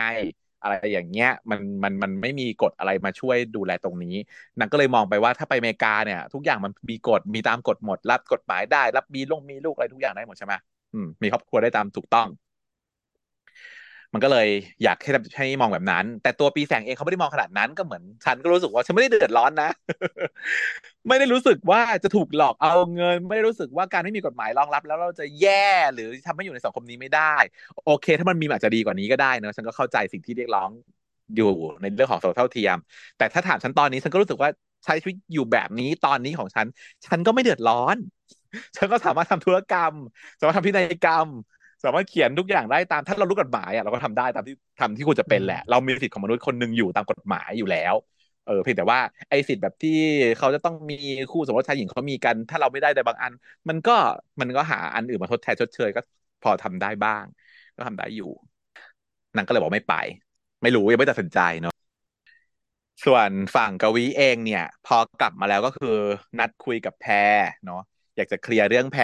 [0.63, 4.15] อะไรอย่างเงี้ยมันมันมันไม่มีกฎอะไรมาช่วยดูแลตรงนี้
[4.59, 10.55] นางก็เลยมองไปว่าถ้าไปอเมริกาเนี่ย ทุกอย่างมันมีกฎมีตามกฎหมด รับกฎหมายได้ รับมีลูกมีลูกอะไรทุกอย่างได้หมดใช่ไหม
[10.93, 12.29] อืมมีครอบครัวได้ตามถูกต้อง
[14.15, 14.49] มันก็เลย
[14.85, 19.71] อยากให้ให้มองแบบนั้น แต่ตัวปีแสงเองเขาไม่ได้มองขนาดนั้นก็เหมือน ฉันก็รู้สึกว่าฉันไม่ได้เดือดร้อนนะ
[21.09, 27.35] ไม่ได้รู้สึกว่าจะถูกหลอกเอาเงิน ไม่ได้รู้สึกว่าการไม่มีกฎหมายรองรับ แล้วเราจะแย่หรือทำให้อยู่ในสังคมนี้ไม่ได้
[27.87, 30.71] โอเค ถ้ามันมีอาจจะดีกว่านี้ก็ได้เนอะฉันก็เข้าใจสิ่งที่เรียกร้อง
[31.37, 32.77] อยู่ในเรื่องของสังคมเท่าเทียม
[33.19, 34.51] แต่ถ้าถามฉันตอนนี้ฉันก็รู้สึกว่า
[34.85, 36.67] ใช้ชีวิตอยู่แบบนี้ตอนนี้ของฉัน
[37.07, 37.97] ฉันก็ไม่เดือดร้อน
[38.77, 39.93] ฉันก็สามารถทำธุรกรรม
[40.39, 41.27] สามารถทำพินัยกรรม
[41.85, 47.95] สามารถเขียนทุกอย่างได้ตามถ้าเรารู้กฎหมายอะเราก็ทำได้ตามที่ทำที่ควรจะเป็นแหละ เรามีสิทธิ์ของมนุษย์คนหนึ่งอยู่ตามกฎหมายอยู่แล้ว
[48.47, 49.91] เออเพียงแต่ว่าไอ้สิทธิ์แบบที่
[50.39, 50.95] เขาจะต้องมี
[51.31, 53.33] คู่สมรสชายหญิงเขามีกัน ถ้าเราไม่ได้ในบางอัน
[53.69, 53.93] มันก็
[54.41, 56.01] มันก็หาอันอื่นมาทดแทนชดเชยก็
[56.43, 57.25] พอทำได้บ้าง
[57.77, 58.31] ก็ทำได้อยู่
[59.37, 59.95] นางก็เลยบอกไม่ไป
[60.63, 61.75] ไม่รู้ยังไม่ตัดสินใจเนาะ
[63.05, 65.97] ส่วนฝั่งกวีเองเนี่ย พอกลับมาแล้วก็คือ
[66.39, 67.13] นัดคุยกับแพร
[67.65, 67.81] เนาะ
[68.17, 69.03] อยากจะเคลียร์เรื่องแพร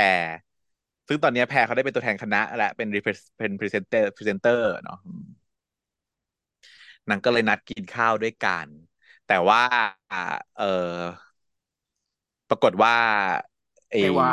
[1.10, 5.24] ซึ่งตอนนี้แพรเขาได้เป็นตัวแทนคณะและเป็น repres- เป็นพรีเซนเตอร์พรีเซนเตอร์เนาะอืม
[7.08, 8.68] นางก็เลยนัดกินข้าวด้วยกัน
[9.26, 9.60] แต่ว่า
[10.56, 10.64] เออ
[12.48, 12.94] ปรากฏว่า
[13.90, 14.32] ไอ้ไม่ว่า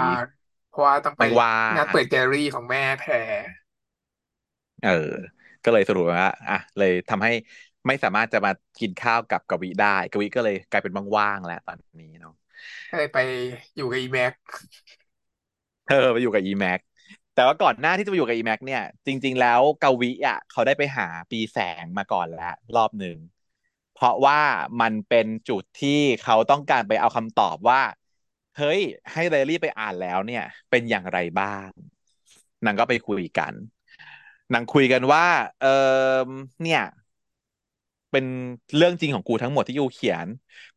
[0.69, 3.13] เพราะว่าต้องไปไม่ว่างานเปิดแกลเลอรี่ของแม่แพร
[4.81, 4.89] เออ
[5.63, 7.31] ก็เลยสรุปว่าอะเลยทำให้
[7.87, 12.31] ไม่สามารถจะมากินข้าวกับกวีได้ กวีก็เลยกลายเป็นว่างๆแล้วตอนนี้เนาะ
[12.89, 13.17] ก็เลยไป
[13.75, 14.33] อยู่กับอีแม็ก
[15.87, 16.79] เออไปอยู่กับ EMAX
[17.33, 23.17] แต่ว่าก่อนหน้าที่จะไปอยู่กับ EMAX เนี่ย จริง ๆ แล้วกวีอะเขาได้ไปหาปีแสงมาก่อนแล้วรอบหนึ่ง
[23.93, 24.39] เพราะว่า
[24.81, 27.81] มันเป็นจุดที่เขาต้องการไปเอาคำตอบว่า
[28.57, 28.79] เฮ้ย
[29.13, 31.69] ให้เรลลี่ไปอ่านแล้วเนี่ย เป็นอย่างไรบ้าง
[32.65, 33.53] นางก็ไปคุยกัน
[34.53, 35.25] นางคุยกันว่า
[35.59, 35.67] เออ
[36.63, 36.81] เนี่ย
[38.11, 38.25] เป็น
[38.77, 40.27] เรื่องจริงของกูทั้งหมดที่กูเขียน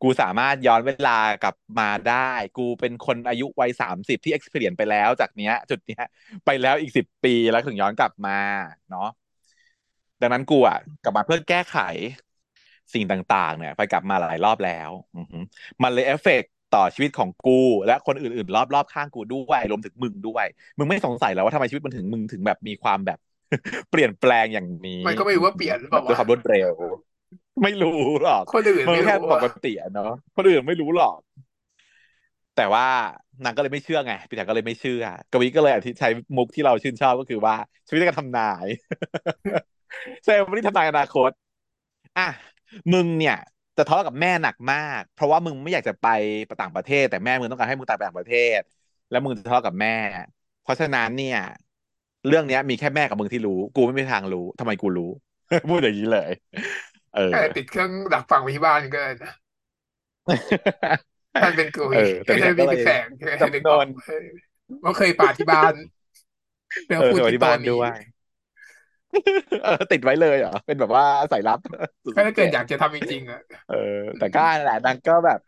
[0.03, 6.05] กูสามารถย้อนเวลากลับมาได้ กูเป็นคนอายุวัยสามสิบที่ experience ไปแล้วจากเนี้ย จุดเนี้ย
[6.45, 8.39] ไปแล้วอีกสิบปีแล้วถึงย้อนกลับมา
[8.91, 9.09] เนาะ
[10.21, 11.79] ดังนั้นกูอะกลับมาเพื่อแก้ไข
[12.95, 15.43] สิ่งต่าง ๆ เนี่ย ไปกลับมาหลายรอบแล้วอือหือ
[15.83, 20.47] มันเลยเอฟเฟกต์ต่อชีวิตของกู และคนอื่น ๆ รอบ ๆ ข้างกูด้วยรวมถึงมึงด้วย
[20.79, 23.19] มึงไม่สงสัยแล้วว่าทำไมชีวิตมันถึงมึงถึงแบบมีความแบบ
[23.91, 26.73] เปลี่ยนแปลงอย่างนี้ มันก็ไม่รู้ว่าเปลี่ยนหรือเปแบล่าบด้วยความวะรวดเร็ว
[27.63, 31.19] ไม่รู้หรอกคนอื่นมันไม่แค่รู้ปอะกติอะเนาะคนอื่นไม่รู้หรอก
[32.57, 32.87] แต่ว่า
[33.45, 37.55] นางก็เลยไม่เชื่อไงพี่แต่ก็เลยไม่เชื่อกวีก็เลยอธิใช้มุกที่เราชื่นชอบก็คือว่า
[37.87, 38.67] ชีวิตการทำนาย
[40.25, 41.31] เซลล์ไม่ได้ทำนายอนาคต
[42.19, 42.29] อะ
[42.93, 43.37] มึงเนี่ย
[43.77, 46.09] จจะทะเลาะกับแม่หนักมาก เพราะว่ามึงไม่อยากจะไป
[46.61, 48.61] ต่างประเทศ แต่แม่มึงต้องการให้มึงตายไปต่างประเทศ
[49.11, 49.97] แล้วมึงจะทะเลาะกับแม่
[50.63, 51.39] เพราะฉะนั้นเนี่ย
[52.29, 55.11] เรื่องเนี้ย มีแค่แม่กับมึงที่รู้ กูไม่มีทางรู้ทำไมกูรู้
[55.71, 56.31] พูดอย่างนี้เลย
[57.13, 59.33] เออแค่ติดเครื่องดักฟังไว้ที่บ้านก็ได้นะ
[61.41, 63.87] ท่านเป็นกุยเออแต่ไม่พี่ใช่แจ็คก็มีเลยเป็นแสงใช่ไหมจำนวน
[64.85, 65.75] ว่าเคยป่าที่บ้าน
[66.87, 67.97] เรื่องเออพูดสวัสที่ดีตอบ้านนนี้ด้วย
[69.63, 71.59] เออติดไว้เลยเหรอเป็นแบบว่าสายลับ
[72.05, 73.75] สุดก็ถ้าเกิดๆอยากจะทำจริงๆอะเออ
[74.19, 75.39] แต่ก็นั่นแหละนางก็แบบ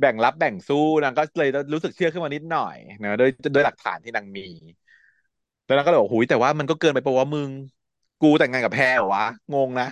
[0.00, 4.42] แบ่งรับแบ่งสู้นางก็เลยรู้สึกเชื่อขึ้นมานิดหน่อยนะด้วยด้วยหลักฐานที่นางมี
[5.64, 7.50] แล้วนางก็เลยบอกหุยแต่ว่ามันก็เกินไปปะวะมึง
[8.20, 9.84] กูแต่งงานกับแพรเหรอวะงงนะ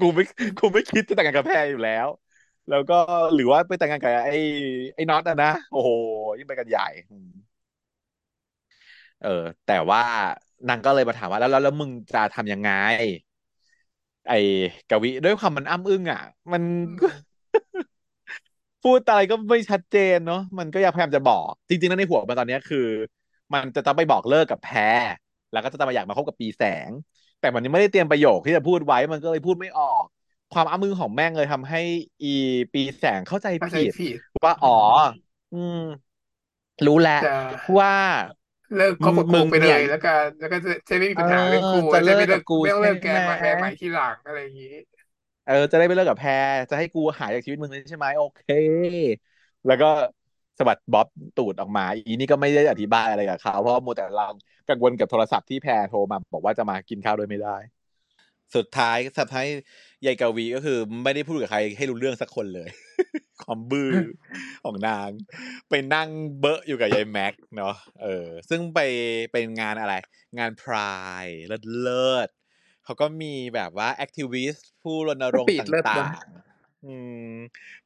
[0.00, 0.22] กูไม่
[0.58, 2.06] กูไม่คิดจะแต่งงานกับแพรอยู่แล้ว
[2.68, 2.94] แล้วก็
[3.34, 4.34] หรือว่าไปแต่งงานกับไอ้
[4.94, 5.90] ไอ้น็อตอะนะโอ้โห
[6.38, 7.28] ยิ่งไปกันใหญ่อืม
[9.20, 9.28] เออ
[9.64, 10.00] แต่ว่า
[10.68, 12.70] นางก็เลยมาถามว่าแล้วแล้วแล้วมึงจะทำยังไง
[14.28, 14.34] ไอ้
[14.88, 16.20] กวิด้วยความมันอ้ำอึ้งอะ
[16.52, 17.32] มันอืม
[18.82, 22.78] พูดอะไรก็ไม่ชัดเจนเนาะมันก็ยังพยายามจะบอก จริงๆแล้วในหัวมันตอนเนี้ยคือ
[23.52, 25.02] มันจะต้องไปบอกเลิกกับแพร
[25.50, 26.90] แล้วก็จะมาอยากมาคบกับปีแสง
[27.42, 30.04] แต่มันยังไม่ได้เตรียมประโยคที่จะพูดไว้มันก็เลยพูดไม่ออก
[30.52, 31.78] ความอ้ำอึ้งของแม่งเลยทำให้
[32.22, 32.28] อี
[32.72, 34.70] ปีแสงเข้าใจเข้าใจผิดผิดว่าอ๋อ
[35.52, 35.76] อืม
[36.86, 37.28] รู้แล้วจะ
[37.78, 37.92] ว่า
[38.74, 40.08] เลิกคบกับมึกูงไปเลเนี่ยยแล้วก็
[40.38, 44.68] แล้วก็จะจะไม่มีเอปัญหาเรื่องกูอจะจะเลิไม่กเลิกับกกูไม่ต้องใช่เลิกแกไหมมาแกใหม่ที่หลังอะไรอย่างนี้
[45.44, 46.30] เออจะได้ไปเลิกกับแพร
[46.70, 48.40] จะให้กูหายจากชีวิตมึงเลยใช่ไหมโอเค
[49.66, 49.86] แล้วก็
[50.58, 51.08] สะบัดบ๊อบ
[51.38, 54.34] ตูดออกมา อีนี่ก็ไม่ได้อธิบายอะไรกับเขาเพราะว่ามัวแต่ลัง
[54.68, 57.56] กังวลกับโทรศัพท์ที่แพรโทรมา บอกว่าจะมากินข้าวด้วยไม่ได้
[58.56, 59.46] สุดท้ายสุดท้าย
[60.06, 62.68] ยายกาวีก็คือ ไม่ได้พูดกับใครให้รู้เรื่องสักคนเลย
[63.42, 63.92] ความบื้อ
[64.64, 65.08] ของนาง
[65.68, 66.08] ไปนั่ง
[66.38, 68.78] เบอะอยู่กับยายแม็กเนาะเออ ซึ่งไป
[69.32, 69.94] เป็นงานอะไร
[70.38, 72.28] งาน Pride เลิศเลิศ
[72.84, 76.51] เขาก็มีแบบว่า activist ผู้รณรงค์ speech เลิศต่านะงๆ
[76.84, 76.94] อื
[77.34, 77.36] ม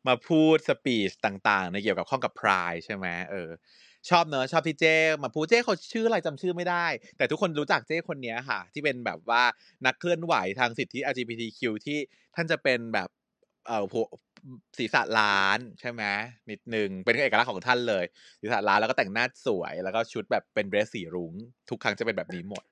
[0.07, 3.51] มาพูดสปีชต่างๆ ในเกี่ยวกับข้องกับพรายใช่ไหมเออ
[4.09, 6.87] ชอบเนอะชอบที่เจ้มาพูดเจ้เขาชื่ออะไรจำชื่อไม่ได้
[7.17, 9.43] แต่ทุกคนรู้จักเจ้คนเนี้ยค่ะ ที่เป็นแบบว่า
[9.87, 11.99] นักเคลื่อนไหวทางสิทธิ LGBTQ ที่
[12.35, 13.09] ท่านจะเป็นแบบ
[13.67, 13.95] เออผ
[14.79, 16.03] ศีรษะล้านใช่ไหม
[16.51, 18.05] นิดนึงเป็นเอกลักษณ์ของท่านเลย
[18.41, 21.33] ศีรษะล้านแล้วก็แต่งหน้าสวย แล้วก็ชุดแบบเป็นเดรสสีรุ้ง
[21.71, 22.65] ทุกครั้งจะเป็นแบบนี้หมด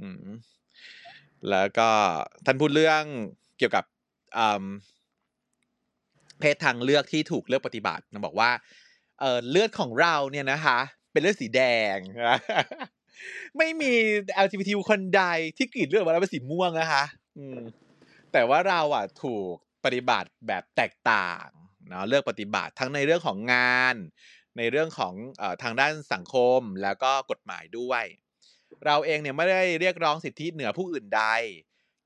[0.00, 0.24] อืม
[1.50, 1.88] แล้วก็
[2.46, 3.02] ท่านพูดเรื่อง
[3.58, 3.84] เกี่ยวกับ
[4.38, 4.64] อืม
[6.40, 8.50] เพศทางเลือกที่ถูกเลือกปฏิบัตินะบอกว่า
[9.20, 10.78] เออเลือดของเราเนี่ยนะคะ
[11.12, 11.62] เป็นเลือดสีแด
[11.94, 11.96] ง
[13.56, 13.92] ไม่มี
[14.44, 15.24] LGBT คนใด
[15.56, 17.04] ที่กรีดเลือดออกมาแล้วเป็นสีม่วงนะคะ
[17.38, 17.60] อืม
[18.32, 19.54] แต่ว่าเราอะถูก
[19.84, 21.46] ปฏิบัติแบบแตกต่าง
[21.88, 23.94] เนาะเลือกปฏิบัติทั้งในเรื่องของงาน
[24.58, 28.04] ในเรื่องของอทางด้านสังคมแล้วก็กฎหมายด้วย
[28.86, 31.24] เราเองเนี่ยไม่ได้เรียกร้องสิทธิเหนือผู้อื่นใด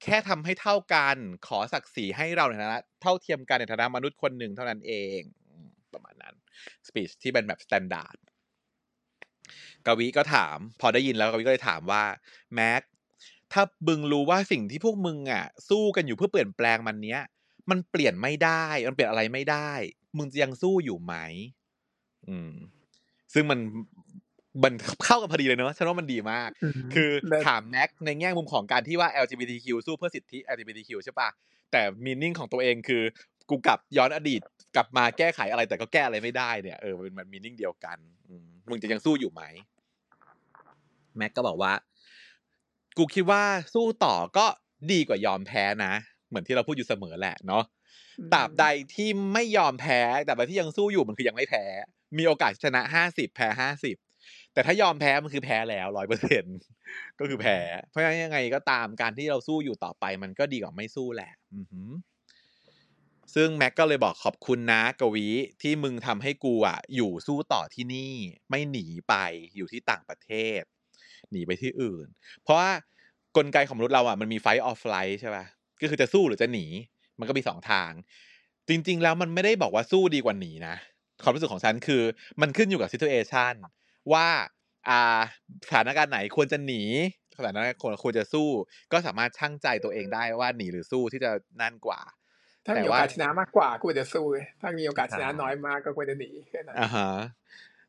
[0.03, 6.35] แค่ทำให้เท่ากันขอศักดิ์ศรีให้เราในฐานะ เท่าเทียมกันในฐานะมนุษย์คนหนึ่งเท่านั้นเองอืมประมาณนั้น
[6.86, 8.16] speech ที่เป็นแบบ standard
[9.87, 12.03] กวีก็ถาม พอได้ยินแล้วกวีก็เลยถามว่า
[12.55, 12.83] แม็ก
[13.53, 17.20] ถ้ามึงรู้ว่าสิ่งที่พวกมึงอะ สู้กันอยู่เพื่อเปลี่ยนแปลงมันเนี้ย
[17.70, 19.70] มันเปลี่ยนไม่ได้ มันเปลี่ยนอะไรไม่ได้
[20.19, 21.15] มึงจะยังสู้อยู่ไหม
[22.29, 22.53] อืม
[23.35, 23.59] ซึ่งมัน
[24.65, 24.73] มัน
[25.05, 31.29] เข้ากันพอดีเลยเนอะฉันว่ามันดีมากอืมคือเลิศถามแม็กในแง่มุมของการที่ว่า LGBTQ สู้เพื่อสิทธิ LGBTQ ใช่ปะ
[31.73, 33.03] แต่มีนิ่งของตัวเองคือ
[33.51, 34.40] กูกลับย้อนอดีต
[34.77, 39.43] กลับมาแก้ไขอะไรแต่ก็แก้อะไรไม่ได้เนี่ยเออมันมันมีนิ่งเดียวกันอืมมึงจะยังสู้อยู่ไหม
[41.16, 41.73] แม็กก็บอกว่า
[42.97, 43.43] กูคิดว่า
[43.74, 44.47] สู้ต่อก็
[44.93, 45.95] ดีกว่ายอมแพ้นะ
[46.28, 47.65] เหมือนที่เราพูดอยู่เสมอแหละเนาะ
[48.35, 48.65] ตราบใด
[48.95, 51.65] ที่ไม่ยอมแพ้แต่ใดที่ยังสู้อยู่มันคือยังไม่แพ้
[52.19, 53.97] มีโอกาสชนะห้าสิบแพ้ห้าสิบ
[54.53, 56.45] แต่ถ้ายอมแพ้มันคือแพ้แล้วร้อยเปอร์เซ็น
[57.19, 57.59] ก็คือแพ้
[57.89, 61.32] เพราะฉะนั้นยังไงก็ตามการที่เราสู้อยู่ต่อไป มันก็ดีกว่าไม่สู้แหละ
[63.35, 65.27] ซึ่งแม็กก็เลยบอกขอบคุณนะกวี
[65.62, 68.12] ที่มึงทำให้กูอะ อยู่สู้ต่อที่นี่
[68.51, 69.15] ไม่หนีไป
[69.56, 70.60] อยู่ที่ต่างประเทศ
[71.31, 72.06] หนีไปที่อื่น
[72.43, 72.70] เพราะว่า
[73.36, 75.44] กลไกของมนุษย์เราอะมันมีไฟออฟไลท์ใช่ป่ะ
[75.81, 76.66] ก็คือจะสู้หรือจะหนี
[77.19, 77.93] มันก็มีสองทาง
[78.69, 80.74] จริง ๆ แล้วมันไม่ได้บอกว่าสู้ดีกว่าหนีนะ
[81.23, 82.02] ความรู้สึกของฉันคือ
[82.40, 83.55] มันขึ้นอยู่กับ situation
[84.12, 84.27] ว่า
[84.90, 85.20] อ่า
[85.66, 86.82] สถานการณ์ไหนควรจะหนี
[87.36, 88.48] สถานการณ์ควรควรจะสู้
[88.93, 92.01] ก็สามารถชั่งใจตัวเองได้ว่าหนีหรือสู้ที่จะนั่นกว่า
[92.65, 94.24] ถ้าแต่มีโอว่ากาสชนะมากกว่าก็ควรจะสู้
[94.60, 97.10] ถ้ามีโอกาสชนะน้อยมากก็ควรจะหนีแค่นั้นอ่าฮะ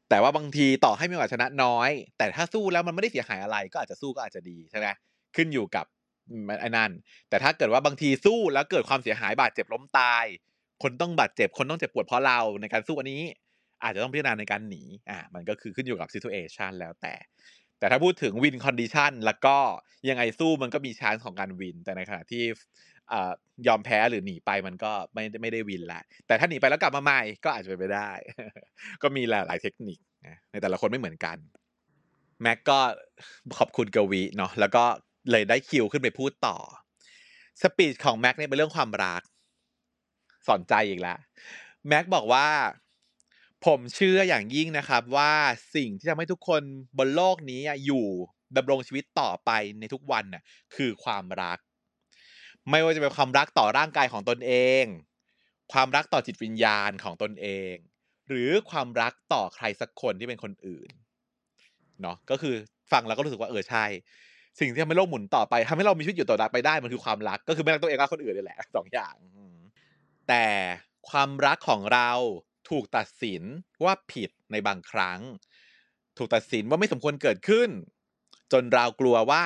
[0.09, 4.87] แต่ว่าบางทีต่อให้มีโอกาสชนะน้อย แต่ถ้าสู้แล้วมันไม่ได้เสียหายอะไร ก็อาจจะสู้ก็อาจจะดีใช่ไหม
[5.35, 5.85] ขึ้นอยู่กับ
[6.61, 6.91] ไอ้นั่น
[7.29, 10.25] แต่ถ้าเกิดว่าบางทีสู้แล้วเกิดความเสียหายบาดเจ็บล้มตาย
[10.83, 13.21] คนต้องบาดเจ็บคนต้องเจ็บปวดเพราะเราในการสู้อันนี้
[13.83, 17.13] อาจจะต้องพิจารณาในการหนีอ่ามันก็คือขึ้นอยู่กับ situation แล้วแต่
[17.79, 19.57] แต่ถ้าพูดถึง win condition แล้วก็
[20.09, 22.43] ยังไงสู้มันก็มีชานของการวิน แต่ในขณะที่
[23.13, 23.15] อ
[23.67, 28.11] ยอมแพ้หรือหนีไปมันก็ไม่ไม่ได้วินละแต่ถ้าหนีไปแล้วกลับมาใหม่ก็อาจจะเป็นไปได้
[29.01, 31.37] ก็มีหลายเทคนิคนะในแต่ละคนไม่เหมือนกัน
[32.41, 32.79] แม็กก็
[33.57, 34.83] ขอบคุณกวีเนาะแล้วก็
[35.31, 36.57] เลยได้คิวขึ้นไปพูดต่อ
[37.61, 39.21] สปีชของแม็กเนี่ยเป็นเรื่องความรัก
[40.47, 41.17] สอนใจอีกแล้ว
[41.87, 42.45] แม็กบอกว่า
[43.65, 45.33] ผมเชื่ออย่างยิ่งนะครับว่า
[45.75, 46.61] สิ่งที่ทำให้ทุกคน
[46.97, 48.05] บนโลกนี้อยู่
[48.57, 50.43] ดำรงชีวิตต่อไปในทุกวันน่ะ
[50.75, 51.59] คือความรัก
[52.69, 54.53] ไม่ว่าจะเป็นความรักต่อร่างกายของตนเอ
[54.83, 54.85] ง
[55.73, 57.73] ความรักต่อจิตวิญญาณของตนเอง
[58.27, 60.89] หรือความรักต่อใครสักคนที่เป็นคนอื่น
[62.01, 62.53] เนาะก็คือ
[62.91, 63.85] ฟังแล้วก็รู้สึกว่าเออใช่
[64.59, 69.15] สิ่งที่ทำให้โลกหมุนต่อไปทำให้เรามีชีวิตอยู่ต่อไปได้มันคือความรักก็คือไม่รักตัวเองรักคนอื่นนี่แหละสองอย่าง
[70.27, 70.45] แต่
[71.09, 72.09] ความรักของเรา
[72.69, 73.43] ถูกตัดสิน
[73.83, 75.19] ว่าผิดในบางครั้ง
[76.17, 77.69] ถูกตัดสินว่าไม่สมควรเกิดขึ้น
[78.51, 79.43] จนเรากลัวว่า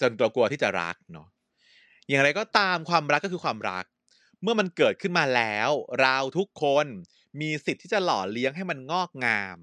[0.00, 1.28] จนเรากลัวที่จะรักเนาะ
[2.08, 3.84] อย่างไรก็ตามความรักก็คือความรัก
[4.42, 6.86] เมื่อมันเกิดขึ้นมาแล้ว เราทุกคน
[7.40, 9.58] มีสิทธิ์ที่จะหล่อเลี้ยงให้มันงอกงาม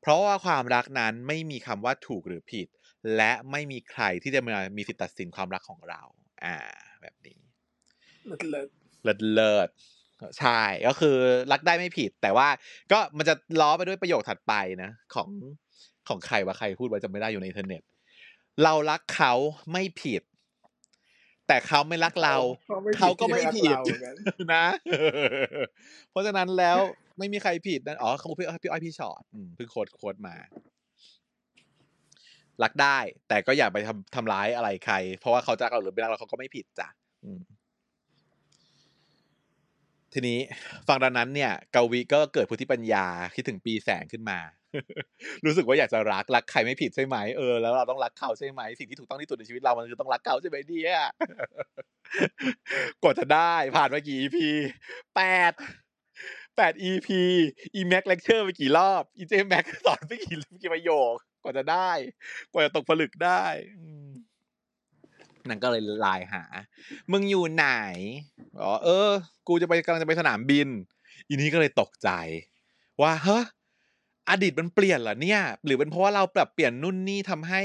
[0.00, 2.68] เพราะว่าความรักนั้นไม่มีคำว่าถูกหรือผิด
[3.16, 6.00] และไม่มีใครที่จะมามีสิทธิ์ตัดสินความรักของเรา
[6.44, 6.56] อ่า
[7.02, 7.38] แบบนี้
[8.26, 8.68] เลิศเลิศ
[9.02, 9.68] เลิศเลิศ
[10.38, 11.16] ใช่ก็คือ
[11.52, 12.48] รักได้ไม่ผิด แต่ว่า
[12.92, 15.28] ก็มันจะล้อไปด้วยประโยคถัดไปนะ ของ
[16.08, 17.82] ของใครว่าใครพูดไว้จำไม่ได้อยู่ในอินเทอร์เน็ต
[18.64, 19.32] เรารักเขา
[19.72, 20.22] ไม่ผิด
[21.48, 22.36] แต่เขาไม่รักเรา
[22.98, 24.14] เขาก็ไม่ผิดที่รักเราเหมือนกัน
[24.54, 24.64] นะ
[26.10, 26.78] เพราะฉะนั้นแล้ว
[27.18, 30.34] ไม่มีใครผิดนะอ๋อเขาพี่อ้อยพี่อ้อยพี่ชอตอืมเพิ่งโค้ดโค้ดมา
[32.62, 36.88] รักได้ แต่ก็อย่าไปทำทำร้ายอะไรใคร เพราะว่าเขาจะรักเราหรือไม่รักเราเขาก็ไม่ผิดจ้ะ
[37.24, 37.40] อืม
[40.12, 40.38] ทีนี้
[40.88, 44.38] ฟังดังนั้นเนี่ยกวิก็เกิดพุทธิปัญญาคิดถึงปีแสงขึ้นมา
[45.44, 51.00] รู้สึกว่าอยากจะรักรักใครไม่ผิดใช่ไหมเออแล้วเราต้องรักเขาใช่ไหมสิ่งที่ถูกต้องที่สุดในชีวิตเรามันคือต้องรักเขาใช่ไหมเนี่ย
[53.02, 54.38] กว่าจะได้ผ่านมากี่ EP
[55.16, 55.52] แปด
[56.56, 57.08] แปด EP
[57.74, 61.90] อีแม็กเลคเชอร์ไปกี่รอบอีเจแม็กสอนไปกี่กี่ประโยคกว่าจะได้
[62.52, 63.44] กว่าจะตกผลึกได้
[63.78, 63.86] อื
[65.48, 66.42] นั่นก็เลยไลน์หา
[67.12, 67.66] มึงอยู่ไหน
[68.62, 69.10] อ๋อเออ
[69.48, 70.68] กูจะไปกำลังจะไปสนามบิน
[71.28, 72.08] อีนี้ก็เลยตกใจ
[73.02, 73.42] ว่าเฮ้อ
[74.30, 77.62] อดีตมันเปลี่ยนเหรอเนี่ย หรือเป็นเพราะว่าเราปรับเปลี่ยนนู่นนี่ทำให้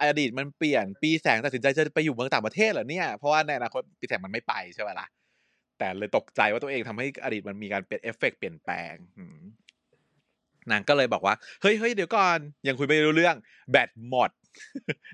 [0.00, 5.06] อดีตมันเปลี่ยน ปีแสงตัดสินใจจะไปอยู่เมืองต่างประเทศเหรอเนี่ย เพราะว่าในอนาคตปีแสงมันไม่ไปใช่ไหมล่ะ
[5.78, 8.94] แต่เลยตกใจว่าตัวเองทำให้อดีตมันมีการเป็นเอฟเฟกต์เปลี่ยนแปลง
[10.70, 13.36] นางก็เลยบอกว่า เฮ้ยเฮ้ยเดี๋ยวก่อน ยังคุยไม่รู้เรื่อง
[13.70, 14.30] แบตหมด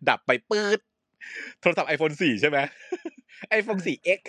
[0.08, 0.78] ดับไปปืด
[1.60, 2.58] โทรศัพท์ iPhone 4 ใช่ไหม
[3.58, 4.20] iPhone 4X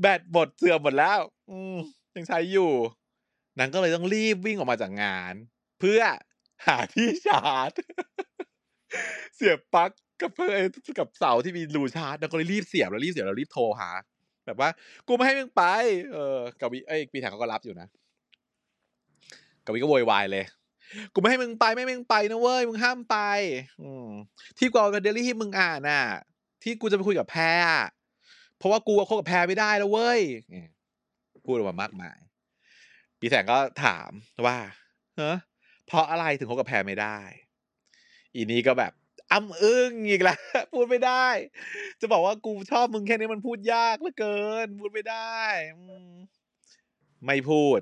[0.00, 1.20] แบตหมดเสื่อมหมดแล้ว
[1.50, 1.76] อืม
[2.16, 2.70] ยังใช้อยู่
[3.58, 5.34] นางก็เลยต้องรีบวิ่งออกมาจากงาน
[5.80, 6.02] เพื่อ
[6.66, 7.72] หาที่ชาร์จ
[9.36, 10.50] เสียบปลั๊กกับเพื่อ
[10.98, 13.90] กับเสาที่มีรูชาร์จแล้วก็เลยรีบเสียบแล้วรีบเสียบแล้วรีบโทรหา
[14.46, 14.68] แบบว่า
[15.08, 15.62] กูไม่ให้มึงไป
[16.12, 17.88] เออกับวิเอ้ปีแถงเขาก็รับอยู่นะ
[19.64, 20.44] กับวิก็โวยวายเลย
[21.14, 23.16] กูไม่ให้มึงไปไม่ให้มึงไปนะเว้ยมึงห้ามไป
[23.82, 24.08] อืม
[24.58, 26.02] ที่กูเอาเดลี่ที่มึงอ่านน่ะ
[26.62, 27.84] ที่กูจะไปคุยกับแพรอะ
[28.58, 30.20] เพราะว่ากูคบกับแพรไม่ได้แล้วเว้ย
[31.44, 32.18] พูดออกมามากมาย
[33.18, 34.10] ปีแสงก็ถาม
[34.46, 34.58] ว่า
[35.16, 35.32] เฮ้
[35.86, 37.18] เพราะอะไรถึงคบกับแพรไม่ได้
[38.34, 38.92] อีนี้ก็แบบ
[39.32, 40.38] อ้ำอึ้งอีกแล้ว
[40.72, 41.26] พูดไม่ได้
[42.00, 45.38] จะบอกว่ากูชอบมึงแค่นี้มันพูดยากเหลือเกิน พูดไม่ได้
[47.26, 47.80] ไม่พูด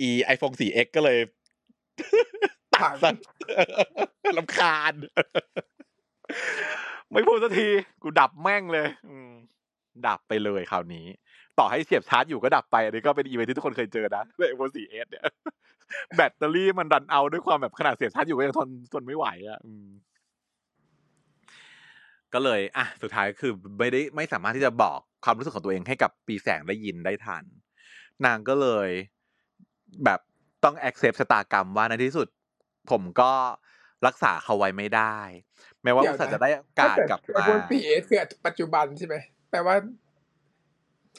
[0.00, 1.18] อี iPhone 4S ก็เลย
[2.74, 3.24] ตัดสัตว์
[4.38, 4.94] ลำคาญ
[7.12, 7.68] ไม่พูดสักที
[8.02, 9.30] กูดับแม่งเลยอืม
[10.06, 11.06] ดับไปเลยคราวนี้
[11.58, 15.24] ต่อให้เสียบชาร์จอยู่ก็ดับไป อันนี้ก็เป็นอีเวนท์ที่ทุกคนเคยเจอนะใน iPhone 4S เนี่ย
[16.16, 19.86] แบตเตอรี่มันดันเอาด้วยความแบบขนาดเสียบชาร์จอยู่ก็ยังทนทนไม่ไหวอะอืม
[22.34, 27.44] ก็เลย อะ สุดท้ายคือไม่ได้ไม่สามารถที่จะบอกความรู้สึกของตัวเองให้กับปีแสงได้ยินได้ทัน
[28.24, 28.88] นางก็เลย
[30.04, 30.20] แบบ
[30.64, 32.28] ต้อง accept ชะตากรรมว่าในที่สุด
[32.90, 33.32] ผมก็
[34.06, 35.16] รักษาเขาไว้ไม่ได้
[35.82, 39.14] แม้ว่าเดี๋อุยวตส่าห์นะจะได้โอกาสกลับไอมาโฟน 4S คือปัจจุบันใช่ไหม
[39.50, 39.74] แปลว่า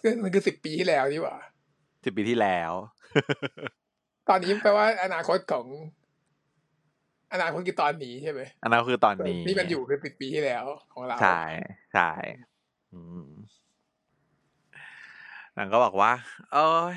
[0.01, 1.37] คือมันคือสิบปีที่แล้วนี่หว่า
[2.05, 2.71] สิบปีที่แล้ว
[4.29, 5.65] ตอนนี้แปลว่าอนาคตของ
[7.33, 11.41] อนาคตคือตอนนี้ใช่ไหมอันนั้นคือตอนนี้ที่มันอยู่คือสิบปีที่แล้วของเราใช่
[11.93, 12.09] ใช่
[12.93, 13.29] อืม
[15.57, 16.11] นางก็บอกว่า
[16.53, 16.95] เอ้ย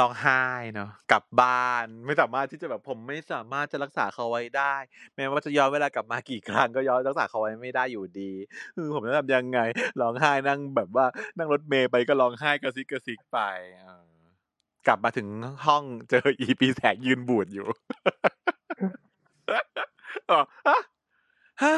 [0.00, 0.42] ร้องไห้
[0.74, 4.74] เนาะกลับบ้านไม่สามารถที่จะแบบผมไม่สามารถจะรักษาเขาไว้ได้
[5.16, 8.32] แม้ว่าจะย้อนเวลากลับมากี่ครั้งก็ย้อนรักษาเขาไว้ไม่ได้อยู่ดี
[8.74, 9.58] เออผมจะทำยังไง
[10.00, 11.06] ร้องไห้นั่งแบบว่า
[11.38, 13.38] นั่งรถเมย์ไปก็ร้องไห้กระซิกกระซิกไป
[14.86, 15.28] กลับมาถึง
[15.66, 17.66] ห้องเจออีปีแสกยืนบูดอยู่
[20.30, 20.80] อ๋อฮะ
[21.62, 21.76] ฮะ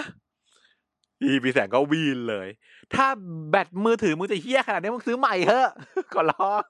[1.23, 2.49] อีปีแสงก็วีนเลย
[2.95, 3.07] ถ้า
[3.51, 5.71] แบตมือถือมึงจะเฮี้ยขนาดนี้มึงซื้อใหม่เถอะ
[6.15, 6.65] ก่อนร้อง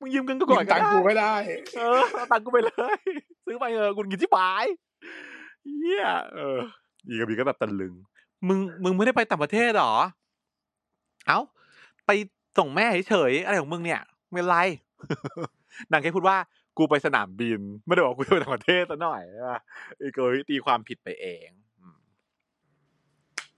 [0.00, 1.34] มึงยืมเงินกูก่อนยืมตังค์กูไม่ได้
[1.76, 2.98] เออเอาตังค์กูไปเลย
[3.44, 4.64] ซื้อไปเออกูกินที่ปลาย
[5.80, 6.58] เฮียเออ
[7.06, 7.94] อีกบีก็แบบตะลึง
[8.48, 9.94] มึงมึงไม่ได้ไปต่างประเทศหรอ
[11.28, 11.38] เอ้า
[12.06, 12.10] ไป
[12.58, 14.00] ส่งแม่เฉยๆอะไรของมึงเนี่ย
[14.30, 14.56] ไม่เป็นไร
[15.90, 16.36] นางแค่พูดว่า
[16.78, 19.60] กูไปสนามบิน ไม่ได้บอกกูจะไปต่างประเทศซะหน่อยใช่ปะ
[20.00, 21.48] อีกเกยตีความผิดไปเอง
[21.80, 21.96] อืม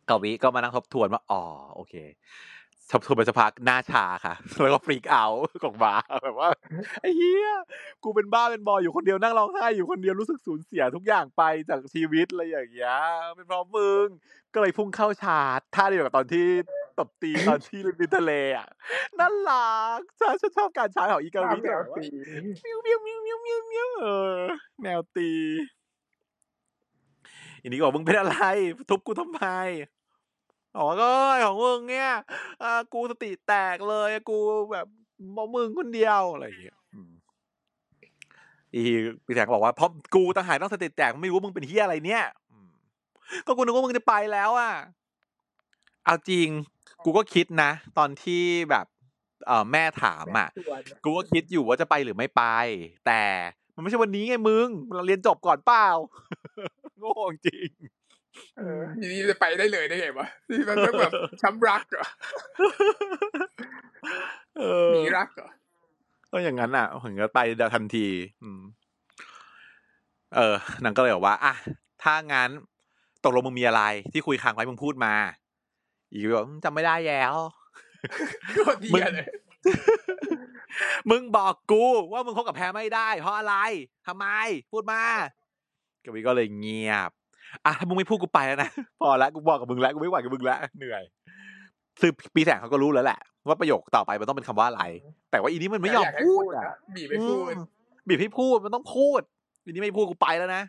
[0.09, 1.43] กวิก็มานั่งทบทวนว่าอ๋อ
[1.74, 1.94] โอเค
[2.90, 5.24] ทบทวนไปสักพักหน้าชาค่ะ แล้วก็ฟรีกเอา
[5.65, 5.94] ของบา
[6.24, 6.48] แบบว่า
[7.01, 7.51] ไอ้เหี้ย
[8.05, 12.97] กูเป็นบ้าเป็นบอยอยู่คนเดียวนั่งร้องไห้อยู่คนเดียวรู้สึกสูญเสียทุกอย่างไปจากชีวิตอะไรอย่างเงี้ย
[13.35, 14.06] เป็นเพราะมึง
[14.55, 16.47] ก็เลยพุ่งเข้าชาร์จท่าเดียวกับตอนที่
[16.98, 18.69] ตบตีตอนที่ริมทะเลอะ
[19.19, 22.06] น่ารักฉันฉันชอบการชาร์จของอีกวีตามแนวแบบว่าตี
[22.65, 24.39] มิวมิวมิวมิวมิวมิวเออ
[24.82, 25.31] แนวตี
[27.60, 28.36] อันนี้ก็บอกมึงเป็นอะไร
[28.89, 29.40] ทุบกูทำไม
[30.78, 31.10] อ๋อก็
[31.44, 32.10] ของมึงเนี่ย
[32.62, 34.38] อ่ากูสติแตกเลยกู
[34.72, 34.86] แบบ
[35.36, 37.10] มองมึงคนเดียวอะไรอย่างเงี้ยอืม
[38.74, 38.82] อี
[39.24, 42.68] ปีแสงก็บอกว่าเพราะกูต่างหากต้องสติแตกไม่รู้มึงเป็นเหี้ยอะไรเนี่ยอืม
[43.46, 44.72] ก็กูนึกว่ามึงจะไปแล้วอะ
[46.05, 46.48] เอาจริง
[47.05, 48.86] กูก็คิดนะ ตอนที่แบบ
[49.46, 52.42] เออแม่ถามอะชวนกูก็คิดอยู่ว่าจะไปหรือไม่ไป
[53.06, 53.22] แต่
[53.74, 55.88] มันไม่ใช่วันนี้ไงมึง เราเรียนจบก่อนเปล่า
[56.98, 57.14] โง่
[57.46, 57.68] จริง
[58.59, 61.12] เออทีนี้จะไปได้เลยได้ไงวะนี่มันต้องแบบ
[61.43, 62.06] ช้ำรักเหรอ
[64.59, 65.48] เอหอนีรักเหรอ
[66.31, 68.06] ก็อย่างนั้นอะถึงจะไปเดี๋ยวทันที
[68.43, 68.60] อืม
[70.36, 70.55] เออ
[70.85, 71.55] นางก็เลยบอกว่าอะ
[72.02, 72.51] ถ้างั้น
[73.24, 73.82] ตกลงมึงมีอะไร
[74.12, 75.15] ที่คุยค้างไว้มึงพูดมา
[76.10, 77.35] อีกก็บอกอืมจำไม่ได้แล้ว
[78.55, 79.28] โคตรเดียเลย
[81.10, 83.55] มึงบอกกูว่ามึงคบกับแพรไม่ได้ เพราะอะไร
[84.06, 84.27] ทำไม
[84.73, 85.05] พูดมา
[86.05, 87.10] กวีก็เลยเงียบ
[87.65, 88.70] อะถ้ามึงไม่พูดกูไปแล้วนะ
[89.01, 91.03] พอแล้วกูบอกกับมึงแล้วกูไม่ไหวกับมึงแล้วเหนื่อย
[92.01, 94.83] คือปีแสงเขาก็รู้แล้วแหละ ว่าประโยคต่อไปมันต้องเป็นคำว่าอะไร
[95.31, 97.61] แต่ว่าอีนี้มันไม่ยอมากให้พูดอะนะบีบไปพูดอืม
[98.09, 99.20] บีบให้พูดมันต้องพูด
[99.65, 100.62] อีนี้ไม่พูดกูไปแล้วนะ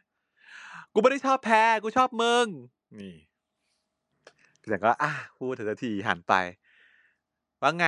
[0.94, 2.46] กูไม่ได้ชอบแพรกูชอบมึง
[3.00, 3.16] นี่
[4.62, 6.34] ปีแสงก็อะพูดถึงนาทีหันไป
[7.62, 7.88] ว่าไง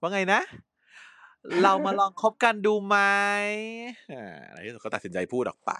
[0.00, 0.40] ว่าไงนะ
[1.62, 2.96] เรามาลองคบกันดูไหม
[4.12, 5.72] อ่าในที่สุดก็ตัดสินใจพูดออกไป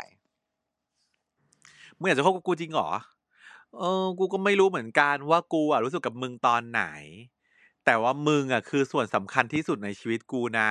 [1.98, 2.90] มึงอยากจะคบกับกูจริงเหรอ
[3.78, 6.84] เออ กูก็ไม่รู้เหมือนกันว่ากูอะรู้สึกกับมึงตอนไหน
[7.84, 10.70] แต่ว่ามึงอะคือส่วนสำคัญที่สุดในชีวิตกูนะ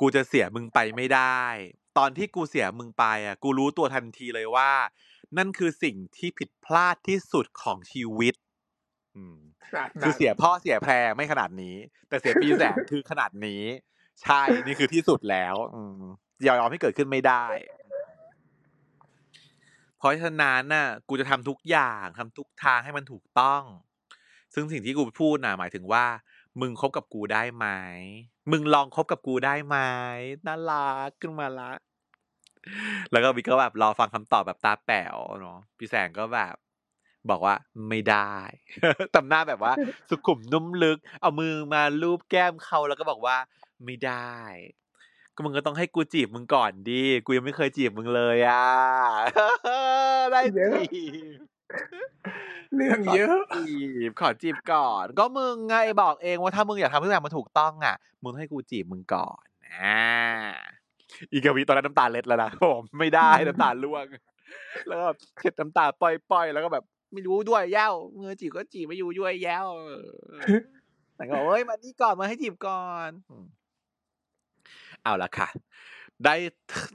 [0.00, 1.42] กูจะเสียมึงไปไม่ได้
[1.98, 4.72] ตอนที่กูเสียมึงไปอะ กูรู้ตัวทันทีเลยว่า
[5.36, 8.34] นั่นคือสิ่งที่ผิดพลาดที่สุดของชีวิต
[9.16, 11.76] อืมขนาดนั้นคือเสียพ่อเสียแพรไม่ขนาดนี้
[12.08, 13.62] แต่เสียปีแสงคือขนาดนี้
[14.22, 16.02] ใช่ นี่คือที่สุดแล้ว อืม
[16.46, 17.44] ยอมให้เกิดขึ้นไม่ได้
[20.02, 23.62] เพราะฉะนั้นน่ะกูจะทำทุกอย่างทำทุกทางให้มันถูกต้อง
[24.54, 26.04] ซึ่งสิ่งที่กูพูดน่ะหมายถึงว่า
[26.60, 27.66] มึงคบกับกูได้ไหม
[28.50, 29.76] มึงลองคบกับกูได้ไหม
[30.46, 31.72] น่ารักขึ้นมาละ
[33.10, 36.54] แล้วก็บิ๊กก็แบบรอฟังคำตอบแบบตาแป๋วเนาะพี่แสงก็แบบ
[37.30, 37.54] บอกว่า
[37.88, 38.34] ไม่ได้
[39.14, 39.72] ทำหน้าแบบว่า
[40.08, 43.36] สุขุมนุ่มลึก เอามือมาลูบแก้มเขาแล้วก็บอกว่า
[43.84, 44.36] ไม่ได้
[45.34, 48.66] ก็มึงก็ต้องให้กูจีบมึงก่อนดิกูยังไม่เคยจีบมึงเลยอะ
[50.30, 50.64] ได้จี
[51.36, 51.38] บ
[52.74, 53.74] เรื่องขอเยอะจี
[54.08, 59.44] บขอจีบก่อน ก็มึงไงบอกเองว่าถ้ามึงอยากทำทุกอย่างมันถูกต้องอะ มึงต้องให้กูจีบมึงก่อน
[59.74, 60.02] อ่า
[61.32, 64.06] อีกาวิตอนนั้นน้ำตาเล็ดแล้วนะผมไม่ได้น้ำตาล่วง
[64.88, 65.06] แล้วก็
[65.40, 69.90] เช็ดน้ำตาปล่อยๆแล้วก็แบบไม่รู้ด้วยแย้วมือจีบก็จีบไม่อยู่ด้วยแย้วเอ
[70.56, 70.60] อ
[71.16, 73.46] แต่ก็บอกเอ้ยมานี่ก่อนมาให้จีบก่อนอืม
[75.04, 75.48] เอาละค่ะ
[76.24, 76.34] ได้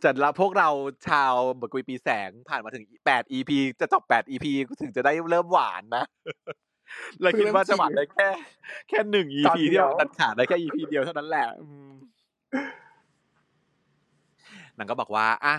[0.04, 0.70] จัดละพวกเรา
[1.08, 4.46] ชาวบกุยปีแสงผ่านมาถึงแปด EP จะจบแปด EP
[4.82, 6.06] ถึงจะได้เริ่มหวานนะ
[7.22, 8.28] แล้วคิดว่าจะหวานได้แค่
[8.90, 11.92] แค่หนึ่งตอน EP เดีที่ยวเราตัดขาดได้แค่ EP เดียวเท่านั้นแหละอืม
[14.78, 15.56] นางก็บอกว่าอะ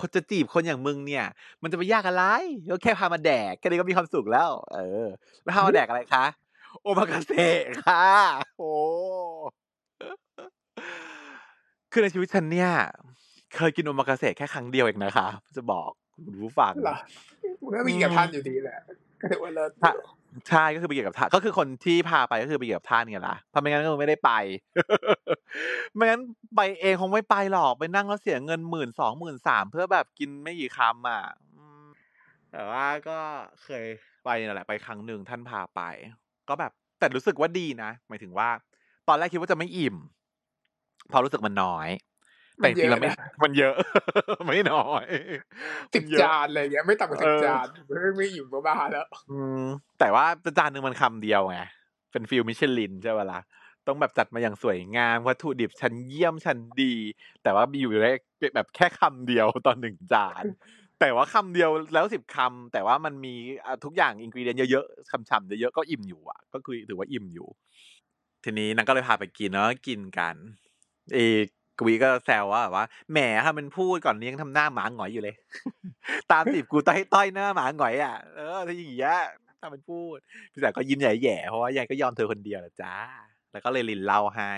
[0.00, 1.26] คนจะจีบคนอย่างมึงเนี่ย
[1.62, 2.24] มันจะไปยากอะไร
[2.70, 5.08] ก็แค่พามาแดกแค่นี้ก็มีความสุขแล้ว เออ
[5.42, 6.24] แล้วพามาแดกอะไรคะ
[6.82, 8.06] โอมากาเสะค่ะ
[8.58, 8.72] โอ้
[11.92, 12.70] คือในชีวิตฉันเนี่ย
[13.56, 15.90] เคยกินโอมากาเสะแค่ครั้งเดียวเองนะคะ จะบอก
[16.26, 16.96] คุณผู้ฟังเหรอ
[17.62, 18.78] มันก็มีกับท่านอยู่ดีแหละ
[19.20, 19.92] ก็ถือว่าเลิศถ้า
[20.48, 24.32] ใช่ก็คือไปเกี่ยวกับท่าก็คือคนที่พาไปก็คือไปเกี่ยวกับท่านเนี่ยละเพราะไม่งั้นก็ไม่ได้ไป
[25.94, 26.20] ไม่งั้น
[26.56, 31.22] ไปเองคงไม่ไปหรอกไปนั่งแล้วเสียเงินหมื่นสองหมื่นสามเพื่อแบบกินไม่กี่คำอะ
[31.56, 31.82] อืม
[32.52, 33.18] แต่ว่าก็
[33.64, 33.84] เคย
[34.24, 35.80] ไปนั่นแหละไปครั้งหนึ่งท่านพาไป
[36.48, 38.48] ก็แบบแต่รู้สึกว่าดีนะหมายถึงว่า
[39.08, 39.96] ตอนแรกคิดว่าจะไม่อิ่ม
[41.12, 41.88] พอรู้สึกมันน้อย
[42.56, 43.10] แต่จริงๆแล้วไม่
[43.42, 43.74] มันเยอะ
[44.46, 45.06] ไม่น้อย
[45.94, 49.64] สิบจานอะไรเงี้ยไม่ต่ำกว่าสิบจานไม่ไม่อิ่มบ้าแล้ว อืม
[49.98, 50.24] แต่ว่า
[50.58, 51.58] จานหนึ่งมันคำเดียวไง
[52.12, 53.40] เป็นฟิลมิชลินใช่ไหมล่ะ
[53.86, 56.94] ต้องแบบจัดมาอย่างสวยงามวัตถุดิบชั้นเยี่ยมชั้นดี
[57.42, 58.12] แต่ว่ามีอยู่ได้
[58.54, 60.44] แบบแค่คำเดียวตอนหนึ่งจาน
[61.00, 63.34] แต่ว่าคำเดียวแล้วสิบคำแต่ว่ามันมี
[63.84, 67.48] ทุกอย่างอินกรีเดียนเยอะๆคำๆเยอะๆก็อิ่มอยู่อะ ก็คือถือว่าอิ่มอยู่
[68.44, 70.36] ทีนี้นางก็เลยพาไปกินเนาะกินกัน
[71.14, 71.20] เอ
[71.78, 75.34] กวีก็แซวว่าแบบว่าแหมถ้ามันพูดก่อนนี้ยังทำหน้าหมาหงอยอยู่เลย
[76.32, 79.16] ตามจีบกูต้อยต้อยหน้าหมาหงอยอะเออถ้าอย่างเงี้ย
[79.60, 80.16] ถ้ามันพูด
[80.52, 82.94] พี่สาวก็ยิ้มแย่ๆเพราะว่ายายก็ยอมเธอคนเดียวแหละจ้า
[83.52, 84.52] แล้วก็เลยลินเล่าให้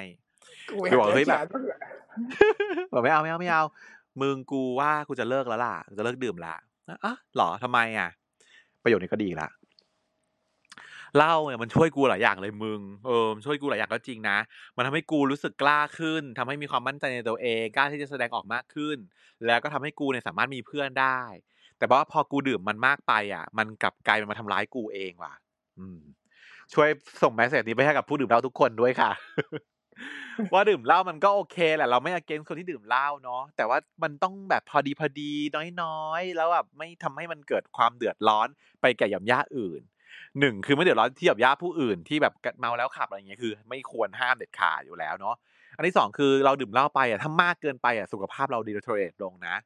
[0.69, 1.39] กูบอกเฮ้ยแบบ
[2.93, 3.63] บอกไม่เอาไม่เอาไม่เอา
[4.21, 6.55] มึงกูว่ากูจะเลิกแล้วล่ะจะเลิกดื่มละ
[7.05, 8.09] อะหรอทำไมอะ
[8.83, 9.49] ประโยชน์นี้ก็ดีละ
[11.17, 14.39] เล่าเนี่ยมันช่วยกูหลายอย่างเลยมึงเออช่วยกูหลายอย่างก็จริงนะ
[14.77, 18.97] มันทำให้กูรู้สึกกล้าขึ้นทำให้มีความมั่นใจในตัวเองกล้าที่จะแสดงออกมากขึ้น
[19.47, 21.21] แล้วก็ทำให้กูเนี่ยสามารถมีเพื่อนได้
[21.79, 25.35] แต่ว่าพอกูดื่มมันมากไปอะ มันกลับกลายเป็นมาทำร้ายกูเองว่ะ
[25.79, 26.01] อืม
[26.73, 26.89] ช่วย
[27.23, 29.11] ส่งแมสเซจนี้ไปให้กับผู้ดื่มเหล้าทุกคนด้วยค่ะ
[30.53, 35.33] ว่าดื่มเหล้ามันก็โอเคแหละเราไม่อเกนคนที่ดื่มเหล้าเนาะแต่ว่ามันต้องแบบพอดีพอดี
[35.83, 38.49] น้อยๆ แล้วแบบไม่ทำให้มันเกิดความเดือดร้อน
[38.81, 39.83] ไปแก่ยำย่าอื่น
[40.41, 45.37] หนึ่งคือไม่เดือดร้อนที่แบบญาติผู้อื่นที่แบบเมาแล้วขับอะไรเงี้ยคือ ไม่ควรห้ามเด็ดขาดอยู่แล้วเนาะ
[45.77, 49.57] อันที่สองคือเราดื่มเหล้าไปอะถ้ามากเกินไปอะสุขภาพเราดีเทอเรตลงนะ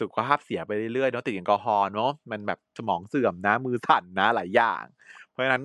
[0.00, 4.84] สุขภาพเสียไปเรื่อยๆเนาะติดแอลกอฮอล์เนาะมันแบบสมองเสื่อมนะมือสั่นนะหลายอย่าง
[5.30, 5.64] เพราะฉะนั้น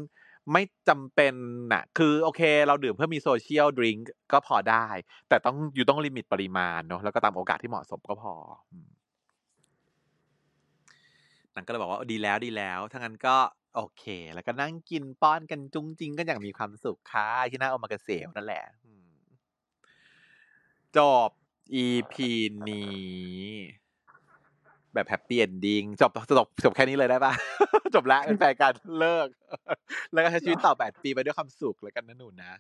[0.54, 1.34] ไม่จำเป็น
[1.74, 4.88] นะคือโอเค เราดื่มเพื่อมีโซเชียลดริงก์ก็พอได้
[5.30, 8.34] แต่ต้องอยู่ต้องลิมิตปริมาณเนาะแล้วก็ตามโอกาสที่เหมาะสมก็พอ
[11.58, 13.36] นั่นก็เลยบอกว่าดีแล้วดีแล้วถ้างั้นก็
[13.76, 18.64] โอเค แล้วก็นั่งกินป้อนกันจุ้งจริงก็อย่างมีความสุขค่ะที่หน้าโอมากาเสวนั่นแหละ
[20.98, 21.30] จบ
[21.86, 22.16] EP
[22.70, 23.08] นี้
[24.94, 27.34] แบบ happy ending จบจบจบแค่นี้เลยได้ปะ
[27.96, 29.28] จบแล้วเป็นแฟนกันเลิก
[30.14, 32.52] แล้วก็ใช้ชีวิตต่อแปดปีไปด้วยความสุขแล้วกันนะหนูนะ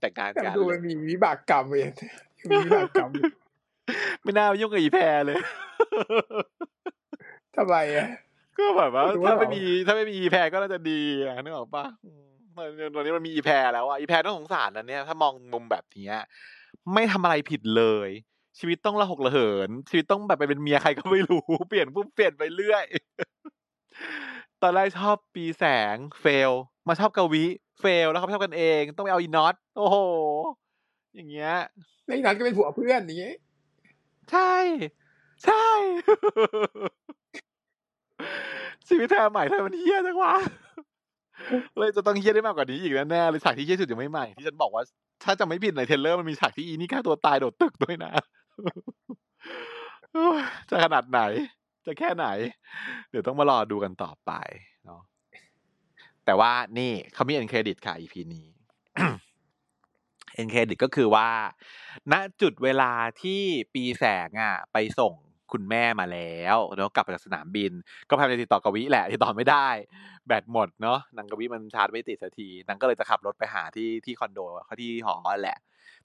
[0.00, 1.90] แต่งงานกันดูมันมีวิบากกรรมเลย
[2.50, 3.10] มีวิบากกรรม
[4.22, 5.38] ไม่น่ายุ่งกับอีแพรเลย
[7.56, 8.08] ทำไมอะ
[8.58, 11.84] ก็แบบว่าถ้าไม่มีถ้าไม่มีอีแพรก็น่าจะดีอะนึกออกปะ
[12.94, 16.10] ตอนนี้มันมีอีแพรแล้วอะอีแพรต้องสงสารนะเนี่ยถ้ามองมุมแบบนี้
[16.94, 18.10] ไม่ทำอะไรผิดเลย
[18.58, 22.84] ชีวิตต้องระหกระเหิน ชีวิตต้องแบบไปเป็นเมียใครก็ไม่รู้เปลี่ยนปุ๊บเปลี่ยนไปเรื่อย
[24.62, 25.64] ตอนแรกชอบปีแส
[25.94, 26.50] งเฟล
[26.88, 27.44] มาชอบกวี
[27.80, 29.96] เฟลแล้วเขาชอบกันเอง ต้องไปเอาอีน็อตโอ้โห
[31.14, 31.54] อย่างเงี้ย
[32.04, 33.24] แล้วอีน็อตก็เป็นผัวเพื่อนนี้
[34.30, 34.54] ใช่
[35.44, 35.66] ใช่
[38.88, 40.34] ชีวิตแทนใหม่ทำไมมันเฮี้ยจังวะ
[41.78, 44.82] เลยจะต้องเฮี้ยได้มากกว่านี้อีกแน่ๆเลยฉากที่เฮี้ยสุดยังไม่ใหม่ที่ฉันบอกว่า
[45.24, 48.12] ถ้าจำไม่ผิดใน trailer มันมีฉากที่อีนี่ฆ่าตัวตายโดดตึกด้วยนะ
[50.70, 51.20] จะขนาดไหน
[51.86, 52.26] จะแค่ไหน
[53.10, 54.32] เดี๋ยวต้องมารอดูกันต่อไป
[54.84, 55.00] เนาะ
[56.24, 58.46] แต่ว่านี่เขามี end credit ค่ะ EP นี้
[60.34, 61.28] end credit ก็คือว่า
[62.12, 62.92] ณจุดเวลา
[63.22, 63.42] ที่
[63.74, 65.14] ปีแสงอะ ไปส่ง
[65.52, 67.72] คุณแม่มาแล้วแล้วกลับจากสนามบิน
[68.08, 69.68] ก็พยายามจะติดต่อกวีแหละติดต่อไม่ได้
[70.26, 75.58] แบตหมดเนาะนางกวีมันชาร์จไม่ติดสักทีนางก็เลยจะขับรถไปหาที่ที่คอนโดเขาที่หอแหละ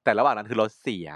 [0.03, 1.09] แต่ระหว่างนั้นคือรถเสีย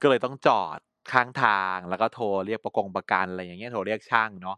[0.00, 0.78] ก็เลยต้องจอด
[1.12, 4.56] ข้างทางแล้วก็โทรเรียกประกงประกันอะไรอย่างเงี้ยโทรเรียกช่างเนาะ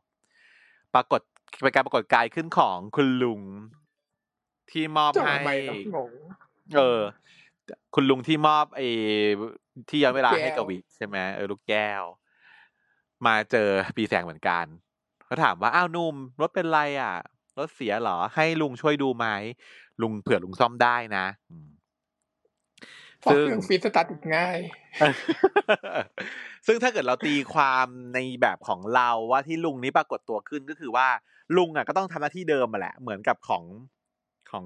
[0.95, 1.21] ปรากฏ
[1.63, 3.43] เป็นการปรากฏกายขึ้นของคุณลุง
[4.71, 5.35] ที่มอบให้
[6.77, 7.01] เออ
[7.95, 8.89] คุณลุงที่มอบไอ้
[9.89, 12.05] ที่ย้อนเวลาให้กวีใช่ไหมเออลูกแก้ว
[13.27, 14.65] มาเจอปีแสงเหมือนกัน
[15.25, 17.15] เขาถามว่าอ้าวนุ่มรถเป็นไรอะ
[17.59, 19.27] รถเสียเหรอ ให้ลุงช่วยดูไหม
[20.03, 21.27] ลุงเผื่อลุงซ่อมได้นะ
[23.33, 24.59] ซึ่งฟีสตาร์ทง่าย
[26.67, 31.09] ซึ่งถ้าเกิดเราตีความในแบบของเราว่าที่ลุงนี้ปรากฏตัวขึ้นก็คือว่า
[31.57, 33.65] ลุงอะก็ต้องทำหน้าที่เดิมมาแหละ เหมือนกับของ
[34.51, 34.65] ของ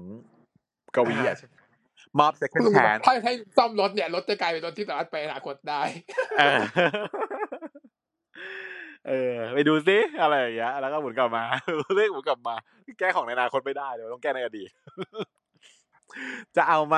[0.95, 1.37] กวีอะ
[2.19, 5.81] มอบเซ็กซ์แทนถ้าให้ซ่อมรถเนี่ย รถจะกลายเป็นรถที่สามารถไปอนาคตได้
[9.07, 11.43] เออไปดูซิอะไรอย่างเงี้ยแล้วก็หมุนกลับมา
[11.95, 12.55] เรียกหมุนกลับมา
[12.99, 14.69] แก้ของในอนาคตไม่ได้เดี๋ยวต้องแก้ในอดีต
[16.55, 16.97] จะเอาไหม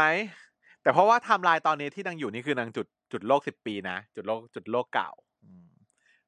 [0.82, 5.11] แต่เพราะว่าไทม์ไลน์ตอนนี้ที่นางอยู่นี่คือนางจุดจุดโลกสิบปีนะจุดโลกจุดโลกเก่า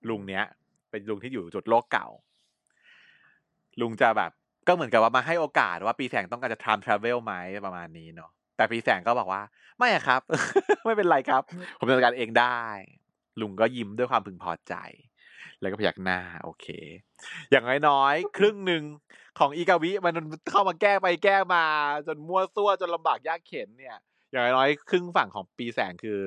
[0.10, 0.44] ลุงเนี้ย
[0.92, 2.08] เป็นลุงที่อยู่จุดโลกเก่า
[3.82, 4.32] ลุงจะแบบ
[4.68, 7.34] ก็เหมือนกับว่ามาให้โอกาสว่าปีแสงต้องการจะ time travel ไหม
[7.66, 9.42] ประมาณนี้เนาะแต่ปีแสงก็บอกว่า
[9.78, 10.22] ไม่อะครับ
[10.86, 11.44] ไม่เป็นไรครับ
[11.80, 12.62] ผมจัดการเองได้
[13.42, 14.74] ลุงก็ยิ้มด้วยความพึงพอใจ
[15.62, 16.68] แล้วก็พยักหน้า โอเค
[17.52, 18.84] อย่างน้อยๆครึ่งหนึ่ง
[19.40, 20.16] ของอีกาวิมัน
[20.50, 21.64] เข้ามาแก้ไปแก้มา
[22.08, 23.98] จนมั่วซั่วจนลำบากยากเข็นเนี่ย
[24.32, 26.20] อย่างน้อยครึ่งฝั่งของปีแสงคือ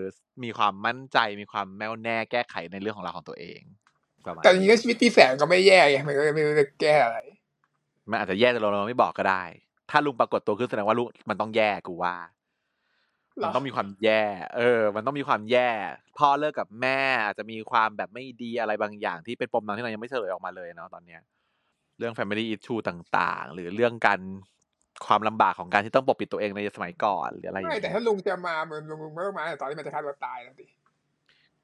[0.44, 3.60] มีความมั่นใจมีความแน่วแน่แก้ไขในเรื่องของเราของตัวเอง
[4.24, 7.18] ประมาณแต่จริงๆก็ชีวิตปีแสงก็ไม่แย่ไงมันก็ไม่รู้จะแก้อะไร
[8.10, 9.44] มันอาจจะแย่แต่เราเราไม่บอกก็ได้
[9.90, 12.39] ถ้าลุงปรากฏตัวขึ้นแสดงว่าลุงมันต้องแย่กูว่าหรอ
[13.42, 14.22] มันต้องมีความแย่
[14.56, 15.70] เออ มันต้องมีความแย่
[16.18, 21.20] พ่อเลิกกับแม่อาจจะมีความแบบไม่ดีอะไรบางอย่างที่เป็นปมนั้นที่เรายังไม่เฉลยออกมาเลยเนาะตอนเนี้ย
[21.98, 24.20] เรื่อง family issue ต่างๆ หรือเรื่องการ
[25.06, 30.66] ความลำบากของการที่ต้องปกปิดตัวเองในสมัยก่อนหรืออะไรอย่างไม่เงี้ยแต่ถ้าลุงจะมาเหมือนลุงลุงไม่ต้องมาแต่ตอนที่มันจะฆ่าตัวตายแล้วดิ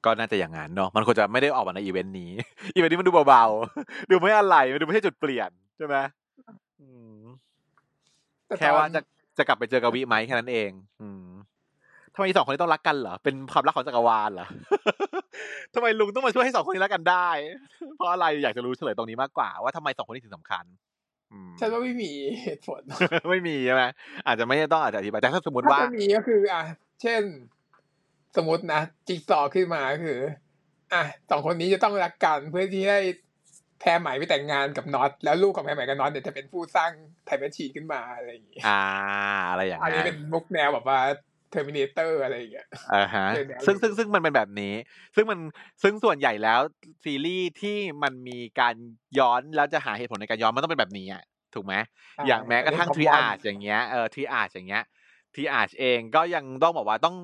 [0.05, 2.31] ก็น่าจะอย่างนั้นเนาะมันควรจะไม่ได้ออกมาในอีเวนต์นี้
[2.75, 5.95] อีเวนต์นี้มันดูเบาๆดูไม่อะไรมันดูไม่ใช่จุดเปลี่ยนใช่ไหม
[6.81, 7.21] อืม
[8.47, 9.01] แต่แค่ตอนว่าจะ
[9.37, 10.71] จะกลับไปเจอกบวิไหมแค่นั้นเอง
[11.01, 11.25] อืม
[12.17, 14.47] ทำไมสองคนนี้ต้องรักกันเหรอ เป็นความรักของจักรวาลเหรอ
[15.73, 17.29] ทำไมลุงต้องมาช่วยให้สองคนนี้รักกันได้
[17.95, 20.65] เพราะอะไรอยากจะรู้เฉลยตรงนี้มากกว่าว่าทำไมสองคนนี้ถึงสำคัญ
[21.31, 22.11] อืมฉันว่าไม่มี
[22.43, 22.81] เหตุผล
[23.29, 23.83] ไม่มีใช่ไหม
[24.27, 26.63] อาจจะไม่ต้องอาจจะอธิบายแต่ถ้าสมมติถ้าว่าจะมีก็คือ อะ
[27.01, 27.21] เช่น
[28.37, 30.19] สมมตินะจิ๊กซอว์ขึ้นมาก็คือ
[30.93, 32.99] อะสองคนนี้จะต้องรักกันเพื่อที่ให้
[33.79, 36.91] แพรไหมไปแต่งงานกับน็อตแล้วลูกของแพรไหมกับน็อตเนี่ยจะเป็นผู้สร้าง
[37.25, 38.83] time machine ขึ้นมาอะไรอย่างเงี้ยอ่า
[39.49, 40.99] อะไรอย่างอันนี้นั้นเป็นมุกแนวแบบว่า
[41.51, 44.73] Terminator อะไรอย่างเงี้ยอ่าฮะเดี๋ยวเดี๋ยวซึ่งซึ่งซึ่งมันเป็นแบบนี้
[45.15, 45.39] ซึ่งมัน
[45.83, 46.59] ซึ่งส่วนใหญ่แล้ว
[47.03, 48.75] ซีรีส์ที่มันมีการ
[49.19, 51.73] ย้อนแล้วจะหาเหตุผลในการย้อนมันต้องเป็นแบบนี้อะถูกไหม
[52.27, 54.83] อย่างแม้กระทั่ง Triage อย่างเงี้ยเออ Triage อย่างเงี้ย
[55.33, 57.15] Triage เองก็ยังต้องบอกว่าต้อง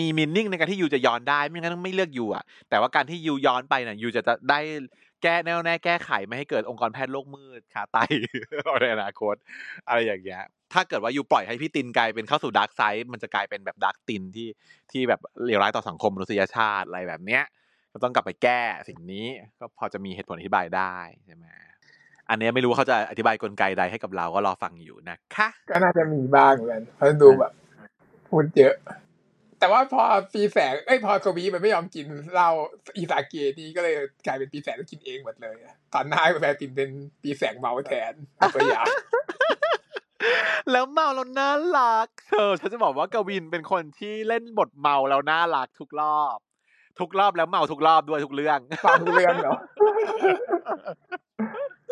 [0.00, 4.60] มี meaning ในการที่ you จะย้อนได้ไม่งั้นไม่เลือก you อะแต่ว่าการที่ you ย้อนไปน่ะ you จะจะได้
[5.22, 7.96] แก้แน่วแน่แก้ไขไม่ให้เกิดองค์กรแพทย์โลกมืดค้าไต
[8.80, 9.34] ในอนาคต
[9.88, 14.48] อะไรอย่างเงี้ย ถ้าเกิดว่า you ปล่อยให้พี่ตินกลายเป็นเข้าสู่ dark side มันจะกลายเป็นแบบ dark ตินที่
[14.90, 17.44] ที่แบบเลวร้ายต่อสังคมมนุษยชาติอะไรแบบเนี้ย
[17.92, 19.26] ก็ต้องกลับไปแก้สิ่งนี้
[19.60, 21.46] ก็พอจะมีเหตุผลอธิบายได้ใช่ไหม
[22.30, 27.52] อันเนี้ยไม่รู้เขาจะอธิบายกลไกใดให้กับเราก็รอฟังอยู่นะคะก็น่าจะมีบ้างเหมือนกันเพราะดูแบบ
[28.28, 28.74] พูดเยอะ
[29.58, 30.02] แต่ว่าพอ
[30.34, 32.50] ปีแสงเอ้ยพอโคบีมันไม่ยอมกินเหล้า
[32.96, 33.94] อีสาเกนี่ก็เลย
[34.26, 35.56] กลายเป็นปีแสงต้องกินเองหมดเลย
[35.94, 36.90] ตอนหน้าแฟนตินเป็น
[37.22, 38.12] ปีแสงเมาแทน
[38.54, 38.86] ตัวอย่าง
[40.72, 46.38] แล้วเมาแล้วน่ารักเธอฉันจะบอกว่ากวินเป็นคนที่เล่นบทเมาแล้วน่ารักทุกรอบ
[47.00, 49.52] ทุกรอบแล้วเมาทุกรอบด้วยทุกเรื่องฟังทุกเรื่องเหรอ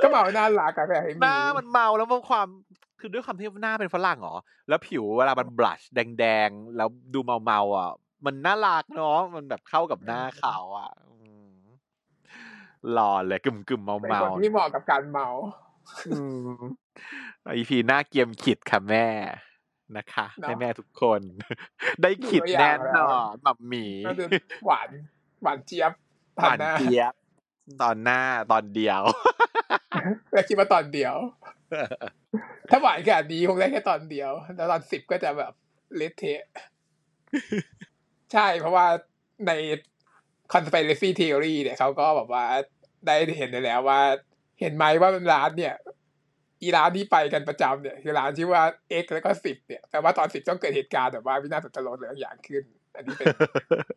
[0.03, 2.47] ก็เมาน่ารักอะแต่ให้หมีน้ามันเมาแล้วมันความ
[3.01, 4.37] คือด้วยความที่หน้าเป็นฝรั่งเหรอ
[4.69, 7.91] แล้วผิวเวลามันบลัชแดงๆ แล้วดูเมาเมาๆอะ
[8.27, 11.15] มันน่ารักเนาะ มันแบบเข้ากับหน้าเขาอะอื
[11.51, 11.53] ม
[12.93, 15.27] หล่อเลยกึ่มกึ่มๆเมาเป็นเมาคนที่เหมาะกับการเมา
[17.57, 19.07] อีพีหน้าเกียมขิดค่ะแม่
[19.97, 21.21] นะคะเนอะแม่แม่ๆทุกคน
[22.03, 24.29] ได้ขิดดูตัวอแน่ย่างแล้วนอนหมับหมีก็คือ
[24.67, 24.89] หวาน
[25.43, 25.93] หวานเจี๊ยบ
[26.37, 27.13] หวานเจี๊ยบ
[27.83, 28.21] ตอนหน้า
[28.53, 29.03] ตอนเดียว
[30.33, 31.15] แล้วคิดว่าตอนเดียว
[32.71, 35.53] ถ้าหวานขนาดนี้คงได้แค่ตอนเดียว แล้วตอนสิบก็จะแบบ
[35.97, 36.43] เละเทะ
[38.33, 38.87] ใช่เพราะว่า
[39.47, 39.53] ใน
[40.53, 42.45] conspiracy theory เนี่ยเขาก็แบบว่า
[43.07, 44.01] ได้เห็นได้แล้วว่า
[44.61, 45.75] เห็นไหมว่าร้านเนี่ย
[46.63, 48.63] อีร้านที่ไปกันประจำเนี่ยคือร้านชื่อว่า
[49.03, 52.65] X แล้วก็สิบเนี่ยแต่ว่าตอนสิบต้องเกิดเหตุการณ์แบบว่าวินาศสันตโลดหรือบางอย่างขึ้น
[52.97, 53.27] อันนี้เป็น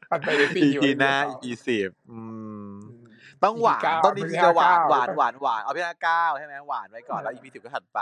[0.10, 2.20] conspiracy อี theory พีหน้าของอีเขาพีสิบอื
[2.72, 2.76] ม
[3.44, 8.02] ต้องหวานเก้าต้องนี่จะหวานเก้าหวานหวานหวานเอาพี่หน้าเก้าใช่ไหมหวานไว้ก่อนแล้วอีพีสิบก็ถัดไป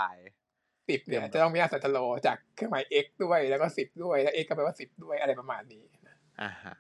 [0.90, 5.84] สิบเนี่ยจะต้องมีวินาศสันตโลจากเครื่องหมาย X ด้วยแล้วก็สิบด้วยแล้ว X ก็แปลว่าสิบด้วยอะไรประมาณนี้
[6.42, 6.76] อ่าฮะ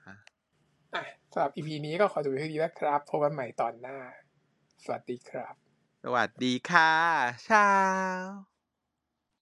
[0.96, 1.04] อะ
[1.34, 3.98] สำหรับ EP นี้ก็ขอจบเพียงเท่านี้นะครับพบกันใหม่ตอนหน้า
[4.84, 5.69] สวัสดีครับ
[6.04, 6.92] สวัสดีค่ะ
[7.44, 8.50] เช้า